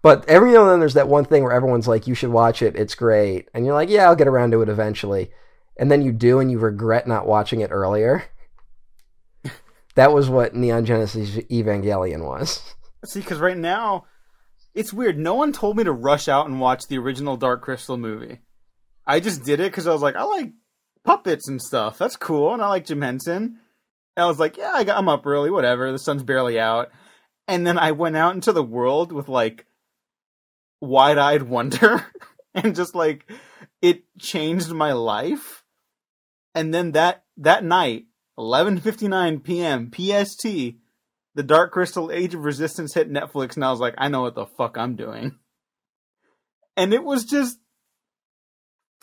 But 0.00 0.24
every 0.28 0.52
now 0.52 0.62
and 0.62 0.70
then, 0.70 0.78
there's 0.78 0.94
that 0.94 1.08
one 1.08 1.24
thing 1.24 1.42
where 1.42 1.52
everyone's 1.52 1.88
like, 1.88 2.06
"You 2.06 2.14
should 2.14 2.30
watch 2.30 2.62
it. 2.62 2.76
It's 2.76 2.94
great," 2.94 3.48
and 3.52 3.66
you're 3.66 3.74
like, 3.74 3.88
"Yeah, 3.88 4.06
I'll 4.06 4.14
get 4.14 4.28
around 4.28 4.52
to 4.52 4.62
it 4.62 4.68
eventually," 4.68 5.32
and 5.76 5.90
then 5.90 6.02
you 6.02 6.12
do, 6.12 6.38
and 6.38 6.50
you 6.50 6.58
regret 6.58 7.06
not 7.06 7.26
watching 7.26 7.60
it 7.60 7.70
earlier. 7.70 8.24
that 9.94 10.12
was 10.12 10.28
what 10.28 10.54
Neon 10.54 10.84
Genesis 10.84 11.36
Evangelion 11.50 12.24
was. 12.24 12.60
See, 13.04 13.20
because 13.20 13.38
right 13.38 13.56
now, 13.56 14.04
it's 14.74 14.92
weird. 14.92 15.18
No 15.18 15.34
one 15.34 15.52
told 15.52 15.76
me 15.76 15.84
to 15.84 15.92
rush 15.92 16.28
out 16.28 16.46
and 16.46 16.60
watch 16.60 16.86
the 16.86 16.98
original 16.98 17.36
Dark 17.36 17.62
Crystal 17.62 17.96
movie. 17.96 18.40
I 19.06 19.20
just 19.20 19.44
did 19.44 19.60
it 19.60 19.70
because 19.72 19.86
I 19.86 19.92
was 19.92 20.02
like, 20.02 20.16
I 20.16 20.22
like 20.22 20.52
puppets 21.04 21.48
and 21.48 21.60
stuff. 21.60 21.98
That's 21.98 22.16
cool, 22.16 22.52
and 22.52 22.62
I 22.62 22.68
like 22.68 22.86
Jim 22.86 23.02
Henson. 23.02 23.58
And 24.16 24.24
I 24.24 24.26
was 24.26 24.38
like, 24.38 24.56
yeah, 24.56 24.72
I 24.74 24.84
got, 24.84 24.98
I'm 24.98 25.08
up 25.08 25.26
early, 25.26 25.50
whatever. 25.50 25.90
The 25.90 25.98
sun's 25.98 26.22
barely 26.22 26.60
out. 26.60 26.90
And 27.48 27.66
then 27.66 27.78
I 27.78 27.92
went 27.92 28.16
out 28.16 28.34
into 28.34 28.52
the 28.52 28.62
world 28.62 29.10
with 29.12 29.28
like 29.28 29.66
wide-eyed 30.80 31.42
wonder, 31.42 32.06
and 32.54 32.76
just 32.76 32.94
like 32.94 33.30
it 33.80 34.04
changed 34.18 34.70
my 34.70 34.92
life. 34.92 35.61
And 36.54 36.72
then 36.72 36.92
that 36.92 37.24
that 37.38 37.64
night, 37.64 38.06
11:59 38.38 39.42
p.m. 39.42 39.90
PST, 39.90 40.44
the 41.34 41.42
Dark 41.42 41.72
Crystal 41.72 42.10
Age 42.10 42.34
of 42.34 42.44
Resistance 42.44 42.94
hit 42.94 43.10
Netflix, 43.10 43.54
and 43.56 43.64
I 43.64 43.70
was 43.70 43.80
like, 43.80 43.94
I 43.98 44.08
know 44.08 44.22
what 44.22 44.34
the 44.34 44.46
fuck 44.46 44.76
I'm 44.76 44.96
doing. 44.96 45.38
And 46.76 46.92
it 46.94 47.04
was 47.04 47.24
just 47.24 47.58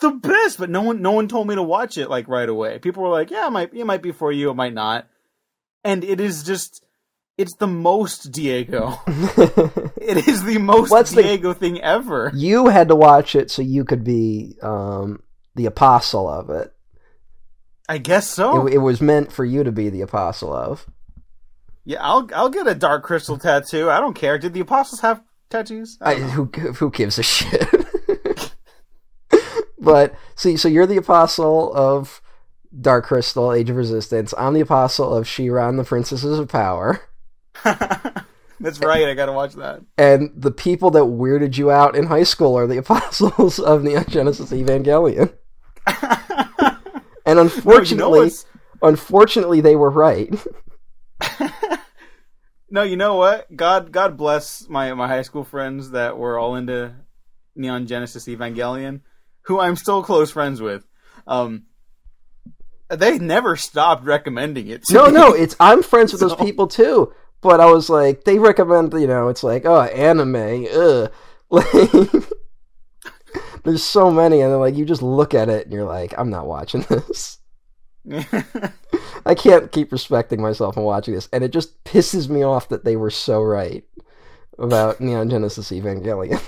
the 0.00 0.10
best, 0.10 0.58
but 0.58 0.70
no 0.70 0.82
one 0.82 1.02
no 1.02 1.12
one 1.12 1.28
told 1.28 1.46
me 1.46 1.54
to 1.54 1.62
watch 1.62 1.98
it 1.98 2.08
like 2.10 2.26
right 2.28 2.48
away. 2.48 2.78
People 2.78 3.02
were 3.02 3.10
like, 3.10 3.30
Yeah, 3.30 3.46
it 3.46 3.50
might 3.50 3.74
it 3.74 3.84
might 3.84 4.02
be 4.02 4.12
for 4.12 4.32
you, 4.32 4.50
it 4.50 4.54
might 4.56 4.74
not. 4.74 5.06
And 5.84 6.02
it 6.04 6.20
is 6.20 6.42
just 6.42 6.84
it's 7.38 7.54
the 7.56 7.66
most 7.66 8.32
Diego. 8.32 8.98
it 9.06 10.28
is 10.28 10.42
the 10.44 10.58
most 10.58 10.90
What's 10.90 11.12
the- 11.12 11.22
Diego 11.22 11.52
thing 11.52 11.80
ever. 11.80 12.30
you 12.34 12.66
had 12.68 12.88
to 12.88 12.96
watch 12.96 13.34
it 13.34 13.50
so 13.50 13.62
you 13.62 13.84
could 13.84 14.04
be 14.04 14.56
um, 14.62 15.22
the 15.54 15.66
apostle 15.66 16.28
of 16.28 16.50
it. 16.50 16.72
I 17.90 17.98
guess 17.98 18.28
so. 18.28 18.68
It, 18.68 18.74
it 18.74 18.78
was 18.78 19.00
meant 19.00 19.32
for 19.32 19.44
you 19.44 19.64
to 19.64 19.72
be 19.72 19.88
the 19.88 20.02
apostle 20.02 20.52
of. 20.52 20.86
yeah, 21.84 21.98
I'll 22.00 22.30
I'll 22.32 22.48
get 22.48 22.68
a 22.68 22.74
Dark 22.76 23.02
Crystal 23.02 23.36
tattoo. 23.36 23.90
I 23.90 23.98
don't 23.98 24.14
care. 24.14 24.38
Did 24.38 24.54
the 24.54 24.60
apostles 24.60 25.00
have 25.00 25.20
tattoos? 25.48 25.98
I 26.00 26.14
who 26.14 26.44
who 26.44 26.92
gives 26.92 27.18
a 27.18 27.24
shit? 27.24 28.54
but 29.80 30.14
see, 30.36 30.56
so 30.56 30.68
you're 30.68 30.86
the 30.86 30.98
apostle 30.98 31.74
of 31.74 32.22
Dark 32.80 33.06
Crystal, 33.06 33.52
Age 33.52 33.70
of 33.70 33.76
Resistance. 33.76 34.32
I'm 34.38 34.54
the 34.54 34.60
apostle 34.60 35.12
of 35.12 35.26
She-Ra 35.26 35.72
the 35.72 35.82
Princesses 35.82 36.38
of 36.38 36.46
Power. 36.46 37.00
That's 37.64 38.78
right. 38.78 39.08
I 39.08 39.14
gotta 39.14 39.32
watch 39.32 39.54
that. 39.54 39.80
And 39.98 40.30
the 40.36 40.52
people 40.52 40.92
that 40.92 41.02
weirded 41.02 41.58
you 41.58 41.72
out 41.72 41.96
in 41.96 42.06
high 42.06 42.22
school 42.22 42.56
are 42.56 42.68
the 42.68 42.78
apostles 42.84 43.58
of 43.58 43.82
Neon 43.82 44.04
Genesis 44.06 44.52
Evangelion. 44.52 45.32
And 47.30 47.38
unfortunately, 47.46 48.20
what's- 48.20 48.46
unfortunately, 48.82 49.60
they 49.60 49.76
were 49.76 49.90
right. 49.90 50.34
No, 52.72 52.84
you 52.84 52.96
know 52.96 53.16
what? 53.16 53.54
God, 53.56 53.90
God 53.90 54.16
bless 54.16 54.68
my 54.68 54.94
my 54.94 55.08
high 55.08 55.22
school 55.22 55.42
friends 55.42 55.90
that 55.90 56.16
were 56.16 56.38
all 56.38 56.54
into 56.54 56.94
Neon 57.56 57.88
Genesis 57.88 58.26
Evangelion, 58.28 59.00
who 59.42 59.58
I'm 59.58 59.74
still 59.74 60.04
close 60.04 60.30
friends 60.30 60.60
with. 60.62 60.84
Um, 61.26 61.64
they 62.88 63.18
never 63.18 63.56
stopped 63.56 64.04
recommending 64.04 64.68
it. 64.68 64.84
to 64.84 64.94
No, 64.94 65.06
me. 65.06 65.12
no, 65.12 65.32
it's 65.32 65.56
I'm 65.58 65.82
friends 65.82 66.12
with 66.12 66.20
those 66.20 66.36
people 66.36 66.68
too. 66.68 67.12
But 67.40 67.58
I 67.58 67.66
was 67.72 67.90
like, 67.90 68.22
they 68.22 68.38
recommend, 68.38 68.92
you 68.92 69.08
know, 69.08 69.26
it's 69.28 69.42
like, 69.42 69.64
oh, 69.66 69.80
anime, 69.82 70.66
ugh. 70.72 71.10
Like, 71.50 71.66
There's 73.64 73.82
so 73.82 74.10
many, 74.10 74.40
and 74.40 74.52
then 74.52 74.60
like 74.60 74.76
you 74.76 74.84
just 74.84 75.02
look 75.02 75.34
at 75.34 75.48
it 75.48 75.66
and 75.66 75.72
you're 75.72 75.84
like, 75.84 76.14
I'm 76.16 76.30
not 76.30 76.46
watching 76.46 76.82
this. 76.88 77.38
I 79.26 79.34
can't 79.34 79.70
keep 79.70 79.92
respecting 79.92 80.40
myself 80.40 80.76
and 80.76 80.84
watching 80.84 81.14
this, 81.14 81.28
and 81.32 81.44
it 81.44 81.52
just 81.52 81.82
pisses 81.84 82.28
me 82.28 82.42
off 82.42 82.68
that 82.70 82.84
they 82.84 82.96
were 82.96 83.10
so 83.10 83.42
right 83.42 83.84
about 84.58 85.00
Neon 85.00 85.30
Genesis 85.30 85.70
Evangelion. 85.70 86.42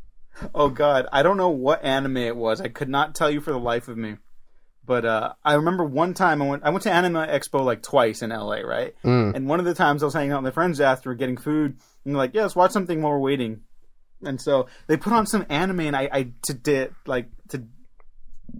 oh 0.54 0.68
god, 0.68 1.06
I 1.12 1.22
don't 1.22 1.36
know 1.36 1.48
what 1.48 1.84
anime 1.84 2.18
it 2.18 2.36
was. 2.36 2.60
I 2.60 2.68
could 2.68 2.88
not 2.88 3.14
tell 3.14 3.30
you 3.30 3.40
for 3.40 3.52
the 3.52 3.58
life 3.58 3.88
of 3.88 3.96
me. 3.96 4.16
But 4.90 5.04
uh, 5.04 5.34
I 5.44 5.54
remember 5.54 5.84
one 5.84 6.14
time 6.14 6.42
I 6.42 6.48
went 6.48 6.64
I 6.64 6.70
went 6.70 6.82
to 6.82 6.92
Anime 6.92 7.14
Expo 7.14 7.64
like 7.64 7.80
twice 7.80 8.22
in 8.22 8.30
LA, 8.30 8.56
right? 8.56 8.92
Mm. 9.04 9.36
And 9.36 9.48
one 9.48 9.60
of 9.60 9.66
the 9.66 9.74
times 9.74 10.02
I 10.02 10.06
was 10.06 10.14
hanging 10.14 10.32
out 10.32 10.42
with 10.42 10.52
my 10.52 10.54
friends 10.54 10.80
after 10.80 11.14
getting 11.14 11.36
food, 11.36 11.78
and 12.04 12.12
they're 12.12 12.18
like, 12.18 12.34
"Yeah, 12.34 12.42
let's 12.42 12.56
watch 12.56 12.72
something 12.72 13.00
while 13.00 13.12
we're 13.12 13.20
waiting." 13.20 13.60
And 14.22 14.40
so 14.40 14.66
they 14.86 14.96
put 14.96 15.12
on 15.12 15.26
some 15.26 15.46
anime, 15.48 15.80
and 15.80 15.96
I, 15.96 16.08
I 16.12 16.32
to 16.44 16.54
did 16.54 16.94
like 17.06 17.28
to, 17.48 17.64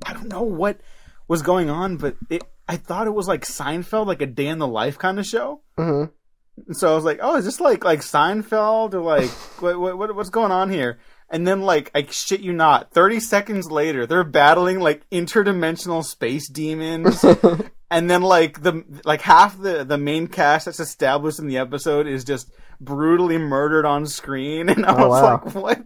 I 0.07 0.13
don't 0.13 0.29
know 0.29 0.43
what 0.43 0.81
was 1.29 1.43
going 1.43 1.71
on, 1.71 1.97
but 1.97 2.17
it 2.29 2.43
I 2.69 2.77
thought 2.77 3.07
it 3.07 3.15
was 3.15 3.29
like 3.29 3.45
Seinfeld, 3.45 4.07
like 4.07 4.23
a 4.23 4.27
day 4.27 4.47
in 4.47 4.59
the 4.59 4.67
life 4.67 4.99
kind 4.99 5.19
of 5.19 5.27
show. 5.27 5.61
Mm-hmm. 5.77 6.73
So 6.73 6.93
I 6.93 6.95
was 6.95 7.05
like, 7.05 7.21
"Oh, 7.23 7.37
is 7.37 7.45
this 7.45 7.61
like 7.61 7.85
like 7.85 8.01
Seinfeld 8.01 8.95
or 8.95 9.01
like 9.01 9.31
what, 9.61 9.79
what 9.79 10.15
what's 10.15 10.31
going 10.31 10.53
on 10.53 10.71
here?" 10.71 10.99
And 11.31 11.47
then, 11.47 11.63
like, 11.63 11.93
I 11.95 12.05
shit 12.11 12.41
you 12.41 12.53
not, 12.53 12.91
30 12.91 13.21
seconds 13.21 13.71
later, 13.71 14.05
they're 14.05 14.25
battling, 14.25 14.81
like, 14.81 15.09
interdimensional 15.11 16.05
space 16.05 16.49
demons. 16.49 17.25
and 17.91 18.09
then, 18.11 18.23
like, 18.23 18.63
the, 18.63 18.85
like, 19.05 19.21
half 19.23 19.59
the, 19.61 19.85
the 19.85 19.99
main 19.99 20.27
cast 20.27 20.67
that's 20.67 20.81
established 20.81 21.39
in 21.39 21.47
the 21.49 21.59
episode 21.59 22.07
is 22.07 22.25
just 22.25 22.51
brutally 22.81 23.39
murdered 23.39 23.85
on 23.85 24.07
screen. 24.07 24.69
And 24.71 24.87
I 24.87 24.95
Oh, 25.03 25.09
was 25.09 25.23
wow. 25.23 25.43
like, 25.45 25.55
what? 25.55 25.85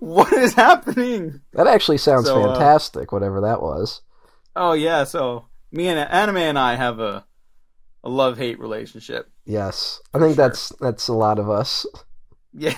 What 0.00 0.32
is 0.32 0.54
happening? 0.54 1.40
That 1.52 1.66
actually 1.66 1.98
sounds 1.98 2.26
So, 2.26 2.42
uh, 2.42 2.54
fantastic, 2.54 3.12
whatever 3.12 3.42
that 3.42 3.60
was. 3.60 4.00
Oh, 4.56 4.72
yeah, 4.72 5.04
so 5.04 5.44
me 5.70 5.88
and 5.88 5.98
Anime 5.98 6.38
and 6.38 6.58
I 6.58 6.74
have 6.76 7.00
a, 7.00 7.26
a 8.02 8.08
love 8.08 8.38
hate 8.38 8.58
relationship. 8.58 9.30
Yes, 9.44 10.00
I 10.14 10.18
think 10.20 10.36
that's 10.36 10.70
that's 10.80 11.08
a 11.08 11.12
lot 11.14 11.38
of 11.38 11.50
us. 11.50 11.84
Yeah. 12.54 12.72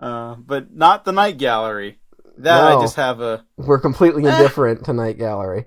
uh, 0.00 0.36
but 0.36 0.72
not 0.74 1.04
the 1.04 1.12
Night 1.12 1.38
Gallery. 1.38 1.98
That 2.38 2.60
No. 2.70 2.78
I 2.78 2.80
just 2.82 2.96
have 2.96 3.20
a. 3.20 3.44
We're 3.56 3.80
completely 3.80 4.24
Eh. 4.26 4.30
indifferent 4.36 4.84
to 4.86 4.92
Night 4.92 5.18
Gallery. 5.18 5.66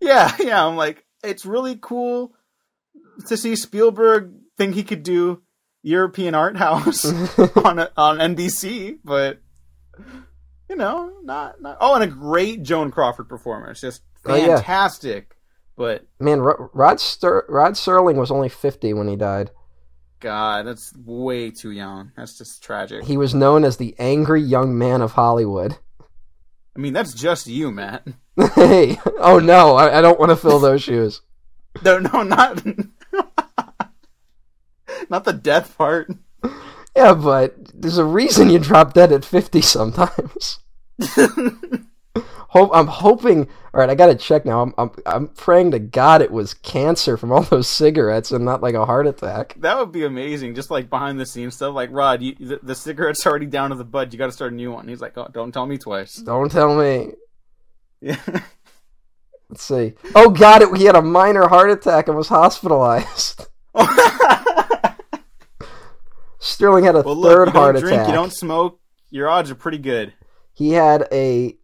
Yeah, 0.00 0.34
yeah. 0.40 0.64
I'm 0.66 0.76
like, 0.76 1.04
it's 1.24 1.46
really 1.46 1.78
cool 1.80 2.34
to 3.28 3.36
see 3.36 3.56
Spielberg 3.56 4.32
think 4.56 4.74
he 4.74 4.84
could 4.84 5.02
do 5.02 5.42
European 5.82 6.34
art 6.34 6.56
house 6.56 7.04
on 7.64 7.78
a, 7.78 7.90
on 7.96 8.18
NBC, 8.18 8.98
but 9.04 9.40
you 10.68 10.76
know, 10.76 11.12
not 11.22 11.60
not. 11.60 11.78
Oh, 11.80 11.94
and 11.94 12.04
a 12.04 12.08
great 12.08 12.62
Joan 12.62 12.90
Crawford 12.90 13.28
performance, 13.28 13.80
just 13.80 14.02
Oh, 14.28 14.34
yeah. 14.34 14.56
fantastic. 14.56 15.36
But 15.76 16.06
Man, 16.18 16.40
Ro- 16.40 16.70
Rod 16.72 16.98
Ster- 17.00 17.44
Rod 17.48 17.72
Serling 17.74 18.16
was 18.16 18.30
only 18.30 18.48
50 18.48 18.92
when 18.94 19.08
he 19.08 19.14
died. 19.16 19.50
God, 20.20 20.66
that's 20.66 20.92
way 20.96 21.50
too 21.50 21.70
young. 21.70 22.12
That's 22.16 22.36
just 22.38 22.62
tragic. 22.64 23.04
He 23.04 23.16
was 23.18 23.34
known 23.34 23.62
as 23.64 23.76
the 23.76 23.94
angry 23.98 24.40
young 24.42 24.76
man 24.76 25.02
of 25.02 25.12
Hollywood. 25.12 25.76
I 26.74 26.78
mean, 26.80 26.94
that's 26.94 27.12
just 27.14 27.46
you, 27.46 27.70
Matt. 27.70 28.06
Hey, 28.54 28.98
oh 29.18 29.38
no, 29.38 29.76
I, 29.76 29.98
I 29.98 30.00
don't 30.00 30.20
want 30.20 30.30
to 30.30 30.36
fill 30.36 30.58
those 30.58 30.82
shoes. 30.82 31.22
No, 31.84 31.98
no, 31.98 32.22
not 32.22 32.64
not 35.10 35.24
the 35.24 35.34
death 35.34 35.76
part. 35.76 36.08
Yeah, 36.96 37.12
but 37.12 37.54
there's 37.74 37.98
a 37.98 38.04
reason 38.04 38.48
you 38.48 38.58
drop 38.58 38.94
dead 38.94 39.12
at 39.12 39.26
50 39.26 39.60
sometimes. 39.60 40.60
Hope 42.48 42.70
I'm 42.72 42.86
hoping. 42.86 43.46
All 43.74 43.80
right, 43.80 43.90
I 43.90 43.94
gotta 43.94 44.14
check 44.14 44.46
now. 44.46 44.62
I'm, 44.62 44.74
I'm 44.78 44.90
I'm 45.04 45.28
praying 45.28 45.72
to 45.72 45.78
God 45.78 46.22
it 46.22 46.30
was 46.30 46.54
cancer 46.54 47.18
from 47.18 47.30
all 47.30 47.42
those 47.42 47.68
cigarettes 47.68 48.30
and 48.30 48.46
not 48.46 48.62
like 48.62 48.74
a 48.74 48.86
heart 48.86 49.06
attack. 49.06 49.54
That 49.58 49.78
would 49.78 49.92
be 49.92 50.04
amazing. 50.04 50.54
Just 50.54 50.70
like 50.70 50.88
behind 50.88 51.20
the 51.20 51.26
scenes 51.26 51.56
stuff. 51.56 51.74
Like 51.74 51.90
Rod, 51.92 52.22
you, 52.22 52.34
the, 52.40 52.60
the 52.62 52.74
cigarette's 52.74 53.26
already 53.26 53.44
down 53.44 53.68
to 53.68 53.76
the 53.76 53.84
bud. 53.84 54.14
You 54.14 54.18
got 54.18 54.26
to 54.26 54.32
start 54.32 54.52
a 54.52 54.56
new 54.56 54.72
one. 54.72 54.88
He's 54.88 55.02
like, 55.02 55.18
oh, 55.18 55.28
don't 55.30 55.52
tell 55.52 55.66
me 55.66 55.76
twice. 55.76 56.14
Don't 56.14 56.50
tell 56.50 56.74
me. 56.74 57.12
Yeah. 58.06 58.20
Let's 59.48 59.62
see. 59.62 59.94
Oh 60.14 60.30
God, 60.30 60.62
it, 60.62 60.76
he 60.76 60.84
had 60.84 60.96
a 60.96 61.02
minor 61.02 61.48
heart 61.48 61.70
attack 61.70 62.08
and 62.08 62.16
was 62.16 62.28
hospitalized. 62.28 63.46
Sterling 66.38 66.84
had 66.84 66.94
a 66.94 67.02
well, 67.02 67.16
look, 67.16 67.32
third 67.32 67.48
heart 67.48 67.76
drink, 67.76 67.94
attack. 67.94 68.08
you 68.08 68.14
don't 68.14 68.32
smoke. 68.32 68.80
Your 69.10 69.28
odds 69.28 69.50
are 69.50 69.56
pretty 69.56 69.78
good. 69.78 70.12
He 70.52 70.70
had 70.72 71.08
a 71.12 71.56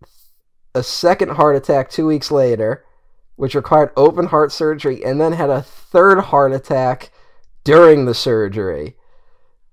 a 0.74 0.82
second 0.82 1.32
heart 1.32 1.56
attack 1.56 1.90
two 1.90 2.06
weeks 2.06 2.30
later, 2.30 2.84
which 3.36 3.54
required 3.54 3.90
open 3.96 4.26
heart 4.26 4.52
surgery, 4.52 5.04
and 5.04 5.20
then 5.20 5.32
had 5.32 5.50
a 5.50 5.62
third 5.62 6.20
heart 6.20 6.52
attack 6.52 7.12
during 7.64 8.04
the 8.04 8.14
surgery, 8.14 8.96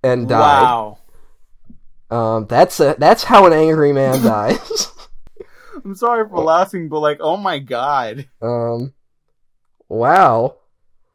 and 0.04 0.28
died. 0.30 0.62
Wow. 0.64 0.98
Um, 2.12 2.48
that's 2.48 2.80
a, 2.80 2.96
that's 2.98 3.24
how 3.24 3.46
an 3.46 3.54
angry 3.54 3.94
man 3.94 4.24
dies. 4.24 4.92
I'm 5.86 5.96
sorry 5.96 6.28
for 6.28 6.40
laughing, 6.44 6.90
but 6.90 7.00
like, 7.00 7.18
oh 7.22 7.38
my 7.38 7.60
god. 7.60 8.28
um, 8.42 8.94
wow. 9.88 10.56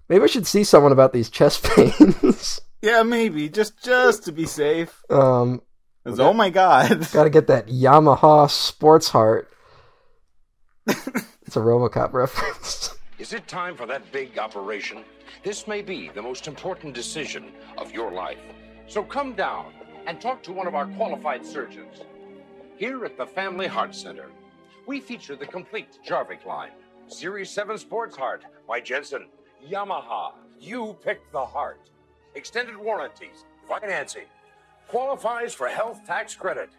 Maybe 0.08 0.24
I 0.24 0.26
should 0.26 0.46
see 0.46 0.64
someone 0.64 0.92
about 0.92 1.12
these 1.12 1.30
chest 1.30 1.62
pains. 1.76 2.60
Yeah, 2.82 3.02
maybe 3.02 3.48
just 3.48 3.82
just 3.82 4.24
to 4.24 4.32
be 4.32 4.44
safe. 4.46 5.02
um, 5.10 5.62
'Cause, 6.04 6.20
oh 6.20 6.34
my 6.34 6.50
god. 6.50 7.08
gotta 7.12 7.30
get 7.30 7.46
that 7.46 7.68
Yamaha 7.68 8.50
Sports 8.50 9.08
Heart. 9.08 9.50
it's 10.86 11.56
a 11.56 11.60
RoboCop 11.60 12.12
reference. 12.12 12.94
Is 13.18 13.32
it 13.32 13.48
time 13.48 13.74
for 13.76 13.86
that 13.86 14.12
big 14.12 14.38
operation? 14.38 15.02
This 15.42 15.66
may 15.66 15.80
be 15.80 16.10
the 16.14 16.20
most 16.20 16.46
important 16.46 16.94
decision 16.94 17.52
of 17.78 17.90
your 17.92 18.10
life. 18.12 18.38
So 18.86 19.02
come 19.02 19.32
down 19.34 19.72
and 20.06 20.20
talk 20.20 20.42
to 20.42 20.52
one 20.52 20.66
of 20.66 20.74
our 20.74 20.86
qualified 20.88 21.46
surgeons. 21.46 22.02
Here 22.76 23.02
at 23.06 23.16
the 23.16 23.24
Family 23.26 23.66
Heart 23.66 23.94
Center, 23.94 24.26
we 24.87 25.01
feature 25.01 25.37
the 25.37 25.47
complete 25.47 25.99
Jarvik 26.07 26.45
line. 26.45 26.70
Series 27.07 27.51
7 27.51 27.78
Sports 27.78 28.16
Heart 28.16 28.45
by 28.68 28.80
Jensen. 28.80 29.26
Yamaha. 29.68 30.32
You 30.61 30.97
picked 31.03 31.32
the 31.32 31.45
heart. 31.45 31.91
Extended 32.35 32.76
warranties. 32.76 33.45
Financing. 33.68 34.24
Qualifies 34.89 35.55
for 35.55 35.68
health 35.68 36.01
tax 36.07 36.35
credit. 36.35 36.70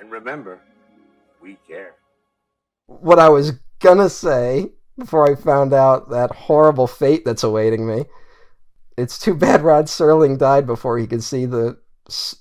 And 0.00 0.10
remember, 0.10 0.60
we 1.40 1.56
care. 1.66 1.94
what 2.86 3.18
I 3.18 3.28
was 3.28 3.52
gonna 3.80 4.08
say 4.10 4.72
before 4.98 5.30
I 5.30 5.34
found 5.34 5.72
out 5.72 6.10
that 6.10 6.30
horrible 6.32 6.86
fate 6.86 7.24
that's 7.24 7.42
awaiting 7.42 7.86
me. 7.86 8.04
It's 8.96 9.18
too 9.18 9.34
bad 9.34 9.62
Rod 9.62 9.86
Serling 9.86 10.38
died 10.38 10.66
before 10.66 10.98
he 10.98 11.06
could 11.06 11.22
see 11.22 11.46
the 11.46 11.78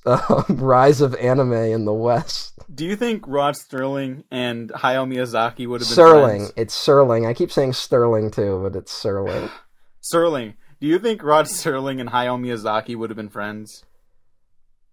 uh, 0.05 0.43
rise 0.49 1.01
of 1.01 1.15
anime 1.15 1.53
in 1.53 1.85
the 1.85 1.93
West. 1.93 2.59
Do 2.73 2.85
you 2.85 2.95
think 2.95 3.23
Rod 3.27 3.55
Sterling 3.55 4.23
and 4.31 4.69
Hayao 4.69 5.07
Miyazaki 5.07 5.67
would 5.67 5.81
have 5.81 5.89
been 5.89 5.97
Serling. 5.97 6.37
friends? 6.37 6.53
It's 6.55 6.73
Sterling. 6.73 7.25
I 7.25 7.33
keep 7.33 7.51
saying 7.51 7.73
Sterling 7.73 8.31
too, 8.31 8.61
but 8.63 8.75
it's 8.75 8.91
Sterling. 8.91 9.49
Sterling. 10.01 10.55
Do 10.79 10.87
you 10.87 10.99
think 10.99 11.23
Rod 11.23 11.47
Sterling 11.47 12.01
and 12.01 12.09
Hayao 12.09 12.39
Miyazaki 12.39 12.95
would 12.95 13.09
have 13.09 13.17
been 13.17 13.29
friends? 13.29 13.85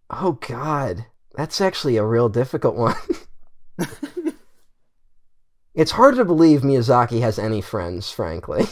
Oh 0.08 0.32
God, 0.32 1.06
that's 1.34 1.60
actually 1.60 1.96
a 1.96 2.04
real 2.04 2.28
difficult 2.28 2.76
one. 2.76 2.96
it's 5.74 5.92
hard 5.92 6.16
to 6.16 6.24
believe 6.24 6.60
Miyazaki 6.60 7.20
has 7.20 7.38
any 7.38 7.60
friends, 7.60 8.10
frankly. 8.10 8.66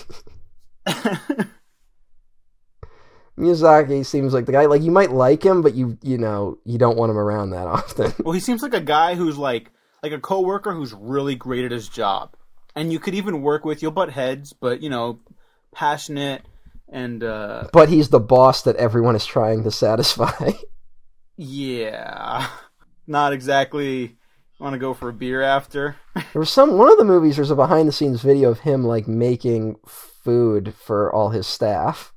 Miyazaki 3.39 4.05
seems 4.05 4.32
like 4.32 4.47
the 4.47 4.53
guy 4.53 4.66
like 4.66 4.82
you 4.82 4.91
might 4.91 5.12
like 5.12 5.45
him, 5.45 5.62
but 5.62 5.74
you 5.74 5.99
you 6.03 6.18
know 6.18 6.59
you 6.64 6.78
don't 6.78 6.97
want 6.97 7.11
him 7.11 7.18
around 7.18 7.51
that 7.51 7.66
often. 7.66 8.12
Well, 8.24 8.32
he 8.32 8.41
seems 8.41 8.62
like 8.62 8.74
a 8.74 8.80
guy 8.80 9.14
who's 9.14 9.39
like 9.39 9.70
like 10.03 10.12
a 10.12 10.20
coworker 10.20 10.72
who's 10.72 10.93
really 10.93 11.34
great 11.34 11.64
at 11.64 11.72
his 11.72 11.89
job, 11.89 12.34
and 12.74 12.93
you 12.93 12.99
could 12.99 13.14
even 13.14 13.43
work 13.43 13.64
with. 13.64 13.82
You'll 13.82 13.93
butt 13.93 14.11
heads, 14.11 14.53
but 14.53 14.82
you 14.82 14.91
know, 14.91 15.20
passionate 15.72 16.43
and 16.91 17.22
uh 17.22 17.64
but 17.72 17.89
he's 17.89 18.09
the 18.09 18.20
boss 18.20 18.62
that 18.62 18.76
everyone 18.76 19.16
is 19.16 19.26
trying 19.26 19.62
to 19.64 19.70
satisfy. 19.70 20.53
yeah, 21.36 22.49
not 23.07 23.32
exactly 23.32 24.16
want 24.59 24.72
to 24.72 24.78
go 24.78 24.93
for 24.93 25.09
a 25.09 25.12
beer 25.12 25.41
after. 25.41 25.97
there 26.14 26.41
was 26.41 26.51
some 26.51 26.76
one 26.76 26.91
of 26.91 26.99
the 26.99 27.05
movies. 27.05 27.36
There's 27.36 27.51
a 27.51 27.57
behind 27.57 27.89
the 27.89 27.93
scenes 27.93 28.22
video 28.22 28.51
of 28.51 28.61
him 28.61 28.84
like 28.84 29.07
making 29.07 29.76
food 29.86 30.74
for 30.74 31.12
all 31.12 31.30
his 31.30 31.47
staff. 31.47 32.12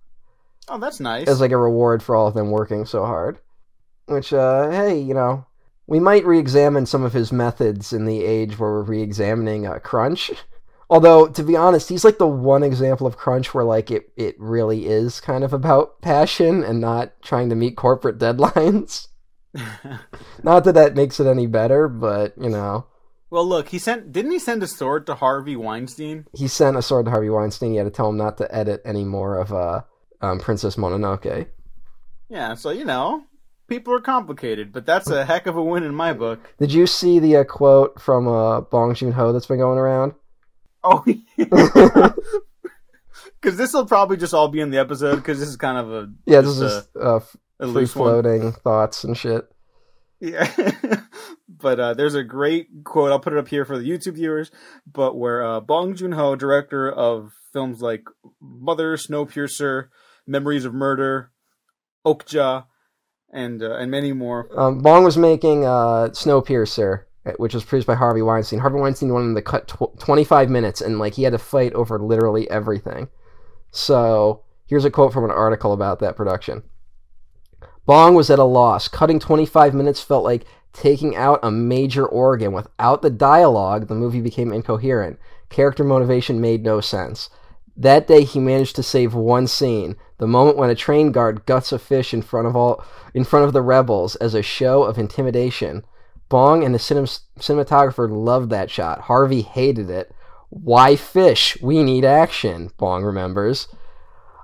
Oh, 0.74 0.78
that's 0.80 1.00
nice. 1.02 1.28
as 1.28 1.42
like 1.42 1.52
a 1.52 1.58
reward 1.58 2.02
for 2.02 2.16
all 2.16 2.28
of 2.28 2.34
them 2.34 2.50
working 2.50 2.86
so 2.86 3.06
hard. 3.06 3.40
Which, 4.06 4.32
uh, 4.32 4.70
hey, 4.72 4.98
you 5.00 5.14
know, 5.14 5.46
we 5.86 6.00
might 6.00 6.26
re-examine 6.26 6.86
some 6.86 7.04
of 7.04 7.12
his 7.14 7.32
methods 7.32 7.92
in 7.92 8.06
the 8.06 8.24
age 8.24 8.58
where 8.58 8.72
we're 8.72 8.84
re-examining 8.84 9.68
uh, 9.68 9.80
Crunch. 9.80 10.32
Although, 10.90 11.28
to 11.28 11.44
be 11.44 11.56
honest, 11.56 11.90
he's 11.90 12.04
like 12.06 12.18
the 12.18 12.28
one 12.28 12.64
example 12.64 13.06
of 13.08 13.18
Crunch 13.18 13.54
where 13.54 13.64
like 13.64 13.92
it 13.92 14.12
it 14.18 14.36
really 14.40 14.88
is 14.88 15.20
kind 15.22 15.44
of 15.44 15.54
about 15.54 16.02
passion 16.02 16.64
and 16.64 16.80
not 16.82 17.14
trying 17.22 17.50
to 17.50 17.56
meet 17.56 17.76
corporate 17.78 18.18
deadlines. 18.18 19.08
Not 20.44 20.64
that 20.64 20.76
that 20.76 20.96
makes 20.96 21.20
it 21.20 21.28
any 21.28 21.46
better, 21.48 21.88
but 21.90 22.34
you 22.38 22.50
know, 22.50 22.88
Well, 23.30 23.46
look, 23.46 23.70
he 23.70 23.80
sent 23.80 24.12
didn't 24.12 24.32
he 24.32 24.40
send 24.40 24.64
a 24.64 24.68
sword 24.68 25.06
to 25.08 25.16
Harvey 25.16 25.56
Weinstein? 25.56 26.26
he 26.34 26.48
sent 26.48 26.78
a 26.78 26.82
sword 26.82 27.06
to 27.06 27.12
Harvey 27.12 27.30
Weinstein. 27.30 27.72
He 27.72 27.78
had 27.78 27.84
to 27.86 27.90
tell 27.92 28.10
him 28.10 28.18
not 28.18 28.38
to 28.38 28.54
edit 28.54 28.82
any 28.86 29.04
more 29.04 29.38
of 29.38 29.52
uh, 29.54 29.82
um, 30.22 30.40
Princess 30.40 30.76
Mononoke. 30.76 31.48
Yeah, 32.30 32.56
so 32.56 32.70
you 32.70 32.86
know, 32.86 33.24
people 33.68 33.94
are 33.94 34.02
complicated, 34.02 34.72
but 34.72 34.86
that's 34.86 35.10
a 35.10 35.26
heck 35.26 35.48
of 35.48 35.58
a 35.58 35.64
win 35.64 35.84
in 35.84 35.94
my 35.94 36.14
book. 36.14 36.40
Did 36.60 36.72
you 36.74 36.88
see 36.88 37.20
the 37.20 37.38
uh, 37.38 37.44
quote 37.44 38.00
from 38.00 38.28
uh, 38.28 38.62
Bong 38.62 38.94
Joon 38.96 39.12
Ho 39.14 39.34
that's 39.34 39.48
been 39.48 39.60
going 39.60 39.78
around? 39.78 40.14
Oh, 40.84 41.04
because 43.42 43.58
this 43.58 43.74
will 43.74 43.86
probably 43.86 44.18
just 44.18 44.34
all 44.34 44.48
be 44.48 44.62
in 44.62 44.72
the 44.72 44.80
episode 44.80 45.18
because 45.18 45.40
this 45.40 45.50
is 45.50 45.58
kind 45.58 45.78
of 45.78 45.92
a 45.92 46.12
Yeah, 46.26 46.42
this 46.42 46.60
is 46.60 46.88
uh, 46.96 47.20
a 47.20 47.22
free 47.60 47.68
loose 47.68 47.96
one. 47.96 48.22
floating 48.22 48.52
thoughts 48.52 49.04
and 49.04 49.18
shit. 49.18 49.48
Yeah. 50.20 50.50
but 51.50 51.80
uh, 51.80 51.94
there's 51.96 52.16
a 52.16 52.24
great 52.24 52.84
quote. 52.84 53.12
I'll 53.12 53.20
put 53.20 53.34
it 53.34 53.40
up 53.40 53.48
here 53.48 53.66
for 53.66 53.78
the 53.78 53.90
YouTube 53.90 54.14
viewers. 54.14 54.52
But 54.92 55.18
where 55.18 55.44
uh, 55.44 55.60
Bong 55.60 55.96
Joon 55.96 56.12
Ho, 56.14 56.36
director 56.36 56.90
of 56.92 57.34
films 57.52 57.82
like 57.82 58.06
Mother, 58.40 58.96
Snowpiercer, 58.96 59.88
Memories 60.28 60.66
of 60.66 60.74
Murder, 60.74 61.32
Okja, 62.06 62.66
and 63.32 63.62
uh, 63.64 63.76
and 63.76 63.90
many 63.92 64.14
more. 64.14 64.48
Um, 64.58 64.80
Bong 64.80 65.04
was 65.04 65.18
making 65.18 65.66
uh, 65.66 66.10
Snowpiercer, 66.12 67.04
uh, 67.26 67.32
which 67.38 67.54
was 67.54 67.64
produced 67.64 67.88
by 67.88 67.96
Harvey 67.96 68.22
Weinstein. 68.22 68.60
Harvey 68.60 68.80
Weinstein 68.80 69.14
wanted 69.14 69.36
to 69.36 69.42
cut 69.42 69.68
tw- 69.68 70.00
25 70.00 70.50
minutes, 70.50 70.82
and 70.82 71.00
like 71.00 71.16
he 71.16 71.24
had 71.24 71.34
to 71.34 71.40
fight 71.40 71.74
over 71.74 72.00
literally 72.00 72.50
everything. 72.50 73.10
So 73.72 74.44
here's 74.66 74.86
a 74.86 74.92
quote 74.92 75.14
from 75.14 75.26
an 75.26 75.32
article 75.32 75.74
about 75.74 76.00
that 76.00 76.16
production. 76.16 76.64
Bong 77.86 78.16
was 78.16 78.30
at 78.30 78.40
a 78.40 78.44
loss. 78.44 78.88
Cutting 78.88 79.20
25 79.20 79.74
minutes 79.74 80.02
felt 80.02 80.24
like 80.24 80.46
taking 80.74 81.16
out 81.16 81.40
a 81.44 81.52
major 81.52 82.06
organ. 82.06 82.54
Without 82.54 83.02
the 83.02 83.10
dialogue, 83.10 83.88
the 83.88 83.96
movie 83.96 84.22
became 84.22 84.54
incoherent. 84.54 85.20
Character 85.50 85.84
motivation 85.84 86.40
made 86.40 86.64
no 86.64 86.80
sense. 86.80 87.30
That 87.76 88.08
day, 88.08 88.24
he 88.24 88.40
managed 88.40 88.76
to 88.76 88.84
save 88.84 89.14
one 89.14 89.48
scene: 89.48 89.96
the 90.22 90.28
moment 90.28 90.56
when 90.56 90.70
a 90.70 90.76
train 90.76 91.12
guard 91.12 91.48
guts 91.48 91.72
a 91.72 91.80
fish 91.80 92.14
in 92.14 92.22
front 92.22 92.46
of 92.46 92.56
all 92.56 92.86
in 93.16 93.24
front 93.24 93.44
of 93.44 93.54
the 93.54 93.62
rebels 93.64 94.16
as 94.18 94.36
a 94.36 94.44
show 94.44 94.84
of 94.84 95.00
intimidation. 95.00 95.84
Bong 96.30 96.64
and 96.64 96.76
the 96.76 96.80
cinem- 96.80 97.22
cinematographer 97.40 98.08
loved 98.08 98.52
that 98.52 98.70
shot. 98.70 99.02
Harvey 99.02 99.42
hated 99.42 99.90
it. 99.90 100.14
Why 100.52 100.96
fish? 100.96 101.58
We 101.60 101.82
need 101.82 102.06
action. 102.06 102.70
Bong 102.78 103.04
remembers. 103.04 103.68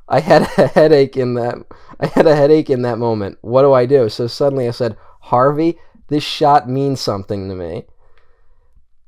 I 0.10 0.22
had 0.22 0.42
a 0.58 0.68
headache 0.68 1.16
in 1.16 1.36
that. 1.36 1.60
I 2.00 2.08
had 2.08 2.26
a 2.26 2.36
headache 2.36 2.72
in 2.72 2.82
that 2.82 2.98
moment. 2.98 3.38
What 3.42 3.62
do 3.62 3.72
I 3.72 3.86
do? 3.86 4.10
So 4.10 4.26
suddenly 4.26 4.68
I 4.68 4.72
said, 4.72 4.98
Harvey, 5.22 5.78
this 6.08 6.24
shot 6.24 6.68
means 6.68 7.00
something 7.00 7.50
to 7.50 7.56
me. 7.56 7.86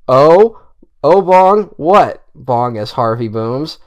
Oh, 0.08 0.62
oh, 1.04 1.24
Bong, 1.24 1.72
what? 1.78 2.24
Bong 2.36 2.78
as 2.78 2.92
Harvey 2.92 3.28
booms. 3.28 3.80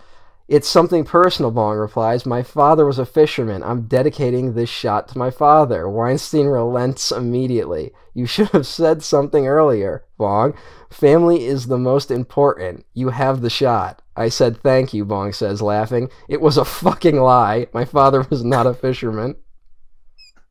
It's 0.48 0.68
something 0.68 1.04
personal, 1.04 1.50
Bong 1.50 1.76
replies. 1.76 2.26
My 2.26 2.42
father 2.42 2.84
was 2.84 2.98
a 2.98 3.06
fisherman. 3.06 3.62
I'm 3.62 3.82
dedicating 3.82 4.52
this 4.52 4.68
shot 4.68 5.08
to 5.08 5.18
my 5.18 5.30
father. 5.30 5.88
Weinstein 5.88 6.46
relents 6.46 7.12
immediately. 7.12 7.92
You 8.12 8.26
should 8.26 8.48
have 8.50 8.66
said 8.66 9.02
something 9.02 9.46
earlier, 9.46 10.04
Bong. 10.18 10.54
Family 10.90 11.46
is 11.46 11.66
the 11.66 11.78
most 11.78 12.10
important. 12.10 12.84
You 12.92 13.10
have 13.10 13.40
the 13.40 13.50
shot. 13.50 14.02
I 14.14 14.28
said 14.28 14.62
thank 14.62 14.92
you, 14.92 15.04
Bong 15.04 15.32
says, 15.32 15.62
laughing. 15.62 16.10
It 16.28 16.40
was 16.40 16.58
a 16.58 16.64
fucking 16.64 17.16
lie. 17.16 17.68
My 17.72 17.84
father 17.84 18.26
was 18.28 18.44
not 18.44 18.66
a 18.66 18.74
fisherman. 18.74 19.36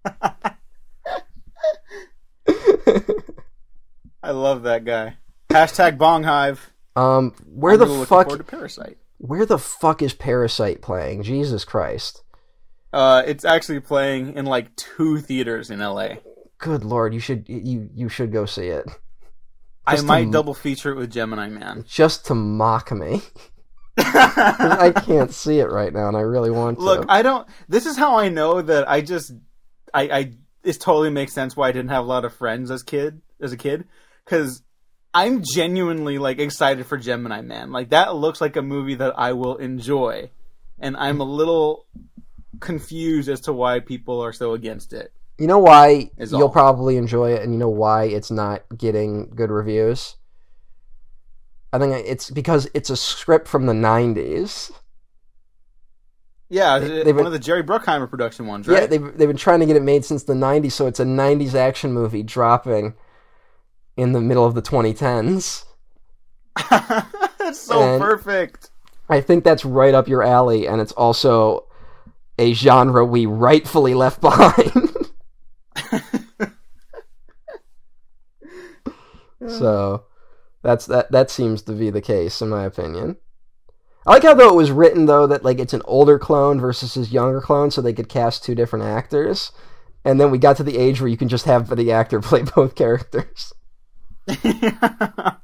I 4.24 4.32
love 4.32 4.64
that 4.64 4.86
guy. 4.86 5.18
Hashtag 5.50 5.98
Bong 5.98 6.24
Hive. 6.24 6.72
Um, 6.96 7.34
where 7.46 7.74
I'm 7.74 7.80
the 7.80 8.06
fuck? 8.06 8.28
forward 8.28 8.38
to 8.38 8.44
Parasite. 8.44 8.98
Where 9.22 9.45
the 9.45 9.59
fuck 9.59 10.01
is 10.01 10.15
Parasite 10.15 10.82
playing? 10.82 11.22
Jesus 11.22 11.63
Christ! 11.63 12.24
Uh, 12.91 13.22
it's 13.24 13.45
actually 13.45 13.80
playing 13.80 14.34
in 14.36 14.45
like 14.45 14.76
two 14.76 15.19
theaters 15.19 15.69
in 15.69 15.80
LA. 15.80 16.15
Good 16.57 16.84
lord, 16.84 17.13
you 17.13 17.19
should 17.19 17.47
you 17.47 17.88
you 17.93 18.09
should 18.09 18.32
go 18.32 18.47
see 18.47 18.67
it. 18.69 18.89
I 19.86 20.01
might 20.01 20.26
to- 20.26 20.32
double 20.32 20.55
feature 20.55 20.91
it 20.91 20.95
with 20.95 21.11
Gemini 21.11 21.49
Man. 21.49 21.86
just 21.88 22.26
to 22.26 22.36
mock 22.36 22.91
me. 22.91 23.22
I 23.97 24.91
can't 25.05 25.32
see 25.32 25.59
it 25.59 25.69
right 25.69 25.93
now, 25.93 26.07
and 26.07 26.17
I 26.17 26.22
really 26.22 26.49
want 26.49 26.80
to. 26.80 26.84
Look, 26.84 27.05
I 27.07 27.22
don't. 27.22 27.47
This 27.69 27.86
is 27.86 27.97
how 27.97 28.17
I 28.17 28.30
know 28.30 28.59
that 28.59 28.89
I 28.89 29.01
just, 29.01 29.34
I, 29.93 30.01
I. 30.09 30.32
This 30.63 30.80
totally 30.80 31.11
makes 31.11 31.34
sense 31.34 31.55
why 31.55 31.67
I 31.69 31.72
didn't 31.72 31.89
have 31.91 32.05
a 32.05 32.07
lot 32.07 32.26
of 32.26 32.34
friends 32.34 32.72
as 32.72 32.82
kid, 32.82 33.22
as 33.39 33.51
a 33.51 33.57
kid, 33.57 33.86
because 34.26 34.63
I'm 35.14 35.43
genuinely 35.43 36.18
like 36.18 36.39
excited 36.39 36.86
for 36.86 36.97
Gemini 36.97 37.41
Man. 37.41 37.72
Like 37.72 37.89
that 37.89 38.16
looks 38.16 38.39
like 38.41 38.55
a 38.55 38.62
movie 38.62 38.95
that 38.95 39.14
I 39.18 39.34
will 39.34 39.57
enjoy, 39.57 40.30
and 40.80 40.95
I'm 40.97 41.20
a 41.20 41.26
little 41.26 41.86
confused 42.59 43.28
as 43.30 43.41
to 43.41 43.53
why 43.53 43.80
people 43.80 44.22
are 44.22 44.34
so 44.34 44.53
against 44.53 44.93
it. 44.93 45.12
you 45.38 45.47
know 45.47 45.57
why 45.59 46.12
you'll 46.18 46.43
all. 46.43 46.49
probably 46.49 46.95
enjoy 46.97 47.34
it, 47.34 47.41
and 47.41 47.51
you 47.51 47.57
know 47.59 47.70
why 47.70 48.03
it's 48.05 48.32
not 48.32 48.64
getting 48.78 49.30
good 49.36 49.49
reviews. 49.51 50.16
I 51.74 51.80
think 51.80 52.05
it's 52.05 52.30
because 52.30 52.70
it's 52.74 52.89
a 52.89 52.97
script 52.97 53.47
from 53.47 53.66
the 53.66 53.74
'90s. 53.74 54.72
Yeah, 56.49 56.80
They- 56.80 57.03
one 57.05 57.16
been- 57.16 57.26
of 57.28 57.32
the 57.32 57.39
Jerry 57.39 57.64
Bruckheimer 57.64 58.09
production 58.09 58.45
ones, 58.45 58.68
Yeah, 58.68 58.80
right? 58.80 58.89
they've 58.89 59.18
they've 59.18 59.28
been 59.28 59.38
trying 59.38 59.62
to 59.62 59.66
get 59.66 59.78
it 59.78 59.84
made 59.84 60.03
since 60.05 60.24
the 60.24 60.34
'90s, 60.36 60.74
so 60.74 60.86
it's 60.86 60.99
a 60.99 61.05
'90s 61.05 61.53
action 61.55 61.91
movie 61.93 62.24
dropping 62.24 62.93
in 63.98 64.12
the 64.14 64.22
middle 64.22 64.46
of 64.46 64.56
the 64.56 64.62
2010s. 64.62 65.66
it's 67.42 67.60
so 67.60 67.82
And- 67.82 68.02
perfect. 68.02 68.70
I 69.10 69.20
think 69.20 69.44
that's 69.44 69.66
right 69.66 69.94
up 69.94 70.08
your 70.08 70.24
alley, 70.24 70.66
and 70.68 70.80
it's 70.80 70.94
also 70.94 71.68
a 72.39 72.54
genre 72.54 73.04
we 73.06 73.26
rightfully 73.26 73.94
left 73.94 74.22
behind. 74.22 74.89
so 79.48 80.06
that's 80.62 80.86
that 80.86 81.12
that 81.12 81.30
seems 81.30 81.62
to 81.64 81.74
be 81.74 81.89
the 81.89 82.02
case 82.02 82.42
in 82.42 82.50
my 82.50 82.64
opinion. 82.64 83.18
I 84.06 84.12
like 84.14 84.24
how 84.24 84.34
though 84.34 84.50
it 84.50 84.56
was 84.56 84.72
written 84.72 85.06
though 85.06 85.28
that 85.28 85.44
like 85.44 85.60
it's 85.60 85.74
an 85.74 85.82
older 85.86 86.18
clone 86.18 86.60
versus 86.60 86.94
his 86.94 87.12
younger 87.12 87.42
clone, 87.42 87.72
so 87.72 87.82
they 87.82 87.94
could 87.94 88.10
cast 88.10 88.44
two 88.44 88.56
different 88.56 88.86
actors. 88.86 89.52
And 90.04 90.20
then 90.20 90.32
we 90.32 90.39
got 90.39 90.58
to 90.58 90.64
the 90.64 90.78
age 90.80 91.00
where 91.00 91.10
you 91.10 91.18
can 91.18 91.28
just 91.28 91.46
have 91.46 91.76
the 91.76 91.92
actor 91.92 92.20
play 92.22 92.42
both 92.56 92.76
characters. 92.76 93.54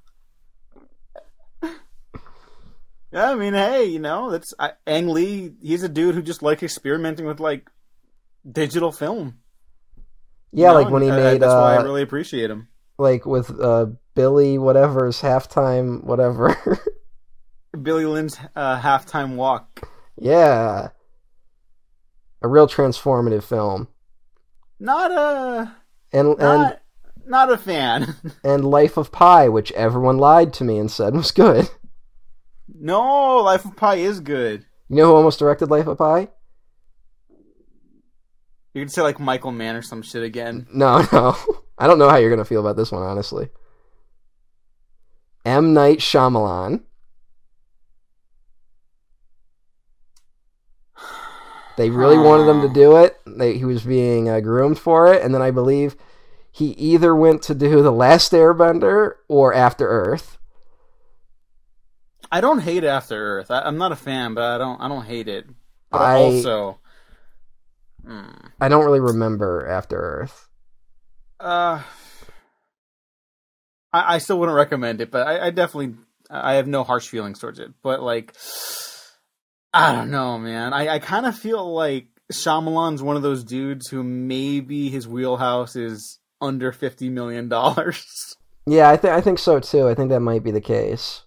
Yeah, 3.11 3.31
I 3.31 3.35
mean, 3.35 3.53
hey, 3.53 3.85
you 3.85 3.99
know, 3.99 4.29
that's 4.31 4.53
I, 4.59 4.73
Ang 4.85 5.07
Lee. 5.07 5.53
He's 5.61 5.81
a 5.81 5.89
dude 5.89 6.13
who 6.13 6.21
just 6.21 6.43
likes 6.43 6.61
experimenting 6.61 7.25
with 7.25 7.39
like 7.39 7.69
digital 8.49 8.91
film. 8.91 9.39
Yeah, 10.51 10.67
you 10.67 10.73
know, 10.73 10.81
like 10.81 10.89
when 10.91 11.01
he 11.03 11.09
uh, 11.09 11.15
made 11.15 11.41
That's 11.41 11.53
why 11.53 11.75
I 11.75 11.77
uh, 11.77 11.83
really 11.83 12.01
appreciate 12.01 12.51
him. 12.51 12.67
like 12.97 13.25
with 13.25 13.49
uh 13.59 13.87
Billy 14.13 14.57
whatever's 14.57 15.21
halftime 15.21 16.03
whatever. 16.03 16.55
Billy 17.81 18.05
Lynn's 18.05 18.37
uh, 18.55 18.79
halftime 18.79 19.35
walk. 19.35 19.87
yeah. 20.17 20.89
A 22.41 22.47
real 22.47 22.67
transformative 22.67 23.43
film. 23.43 23.87
Not 24.79 25.11
a 25.11 25.75
And 26.11 26.39
and 26.39 26.77
not 27.27 27.51
a 27.51 27.57
fan. 27.57 28.15
and 28.43 28.65
Life 28.65 28.97
of 28.97 29.11
Pi, 29.11 29.49
which 29.49 29.71
everyone 29.73 30.17
lied 30.17 30.53
to 30.53 30.63
me 30.63 30.77
and 30.77 30.89
said 30.89 31.13
was 31.13 31.31
good. 31.31 31.69
no, 32.67 33.37
Life 33.37 33.65
of 33.65 33.75
Pi 33.75 33.95
is 33.95 34.19
good. 34.19 34.65
You 34.89 34.97
know 34.97 35.05
who 35.07 35.15
almost 35.15 35.39
directed 35.39 35.69
Life 35.69 35.87
of 35.87 35.97
Pi? 35.97 36.29
You 38.73 38.83
could 38.83 38.91
say 38.91 39.01
like 39.01 39.19
Michael 39.19 39.51
Mann 39.51 39.75
or 39.75 39.81
some 39.81 40.01
shit 40.01 40.23
again. 40.23 40.67
No, 40.71 41.05
no. 41.11 41.35
I 41.77 41.87
don't 41.87 41.99
know 41.99 42.09
how 42.09 42.17
you're 42.17 42.29
gonna 42.29 42.45
feel 42.45 42.61
about 42.61 42.77
this 42.77 42.91
one, 42.91 43.03
honestly. 43.03 43.49
M. 45.45 45.73
Night 45.73 45.99
Shyamalan. 45.99 46.83
They 51.77 51.89
really 51.89 52.17
wanted 52.17 52.49
him 52.49 52.61
to 52.61 52.69
do 52.73 52.97
it. 52.97 53.19
They, 53.25 53.57
he 53.57 53.65
was 53.65 53.83
being 53.83 54.29
uh, 54.29 54.41
groomed 54.41 54.79
for 54.79 55.13
it, 55.13 55.21
and 55.23 55.33
then 55.33 55.41
I 55.41 55.51
believe 55.51 55.95
he 56.51 56.67
either 56.71 57.15
went 57.15 57.41
to 57.43 57.55
do 57.55 57.81
The 57.83 57.91
Last 57.91 58.31
Airbender 58.31 59.13
or 59.27 59.53
After 59.53 59.87
Earth. 59.87 60.37
I 62.31 62.41
don't 62.41 62.59
hate 62.59 62.83
After 62.83 63.15
Earth. 63.39 63.51
I, 63.51 63.61
I'm 63.61 63.77
not 63.77 63.91
a 63.91 63.95
fan, 63.95 64.33
but 64.33 64.43
I 64.43 64.57
don't 64.57 64.81
I 64.81 64.87
don't 64.87 65.05
hate 65.05 65.27
it. 65.27 65.45
But 65.91 66.01
I- 66.01 66.15
also, 66.15 66.79
hmm, 68.05 68.25
I 68.59 68.67
don't 68.69 68.83
really 68.85 68.99
remember 68.99 69.65
After 69.67 69.97
Earth. 69.97 70.49
uh, 71.39 71.81
I, 73.93 74.15
I 74.15 74.17
still 74.17 74.39
wouldn't 74.39 74.55
recommend 74.55 74.99
it, 75.01 75.11
but 75.11 75.25
I, 75.27 75.47
I 75.47 75.49
definitely 75.51 75.95
I 76.29 76.55
have 76.55 76.67
no 76.67 76.83
harsh 76.83 77.07
feelings 77.07 77.39
towards 77.39 77.59
it. 77.59 77.71
But 77.81 78.01
like, 78.01 78.33
I 79.73 79.93
don't 79.95 80.11
know, 80.11 80.37
man. 80.37 80.73
I, 80.73 80.89
I 80.95 80.99
kind 80.99 81.25
of 81.25 81.37
feel 81.37 81.73
like 81.73 82.07
Shyamalan's 82.33 83.01
one 83.01 83.15
of 83.15 83.21
those 83.21 83.43
dudes 83.45 83.87
who 83.87 84.03
maybe 84.03 84.89
his 84.89 85.07
wheelhouse 85.07 85.77
is 85.77 86.19
under 86.41 86.71
fifty 86.71 87.09
million 87.09 87.49
dollars. 87.49 88.35
Yeah, 88.65 88.89
I 88.89 88.97
think 88.97 89.13
I 89.13 89.21
think 89.21 89.39
so 89.39 89.59
too. 89.61 89.87
I 89.87 89.95
think 89.95 90.09
that 90.09 90.19
might 90.19 90.43
be 90.43 90.51
the 90.51 90.59
case. 90.61 91.23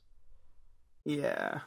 yeah, 1.05 1.61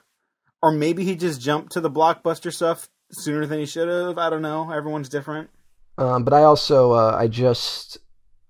or 0.61 0.71
maybe 0.71 1.03
he 1.03 1.15
just 1.15 1.41
jumped 1.41 1.71
to 1.73 1.81
the 1.81 1.89
blockbuster 1.89 2.53
stuff 2.53 2.89
sooner 3.11 3.45
than 3.45 3.59
he 3.59 3.65
should 3.65 3.87
have. 3.87 4.17
I 4.17 4.29
don't 4.29 4.41
know. 4.43 4.71
Everyone's 4.71 5.09
different. 5.09 5.49
Um, 5.97 6.23
but 6.23 6.33
I 6.33 6.43
also 6.43 6.91
uh, 6.91 7.15
I 7.19 7.27
just 7.27 7.97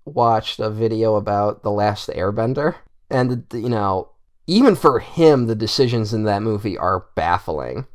watched 0.04 0.60
a 0.60 0.70
video 0.70 1.16
about 1.16 1.62
the 1.62 1.70
Last 1.70 2.08
Airbender, 2.10 2.76
and 3.10 3.44
you 3.52 3.68
know, 3.70 4.10
even 4.46 4.76
for 4.76 5.00
him, 5.00 5.46
the 5.46 5.54
decisions 5.54 6.12
in 6.12 6.24
that 6.24 6.42
movie 6.42 6.76
are 6.76 7.06
baffling. 7.16 7.86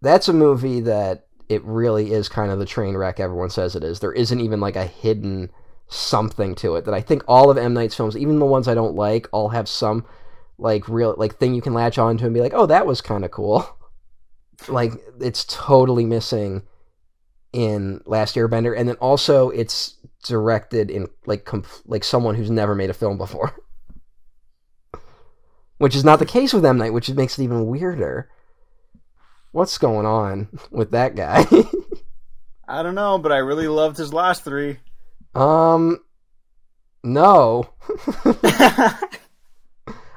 That's 0.00 0.28
a 0.28 0.32
movie 0.32 0.80
that 0.80 1.26
it 1.48 1.62
really 1.64 2.12
is 2.12 2.28
kind 2.28 2.50
of 2.50 2.58
the 2.58 2.66
train 2.66 2.96
wreck 2.96 3.20
everyone 3.20 3.50
says 3.50 3.74
it 3.74 3.84
is. 3.84 4.00
There 4.00 4.12
isn't 4.12 4.40
even 4.40 4.60
like 4.60 4.76
a 4.76 4.86
hidden 4.86 5.50
something 5.88 6.54
to 6.56 6.76
it 6.76 6.84
that 6.84 6.94
I 6.94 7.00
think 7.00 7.24
all 7.26 7.50
of 7.50 7.58
M 7.58 7.74
Night's 7.74 7.94
films, 7.94 8.16
even 8.16 8.38
the 8.38 8.46
ones 8.46 8.68
I 8.68 8.74
don't 8.74 8.94
like, 8.94 9.26
all 9.32 9.48
have 9.48 9.68
some 9.68 10.04
like 10.58 10.88
real 10.88 11.14
like 11.16 11.36
thing 11.36 11.54
you 11.54 11.62
can 11.62 11.74
latch 11.74 11.98
onto 11.98 12.24
and 12.24 12.34
be 12.34 12.40
like, 12.40 12.54
oh, 12.54 12.66
that 12.66 12.86
was 12.86 13.00
kind 13.00 13.24
of 13.24 13.30
cool. 13.30 13.66
like 14.68 14.92
it's 15.20 15.44
totally 15.44 16.04
missing 16.04 16.62
in 17.52 18.02
Last 18.04 18.36
Airbender, 18.36 18.78
and 18.78 18.88
then 18.88 18.96
also 18.96 19.50
it's 19.50 19.96
directed 20.24 20.90
in 20.90 21.08
like 21.26 21.48
like 21.86 22.04
someone 22.04 22.34
who's 22.34 22.50
never 22.50 22.74
made 22.74 22.90
a 22.90 22.94
film 22.94 23.16
before, 23.16 23.54
which 25.78 25.96
is 25.96 26.04
not 26.04 26.18
the 26.18 26.26
case 26.26 26.52
with 26.52 26.64
M 26.64 26.78
Night, 26.78 26.92
which 26.92 27.10
makes 27.10 27.38
it 27.38 27.44
even 27.44 27.66
weirder. 27.66 28.30
What's 29.52 29.78
going 29.78 30.04
on 30.04 30.48
with 30.70 30.90
that 30.90 31.16
guy? 31.16 31.46
I 32.68 32.82
don't 32.82 32.94
know, 32.94 33.16
but 33.16 33.32
I 33.32 33.38
really 33.38 33.66
loved 33.66 33.96
his 33.96 34.12
last 34.12 34.44
three. 34.44 34.78
Um, 35.38 35.98
no, 37.04 37.70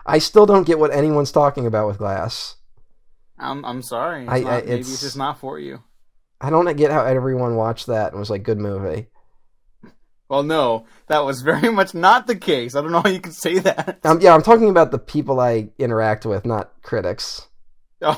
I 0.05 0.17
still 0.19 0.45
don't 0.45 0.65
get 0.65 0.79
what 0.79 0.93
anyone's 0.93 1.31
talking 1.31 1.65
about 1.65 1.87
with 1.87 1.97
Glass. 1.97 2.55
I'm 3.37 3.63
I'm 3.65 3.81
sorry. 3.81 4.23
It's 4.23 4.31
I- 4.31 4.39
not, 4.41 4.49
I- 4.51 4.57
maybe 4.61 4.71
it's- 4.73 4.91
it's 4.93 5.01
just 5.01 5.17
not 5.17 5.39
for 5.39 5.59
you. 5.59 5.83
I 6.43 6.49
don't 6.49 6.75
get 6.75 6.91
how 6.91 7.03
everyone 7.05 7.55
watched 7.55 7.85
that 7.87 8.11
and 8.11 8.19
was 8.19 8.31
like, 8.31 8.41
good 8.41 8.57
movie. 8.57 9.07
Well, 10.27 10.41
no, 10.41 10.85
that 11.07 11.23
was 11.23 11.43
very 11.43 11.69
much 11.73 11.93
not 11.93 12.25
the 12.25 12.35
case. 12.35 12.73
I 12.73 12.81
don't 12.81 12.91
know 12.91 13.01
how 13.01 13.09
you 13.09 13.19
can 13.19 13.31
say 13.31 13.59
that. 13.59 13.99
Um, 14.03 14.21
yeah, 14.21 14.33
I'm 14.33 14.41
talking 14.41 14.69
about 14.69 14.89
the 14.91 14.97
people 14.97 15.39
I 15.39 15.69
interact 15.77 16.25
with, 16.25 16.45
not 16.45 16.71
critics. 16.81 17.47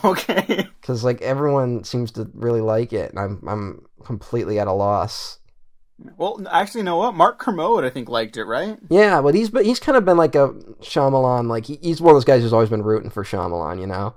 Okay. 0.05 0.65
Because 0.79 1.03
like 1.03 1.21
everyone 1.21 1.83
seems 1.83 2.11
to 2.13 2.31
really 2.33 2.61
like 2.61 2.93
it, 2.93 3.09
and 3.09 3.19
I'm 3.19 3.43
I'm 3.45 3.85
completely 4.05 4.57
at 4.57 4.67
a 4.67 4.71
loss. 4.71 5.39
Well, 6.17 6.45
actually, 6.49 6.79
you 6.79 6.85
know 6.85 6.97
what? 6.97 7.13
Mark 7.13 7.37
Kermode, 7.39 7.85
I 7.85 7.89
think, 7.89 8.09
liked 8.09 8.35
it, 8.37 8.45
right? 8.45 8.77
Yeah, 8.89 9.21
but 9.21 9.35
he's 9.35 9.49
but 9.49 9.65
he's 9.65 9.79
kind 9.79 9.97
of 9.97 10.05
been 10.05 10.17
like 10.17 10.35
a 10.35 10.49
Shyamalan, 10.81 11.47
like 11.47 11.65
he, 11.65 11.77
he's 11.81 12.01
one 12.01 12.11
of 12.11 12.15
those 12.15 12.25
guys 12.25 12.41
who's 12.41 12.53
always 12.53 12.69
been 12.69 12.83
rooting 12.83 13.09
for 13.09 13.23
Shyamalan, 13.23 13.79
you 13.79 13.87
know. 13.87 14.15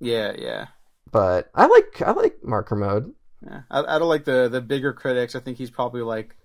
Yeah, 0.00 0.32
yeah. 0.38 0.66
But 1.10 1.50
I 1.54 1.66
like 1.66 2.00
I 2.02 2.12
like 2.12 2.36
Mark 2.42 2.68
Kermode. 2.68 3.12
Yeah. 3.44 3.62
Out 3.70 3.88
out 3.88 4.02
of 4.02 4.08
like 4.08 4.24
the 4.24 4.48
the 4.48 4.60
bigger 4.60 4.92
critics, 4.92 5.34
I 5.34 5.40
think 5.40 5.58
he's 5.58 5.70
probably 5.70 6.02
like 6.02 6.36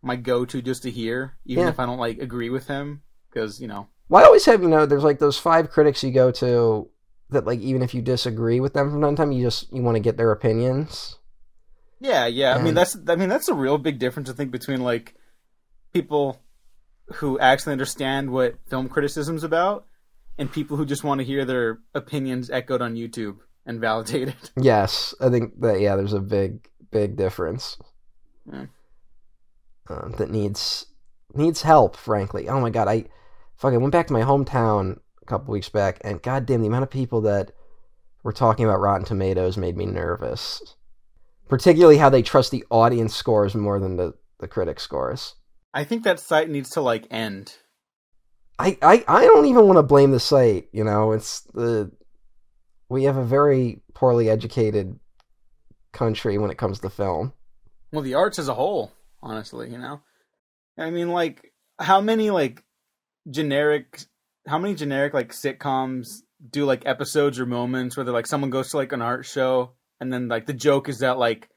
my 0.00 0.16
go-to 0.16 0.62
just 0.62 0.84
to 0.84 0.90
hear, 0.90 1.34
even 1.44 1.64
Yeah. 1.64 1.70
if 1.70 1.80
I 1.80 1.86
don't 1.86 1.98
like 1.98 2.18
agree 2.18 2.50
with 2.50 2.68
him, 2.68 3.02
because 3.30 3.60
you 3.60 3.66
know. 3.66 3.88
Well, 4.08 4.22
I 4.22 4.26
always 4.26 4.46
have 4.46 4.62
you 4.62 4.68
know, 4.68 4.86
there's 4.86 5.04
like 5.04 5.18
those 5.18 5.38
five 5.38 5.70
critics 5.70 6.02
you 6.02 6.12
go 6.12 6.30
to 6.32 6.88
that 7.30 7.44
like 7.44 7.60
even 7.60 7.82
if 7.82 7.94
you 7.94 8.00
disagree 8.00 8.60
with 8.60 8.72
them 8.72 8.90
from 8.90 9.02
time 9.02 9.16
to 9.16 9.22
time, 9.22 9.32
you 9.32 9.44
just 9.44 9.70
you 9.72 9.82
want 9.82 9.96
to 9.96 10.00
get 10.00 10.16
their 10.16 10.30
opinions. 10.32 11.17
Yeah, 12.00 12.26
yeah. 12.26 12.54
I 12.54 12.62
mean, 12.62 12.74
that's 12.74 12.96
I 13.08 13.16
mean 13.16 13.28
that's 13.28 13.48
a 13.48 13.54
real 13.54 13.78
big 13.78 13.98
difference 13.98 14.30
I 14.30 14.32
think 14.32 14.50
between 14.50 14.82
like 14.82 15.14
people 15.92 16.40
who 17.14 17.38
actually 17.38 17.72
understand 17.72 18.30
what 18.30 18.56
film 18.68 18.88
criticism's 18.88 19.42
about 19.42 19.86
and 20.36 20.52
people 20.52 20.76
who 20.76 20.86
just 20.86 21.02
want 21.02 21.18
to 21.18 21.24
hear 21.24 21.44
their 21.44 21.80
opinions 21.94 22.50
echoed 22.50 22.82
on 22.82 22.94
YouTube 22.94 23.38
and 23.66 23.80
validated. 23.80 24.36
Yes, 24.60 25.14
I 25.20 25.28
think 25.28 25.60
that 25.60 25.80
yeah, 25.80 25.96
there's 25.96 26.12
a 26.12 26.20
big 26.20 26.68
big 26.90 27.16
difference. 27.16 27.76
Yeah. 28.50 28.66
um, 29.88 30.14
that 30.18 30.30
needs 30.30 30.86
needs 31.34 31.62
help. 31.62 31.96
Frankly, 31.96 32.48
oh 32.48 32.60
my 32.60 32.70
god, 32.70 32.88
I 32.88 33.06
fucking 33.56 33.80
went 33.80 33.92
back 33.92 34.06
to 34.06 34.12
my 34.12 34.22
hometown 34.22 35.00
a 35.22 35.26
couple 35.26 35.52
weeks 35.52 35.68
back, 35.68 35.98
and 36.02 36.22
goddamn, 36.22 36.60
the 36.60 36.68
amount 36.68 36.84
of 36.84 36.90
people 36.90 37.20
that 37.22 37.52
were 38.22 38.32
talking 38.32 38.64
about 38.64 38.80
Rotten 38.80 39.04
Tomatoes 39.04 39.56
made 39.56 39.76
me 39.76 39.86
nervous. 39.86 40.76
Particularly 41.48 41.96
how 41.96 42.10
they 42.10 42.22
trust 42.22 42.50
the 42.50 42.64
audience 42.70 43.14
scores 43.14 43.54
more 43.54 43.78
than 43.80 43.96
the 43.96 44.14
the 44.38 44.48
critic 44.48 44.80
scores. 44.80 45.34
I 45.74 45.84
think 45.84 46.04
that 46.04 46.20
site 46.20 46.48
needs 46.48 46.70
to 46.70 46.80
like 46.80 47.06
end. 47.10 47.56
I, 48.58 48.76
I, 48.82 49.04
I 49.06 49.24
don't 49.24 49.46
even 49.46 49.66
want 49.66 49.76
to 49.78 49.82
blame 49.82 50.10
the 50.10 50.20
site. 50.20 50.68
You 50.72 50.84
know, 50.84 51.12
it's 51.12 51.42
the 51.54 51.92
we 52.88 53.04
have 53.04 53.16
a 53.16 53.24
very 53.24 53.82
poorly 53.94 54.28
educated 54.30 54.98
country 55.92 56.38
when 56.38 56.50
it 56.50 56.58
comes 56.58 56.80
to 56.80 56.90
film. 56.90 57.32
Well, 57.92 58.02
the 58.02 58.14
arts 58.14 58.38
as 58.38 58.48
a 58.48 58.54
whole, 58.54 58.92
honestly, 59.22 59.70
you 59.70 59.78
know. 59.78 60.00
I 60.76 60.90
mean, 60.90 61.10
like, 61.10 61.52
how 61.78 62.00
many 62.00 62.30
like 62.30 62.64
generic, 63.30 64.02
how 64.46 64.58
many 64.58 64.74
generic 64.74 65.14
like 65.14 65.32
sitcoms 65.32 66.22
do 66.50 66.64
like 66.64 66.86
episodes 66.86 67.38
or 67.38 67.46
moments 67.46 67.96
where 67.96 68.04
they're 68.04 68.14
like 68.14 68.26
someone 68.26 68.50
goes 68.50 68.70
to 68.70 68.76
like 68.76 68.92
an 68.92 69.02
art 69.02 69.26
show 69.26 69.72
and 70.00 70.12
then 70.12 70.28
like 70.28 70.46
the 70.46 70.52
joke 70.52 70.88
is 70.88 71.00
that 71.00 71.18
like 71.18 71.48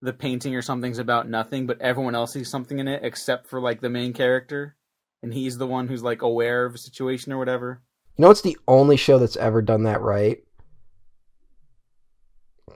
the 0.00 0.12
painting 0.12 0.54
or 0.54 0.62
something's 0.62 0.98
about 0.98 1.28
nothing, 1.28 1.66
but 1.66 1.80
everyone 1.80 2.14
else 2.14 2.32
sees 2.32 2.50
something 2.50 2.78
in 2.78 2.88
it 2.88 3.00
except 3.02 3.48
for 3.48 3.60
like 3.60 3.80
the 3.80 3.90
main 3.90 4.12
character, 4.12 4.76
and 5.22 5.34
he's 5.34 5.58
the 5.58 5.66
one 5.66 5.88
who's 5.88 6.02
like 6.02 6.22
aware 6.22 6.64
of 6.64 6.74
a 6.74 6.78
situation 6.78 7.32
or 7.32 7.38
whatever. 7.38 7.82
You 8.16 8.22
know, 8.22 8.30
it's 8.30 8.42
the 8.42 8.58
only 8.66 8.96
show 8.96 9.18
that's 9.18 9.36
ever 9.36 9.62
done 9.62 9.84
that 9.84 10.00
right. 10.00 10.38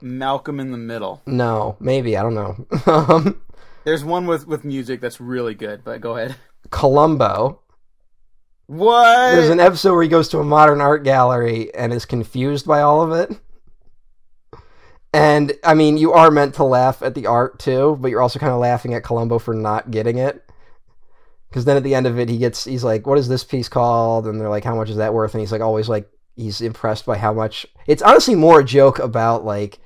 Malcolm 0.01 0.59
in 0.59 0.71
the 0.71 0.77
Middle. 0.77 1.21
No, 1.25 1.77
maybe 1.79 2.17
I 2.17 2.23
don't 2.23 2.35
know. 2.35 3.35
There's 3.85 4.03
one 4.03 4.27
with 4.27 4.47
with 4.47 4.63
music 4.63 5.01
that's 5.01 5.19
really 5.19 5.55
good, 5.55 5.83
but 5.83 6.01
go 6.01 6.17
ahead. 6.17 6.35
Columbo. 6.69 7.61
What? 8.67 9.31
There's 9.35 9.49
an 9.49 9.59
episode 9.59 9.93
where 9.93 10.03
he 10.03 10.09
goes 10.09 10.29
to 10.29 10.39
a 10.39 10.43
modern 10.43 10.81
art 10.81 11.03
gallery 11.03 11.73
and 11.75 11.91
is 11.93 12.05
confused 12.05 12.65
by 12.65 12.81
all 12.81 13.01
of 13.01 13.11
it. 13.11 13.37
And 15.13 15.53
I 15.63 15.75
mean, 15.75 15.97
you 15.97 16.11
are 16.13 16.31
meant 16.31 16.55
to 16.55 16.63
laugh 16.63 17.03
at 17.03 17.13
the 17.13 17.27
art 17.27 17.59
too, 17.59 17.97
but 18.01 18.09
you're 18.09 18.21
also 18.21 18.39
kind 18.39 18.51
of 18.51 18.59
laughing 18.59 18.93
at 18.95 19.03
Columbo 19.03 19.37
for 19.37 19.53
not 19.53 19.91
getting 19.91 20.17
it. 20.17 20.43
Because 21.49 21.65
then 21.65 21.77
at 21.77 21.83
the 21.83 21.93
end 21.93 22.07
of 22.07 22.17
it, 22.17 22.29
he 22.29 22.39
gets 22.39 22.63
he's 22.63 22.83
like, 22.83 23.05
"What 23.05 23.19
is 23.19 23.27
this 23.27 23.43
piece 23.43 23.69
called?" 23.69 24.25
And 24.25 24.41
they're 24.41 24.49
like, 24.49 24.63
"How 24.63 24.75
much 24.75 24.89
is 24.89 24.95
that 24.95 25.13
worth?" 25.13 25.35
And 25.35 25.41
he's 25.41 25.51
like, 25.51 25.61
always 25.61 25.87
like 25.87 26.09
he's 26.35 26.61
impressed 26.61 27.05
by 27.05 27.17
how 27.17 27.31
much. 27.31 27.67
It's 27.85 28.01
honestly 28.01 28.33
more 28.33 28.61
a 28.61 28.65
joke 28.65 28.97
about 28.97 29.45
like 29.45 29.77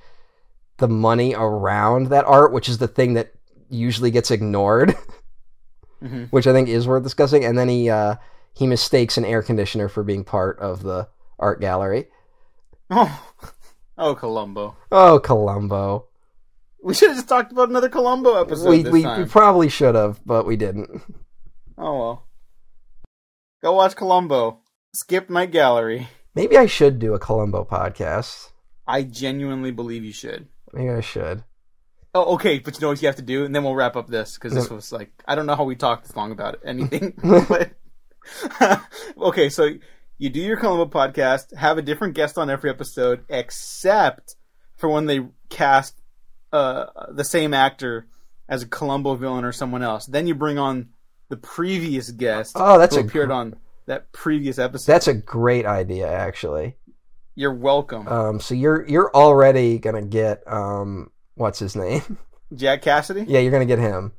the 0.78 0.88
money 0.88 1.36
around 1.36 2.07
that 2.07 2.23
art, 2.23 2.53
which 2.53 2.69
is 2.69 2.78
the 2.78 2.88
thing 2.88 3.15
that 3.15 3.34
usually 3.69 4.11
gets 4.11 4.32
ignored. 4.32 4.95
Mhm. 6.01 6.28
which 6.32 6.47
I 6.47 6.53
think 6.53 6.69
is 6.69 6.88
worth 6.88 7.03
discussing. 7.03 7.43
And 7.43 7.57
then 7.57 7.67
he 7.67 7.89
uh, 7.89 8.15
he 8.53 8.65
mistakes 8.65 9.17
an 9.17 9.25
air 9.25 9.43
conditioner 9.43 9.89
for 9.89 10.03
being 10.03 10.23
part 10.23 10.57
of 10.59 10.84
the 10.84 11.09
art 11.38 11.59
gallery. 11.59 12.07
Oh, 12.89 13.21
oh, 13.98 14.16
Columbo. 14.16 14.76
Oh, 14.91 15.20
Columbo. 15.20 16.08
We 16.84 16.93
should 16.93 17.10
have 17.10 17.18
just 17.18 17.30
talked 17.30 17.52
about 17.52 17.70
another 17.70 17.89
Columbo 17.89 18.39
episode 18.39 18.70
We 18.70 18.84
this 18.84 18.93
we, 18.93 19.04
time. 19.04 19.22
we 19.22 19.28
probably 19.28 19.70
should 19.70 19.95
have, 19.95 20.20
but 20.26 20.45
we 20.45 20.56
didn't. 20.56 21.02
Oh 21.78 22.00
well. 22.00 22.28
Go 23.62 23.74
watch 23.74 23.95
Columbo. 23.95 24.62
Skip 24.93 25.30
Night 25.30 25.52
Gallery. 25.52 26.08
Maybe 26.36 26.58
I 26.58 26.68
should 26.68 27.00
do 27.00 27.14
a 27.14 27.20
Columbo 27.20 27.66
podcast. 27.66 28.52
I 28.88 29.04
genuinely 29.04 29.72
believe 29.72 30.04
you 30.04 30.14
should. 30.14 30.48
Maybe 30.72 30.89
I 30.89 31.02
should. 31.02 31.43
Oh, 32.14 32.36
okay, 32.36 32.60
but 32.60 32.76
you 32.76 32.82
know 32.82 32.89
what 32.89 33.02
you 33.02 33.08
have 33.08 33.18
to 33.18 33.22
do, 33.22 33.45
and 33.45 33.54
then 33.54 33.64
we'll 33.64 33.76
wrap 33.76 33.95
up 33.95 34.08
this 34.08 34.36
because 34.36 34.54
this 34.54 34.70
was 34.70 34.91
like 34.91 35.12
I 35.28 35.36
don't 35.36 35.45
know 35.45 35.56
how 35.56 35.66
we 35.66 35.76
talked 35.76 36.08
this 36.08 36.16
long 36.16 36.32
about 36.32 36.60
anything. 36.66 37.14
but 37.50 37.72
okay, 39.18 39.50
so 39.50 39.70
you 40.18 40.30
do 40.30 40.39
your 40.39 40.57
Columbo 40.57 40.86
podcast, 40.86 41.55
have 41.55 41.78
a 41.78 41.82
different 41.82 42.13
guest 42.15 42.38
on 42.38 42.49
every 42.49 42.70
episode, 42.70 43.24
except 43.30 44.36
for 44.76 44.89
when 44.89 45.05
they 45.05 45.22
cast 45.49 45.95
uh, 46.51 46.86
the 47.09 47.24
same 47.24 47.53
actor 47.53 48.07
as 48.49 48.63
a 48.63 48.68
Columbo 48.68 49.15
villain 49.15 49.43
or 49.45 49.51
someone 49.51 49.84
else. 49.84 50.05
Then 50.05 50.28
you 50.28 50.36
bring 50.36 50.57
on 50.57 50.89
the 51.30 51.38
previous 51.38 52.11
guest. 52.11 52.53
Oh, 52.55 52.78
that's 52.80 52.95
who 52.95 53.01
a 53.01 53.05
appeared 53.05 53.32
on 53.32 53.55
that 53.86 54.11
previous 54.11 54.57
episode. 54.59 54.91
That's 54.91 55.07
a 55.07 55.13
great 55.13 55.65
idea, 55.65 56.07
actually. 56.11 56.78
You're 57.36 57.53
welcome, 57.53 58.07
Um, 58.07 58.39
so 58.39 58.55
you're 58.55 58.88
you're 58.88 59.11
already 59.13 59.78
gonna 59.78 60.01
get 60.01 60.41
um, 60.51 61.11
what's 61.36 61.59
his 61.59 61.76
name? 61.76 62.18
Jack 62.55 62.82
Cassidy. 62.82 63.26
yeah, 63.28 63.39
you're 63.39 63.51
gonna 63.51 63.65
get 63.65 63.78
him. 63.78 64.13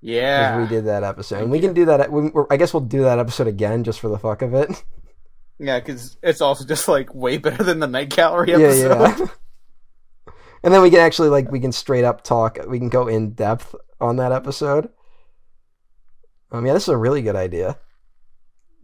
Yeah, 0.00 0.58
we 0.62 0.66
did 0.68 0.86
that 0.86 1.02
episode, 1.04 1.42
and 1.42 1.50
we 1.50 1.60
can 1.60 1.74
do 1.74 1.84
that. 1.86 2.00
I 2.50 2.56
guess 2.56 2.72
we'll 2.72 2.80
do 2.84 3.02
that 3.02 3.18
episode 3.18 3.48
again 3.48 3.84
just 3.84 4.00
for 4.00 4.08
the 4.08 4.18
fuck 4.18 4.40
of 4.42 4.54
it. 4.54 4.82
yeah, 5.58 5.78
because 5.78 6.16
it's 6.22 6.40
also 6.40 6.64
just 6.64 6.88
like 6.88 7.14
way 7.14 7.38
better 7.38 7.62
than 7.62 7.78
the 7.80 7.86
Night 7.86 8.10
Gallery 8.10 8.54
episode. 8.54 8.88
yeah. 8.88 9.16
yeah. 9.18 9.26
and 10.62 10.72
then 10.72 10.82
we 10.82 10.90
can 10.90 11.00
actually 11.00 11.28
like 11.28 11.50
we 11.50 11.60
can 11.60 11.72
straight 11.72 12.04
up 12.04 12.22
talk. 12.22 12.58
We 12.66 12.78
can 12.78 12.88
go 12.88 13.08
in 13.08 13.30
depth 13.30 13.74
on 14.00 14.16
that 14.16 14.32
episode. 14.32 14.88
Um, 16.50 16.64
yeah, 16.66 16.72
this 16.72 16.84
is 16.84 16.88
a 16.88 16.96
really 16.96 17.22
good 17.22 17.36
idea. 17.36 17.78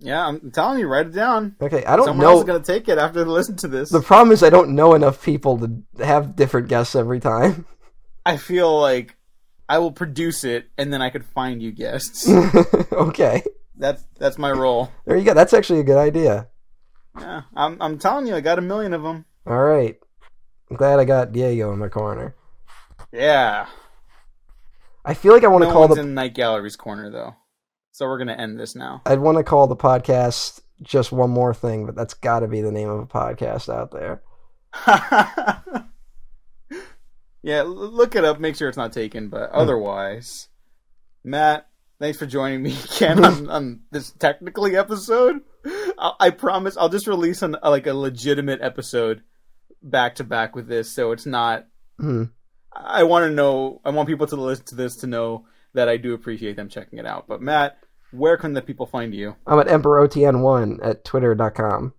Yeah, 0.00 0.26
I'm 0.26 0.50
telling 0.50 0.80
you, 0.80 0.86
write 0.86 1.06
it 1.06 1.14
down. 1.14 1.56
Okay, 1.60 1.84
I 1.84 1.96
don't 1.96 2.06
Someone 2.06 2.24
know. 2.24 2.32
else 2.32 2.40
is 2.40 2.46
gonna 2.46 2.62
take 2.62 2.88
it 2.88 2.98
after 2.98 3.24
they 3.24 3.30
listen 3.30 3.56
to 3.56 3.68
this. 3.68 3.90
The 3.90 4.02
problem 4.02 4.32
is 4.32 4.42
I 4.42 4.50
don't 4.50 4.74
know 4.74 4.94
enough 4.94 5.22
people 5.22 5.58
to 5.58 6.04
have 6.04 6.36
different 6.36 6.68
guests 6.68 6.94
every 6.94 7.20
time. 7.20 7.66
I 8.26 8.36
feel 8.36 8.78
like 8.78 9.16
I 9.68 9.78
will 9.78 9.92
produce 9.92 10.44
it, 10.44 10.66
and 10.76 10.92
then 10.92 11.00
I 11.00 11.10
could 11.10 11.24
find 11.24 11.62
you 11.62 11.72
guests. 11.72 12.28
okay, 12.92 13.42
that's 13.76 14.04
that's 14.18 14.36
my 14.36 14.50
role. 14.50 14.90
there 15.06 15.16
you 15.16 15.24
go. 15.24 15.32
That's 15.32 15.54
actually 15.54 15.80
a 15.80 15.84
good 15.84 15.96
idea. 15.96 16.48
Yeah, 17.18 17.42
I'm 17.54 17.80
I'm 17.80 17.98
telling 17.98 18.26
you, 18.26 18.34
I 18.34 18.40
got 18.40 18.58
a 18.58 18.62
million 18.62 18.92
of 18.92 19.02
them. 19.02 19.24
All 19.46 19.62
right, 19.62 19.96
I'm 20.70 20.76
glad 20.76 20.98
I 20.98 21.04
got 21.04 21.32
Diego 21.32 21.72
in 21.72 21.78
my 21.78 21.88
corner. 21.88 22.34
Yeah. 23.12 23.66
I 25.04 25.14
feel 25.14 25.32
like 25.32 25.44
I 25.44 25.48
want 25.48 25.64
to 25.64 25.70
call 25.70 25.88
the 25.88 26.00
in 26.00 26.14
Night 26.14 26.34
Gallery's 26.34 26.76
corner 26.76 27.10
though, 27.10 27.36
so 27.92 28.06
we're 28.06 28.18
gonna 28.18 28.32
end 28.32 28.58
this 28.58 28.74
now. 28.74 29.02
I'd 29.04 29.18
want 29.18 29.38
to 29.38 29.44
call 29.44 29.66
the 29.66 29.76
podcast 29.76 30.60
just 30.82 31.12
one 31.12 31.30
more 31.30 31.54
thing, 31.54 31.86
but 31.86 31.94
that's 31.94 32.14
got 32.14 32.40
to 32.40 32.48
be 32.48 32.62
the 32.62 32.72
name 32.72 32.88
of 32.88 33.00
a 33.00 33.06
podcast 33.06 33.72
out 33.72 33.90
there. 33.92 34.22
Yeah, 37.44 37.64
look 37.66 38.16
it 38.16 38.24
up. 38.24 38.40
Make 38.40 38.56
sure 38.56 38.70
it's 38.70 38.78
not 38.78 38.94
taken. 38.94 39.28
But 39.28 39.50
hmm. 39.50 39.56
otherwise, 39.56 40.48
Matt, 41.22 41.68
thanks 42.00 42.18
for 42.18 42.26
joining 42.26 42.62
me 42.62 42.74
again 42.96 43.22
on, 43.22 43.50
on 43.50 43.80
this 43.92 44.10
technically 44.12 44.76
episode. 44.76 45.42
I, 45.64 46.12
I 46.20 46.30
promise 46.30 46.76
I'll 46.76 46.88
just 46.88 47.06
release 47.06 47.42
an, 47.42 47.56
like 47.62 47.86
a 47.86 47.94
legitimate 47.94 48.60
episode 48.62 49.22
back 49.82 50.16
to 50.16 50.24
back 50.24 50.56
with 50.56 50.66
this, 50.66 50.92
so 50.92 51.12
it's 51.12 51.26
not. 51.26 51.66
Hmm. 51.98 52.24
I 52.72 53.04
want 53.04 53.24
to 53.24 53.30
know. 53.30 53.80
I 53.84 53.90
want 53.90 54.08
people 54.08 54.26
to 54.26 54.36
listen 54.36 54.64
to 54.66 54.74
this 54.74 54.96
to 54.96 55.06
know 55.06 55.46
that 55.74 55.88
I 55.88 55.96
do 55.96 56.14
appreciate 56.14 56.56
them 56.56 56.68
checking 56.68 56.98
it 56.98 57.06
out. 57.06 57.26
But 57.28 57.40
Matt, 57.40 57.78
where 58.10 58.36
can 58.36 58.54
the 58.54 58.62
people 58.62 58.86
find 58.86 59.14
you? 59.14 59.36
I'm 59.46 59.58
at 59.58 59.66
EmperorOTN1 59.66 60.78
at 60.82 61.04
twitter.com. 61.04 61.94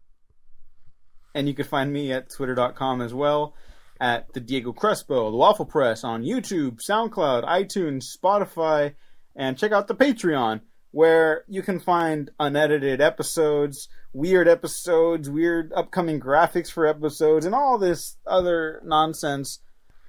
And 1.34 1.48
you 1.48 1.54
can 1.54 1.66
find 1.66 1.92
me 1.92 2.14
at 2.14 2.30
twitter.com 2.30 3.02
as 3.02 3.14
well, 3.14 3.56
at 4.00 4.34
the 4.34 4.40
Diego 4.40 4.72
Crespo, 4.72 5.32
the 5.32 5.38
Waffle 5.38 5.66
Press 5.66 6.04
on 6.04 6.24
YouTube, 6.24 6.80
SoundCloud, 6.90 7.44
iTunes, 7.46 8.06
Spotify, 8.18 8.96
and 9.36 9.58
check 9.58 9.74
out 9.74 9.88
the 9.88 9.96
Patreon, 9.96 10.62
where 10.96 11.44
you 11.50 11.62
can 11.62 11.78
find 11.78 12.32
unedited 12.40 13.02
episodes, 13.02 13.90
weird 14.14 14.48
episodes, 14.48 15.30
weird 15.30 15.74
upcoming 15.76 16.22
graphics 16.22 16.72
for 16.72 16.88
episodes, 16.88 17.46
and 17.46 17.54
all 17.54 17.78
this 17.78 18.16
other 18.26 18.80
nonsense. 18.82 19.60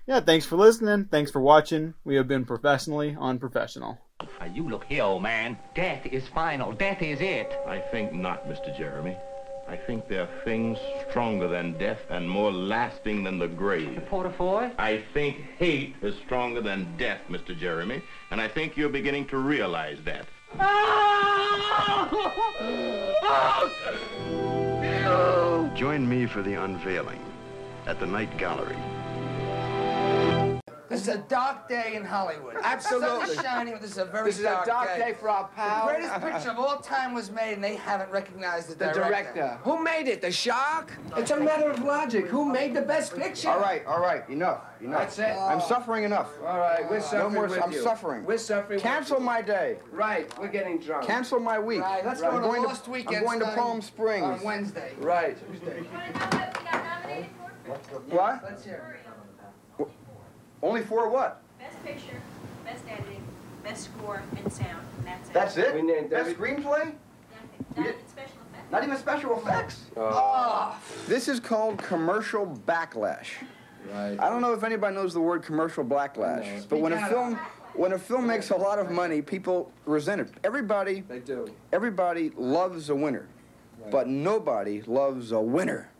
Yeah, 0.06 0.20
thanks 0.20 0.46
for 0.46 0.54
listening. 0.54 1.06
Thanks 1.06 1.32
for 1.32 1.40
watching. 1.40 1.94
We 2.04 2.14
have 2.14 2.28
been 2.28 2.44
professionally 2.44 3.16
unprofessional. 3.20 3.98
Now, 4.38 4.46
you 4.46 4.68
look 4.68 4.84
here, 4.84 5.02
old 5.02 5.24
man. 5.24 5.58
Death 5.74 6.06
is 6.06 6.28
final. 6.28 6.70
Death 6.70 7.02
is 7.02 7.20
it. 7.20 7.52
I 7.66 7.80
think 7.80 8.12
not, 8.12 8.48
Mr. 8.48 8.74
Jeremy. 8.78 9.16
I 9.68 9.74
think 9.74 10.06
there 10.06 10.22
are 10.22 10.44
things 10.44 10.78
stronger 11.10 11.48
than 11.48 11.76
death 11.78 12.02
and 12.10 12.30
more 12.30 12.52
lasting 12.52 13.24
than 13.24 13.40
the 13.40 13.48
grave. 13.48 14.04
Portifoy? 14.08 14.70
I 14.78 15.02
think 15.12 15.38
hate 15.58 15.96
is 16.00 16.14
stronger 16.24 16.60
than 16.60 16.96
death, 16.96 17.22
Mr. 17.28 17.58
Jeremy, 17.58 18.02
and 18.30 18.40
I 18.40 18.46
think 18.46 18.76
you're 18.76 18.88
beginning 18.88 19.26
to 19.26 19.38
realize 19.38 19.98
that. 20.04 20.26
Ah! 20.58 22.06
Join 25.76 26.08
me 26.08 26.26
for 26.26 26.42
the 26.42 26.54
unveiling 26.54 27.20
at 27.86 28.00
the 28.00 28.06
Night 28.06 28.38
Gallery. 28.38 28.78
This 30.88 31.02
is 31.02 31.08
a 31.08 31.18
dark 31.28 31.68
day 31.68 31.94
in 31.96 32.04
Hollywood. 32.04 32.56
Absolutely. 32.62 33.08
Sun 33.08 33.30
is 33.30 33.34
shining, 33.42 33.72
but 33.72 33.82
this 33.82 33.90
is 33.92 33.98
a 33.98 34.04
very 34.04 34.26
This 34.26 34.38
is 34.38 34.44
a 34.44 34.62
dark 34.64 34.96
day 34.96 35.14
for 35.18 35.28
our 35.28 35.48
pal. 35.48 35.86
The 35.86 35.92
greatest 35.94 36.20
picture 36.20 36.50
of 36.50 36.58
all 36.58 36.78
time 36.78 37.12
was 37.12 37.30
made, 37.30 37.54
and 37.54 37.64
they 37.64 37.74
haven't 37.74 38.10
recognized 38.10 38.68
the, 38.68 38.74
The 38.76 38.92
director. 38.92 39.58
Who 39.62 39.82
made 39.82 40.06
it? 40.06 40.20
The 40.22 40.30
shark? 40.30 40.92
It's 41.16 41.32
a 41.32 41.40
matter 41.40 41.70
of 41.70 41.82
logic. 41.82 42.26
Who 42.26 42.44
made 42.44 42.74
the 42.74 42.82
best 42.82 43.16
picture? 43.16 43.48
All 43.50 43.58
right, 43.58 43.84
all 43.86 44.00
right, 44.00 44.28
enough, 44.28 44.62
enough. 44.80 45.00
That's 45.00 45.18
it. 45.18 45.36
I'm 45.36 45.60
suffering 45.60 46.04
enough. 46.04 46.30
All 46.46 46.58
right, 46.58 46.88
we're 46.88 47.00
suffering 47.00 47.22
no 47.22 47.30
more, 47.40 47.48
with 47.48 47.62
I'm 47.62 47.72
you. 47.72 47.82
suffering. 47.82 48.24
We're 48.24 48.38
suffering. 48.38 48.78
Cancel 48.78 49.18
my 49.18 49.42
day. 49.42 49.78
Right, 49.90 50.32
we're 50.38 50.48
getting 50.48 50.78
drunk. 50.78 51.06
Cancel 51.06 51.40
my 51.40 51.58
week. 51.58 51.80
Right, 51.80 52.06
let's 52.06 52.22
I'm 52.22 52.30
go 52.30 52.40
to 52.40 52.46
going 52.46 52.62
Lost 52.62 52.86
Weekend 52.86 53.16
I'm 53.16 53.24
going 53.24 53.40
to 53.40 53.54
Palm 53.56 53.82
Springs. 53.82 54.24
on 54.24 54.40
Wednesday. 54.42 54.92
Right. 54.98 55.36
What? 58.08 58.44
Let's 58.44 58.64
hear. 58.64 58.98
Only 60.66 60.82
for 60.82 61.08
what? 61.08 61.42
Best 61.60 61.80
picture, 61.84 62.20
best 62.64 62.82
editing, 62.90 63.22
best 63.62 63.84
score, 63.84 64.20
and 64.36 64.52
sound, 64.52 64.84
and 64.98 65.06
that's 65.06 65.28
it. 65.28 65.32
That's 65.32 65.56
it? 65.56 65.74
We 65.76 65.82
named 65.82 66.10
Best 66.10 66.30
every- 66.30 66.34
screenplay? 66.56 66.92
Not 67.76 67.84
even 67.84 67.94
special 68.08 68.38
effects. 68.50 68.72
Not 68.72 68.82
even 68.82 68.96
special 68.96 69.38
effects? 69.38 69.84
Oh. 69.96 70.76
This 71.06 71.28
is 71.28 71.38
called 71.38 71.78
commercial 71.78 72.46
backlash. 72.66 73.28
Right. 73.94 74.16
I 74.18 74.28
don't 74.28 74.40
know 74.40 74.52
if 74.54 74.64
anybody 74.64 74.96
knows 74.96 75.14
the 75.14 75.20
word 75.20 75.44
commercial 75.44 75.84
backlash, 75.84 76.68
but 76.68 76.80
when 76.80 76.92
a 76.92 77.08
film 77.08 77.38
when 77.74 77.92
a 77.92 77.98
film 77.98 78.26
makes 78.26 78.50
a 78.50 78.56
lot 78.56 78.80
of 78.80 78.90
money, 78.90 79.22
people 79.22 79.70
resent 79.84 80.20
it. 80.20 80.30
Everybody 80.42 81.02
They 81.06 81.20
do. 81.20 81.46
everybody 81.72 82.30
loves 82.36 82.90
a 82.90 82.94
winner, 82.96 83.28
but 83.92 84.08
nobody 84.08 84.82
loves 84.82 85.30
a 85.30 85.40
winner. 85.40 85.90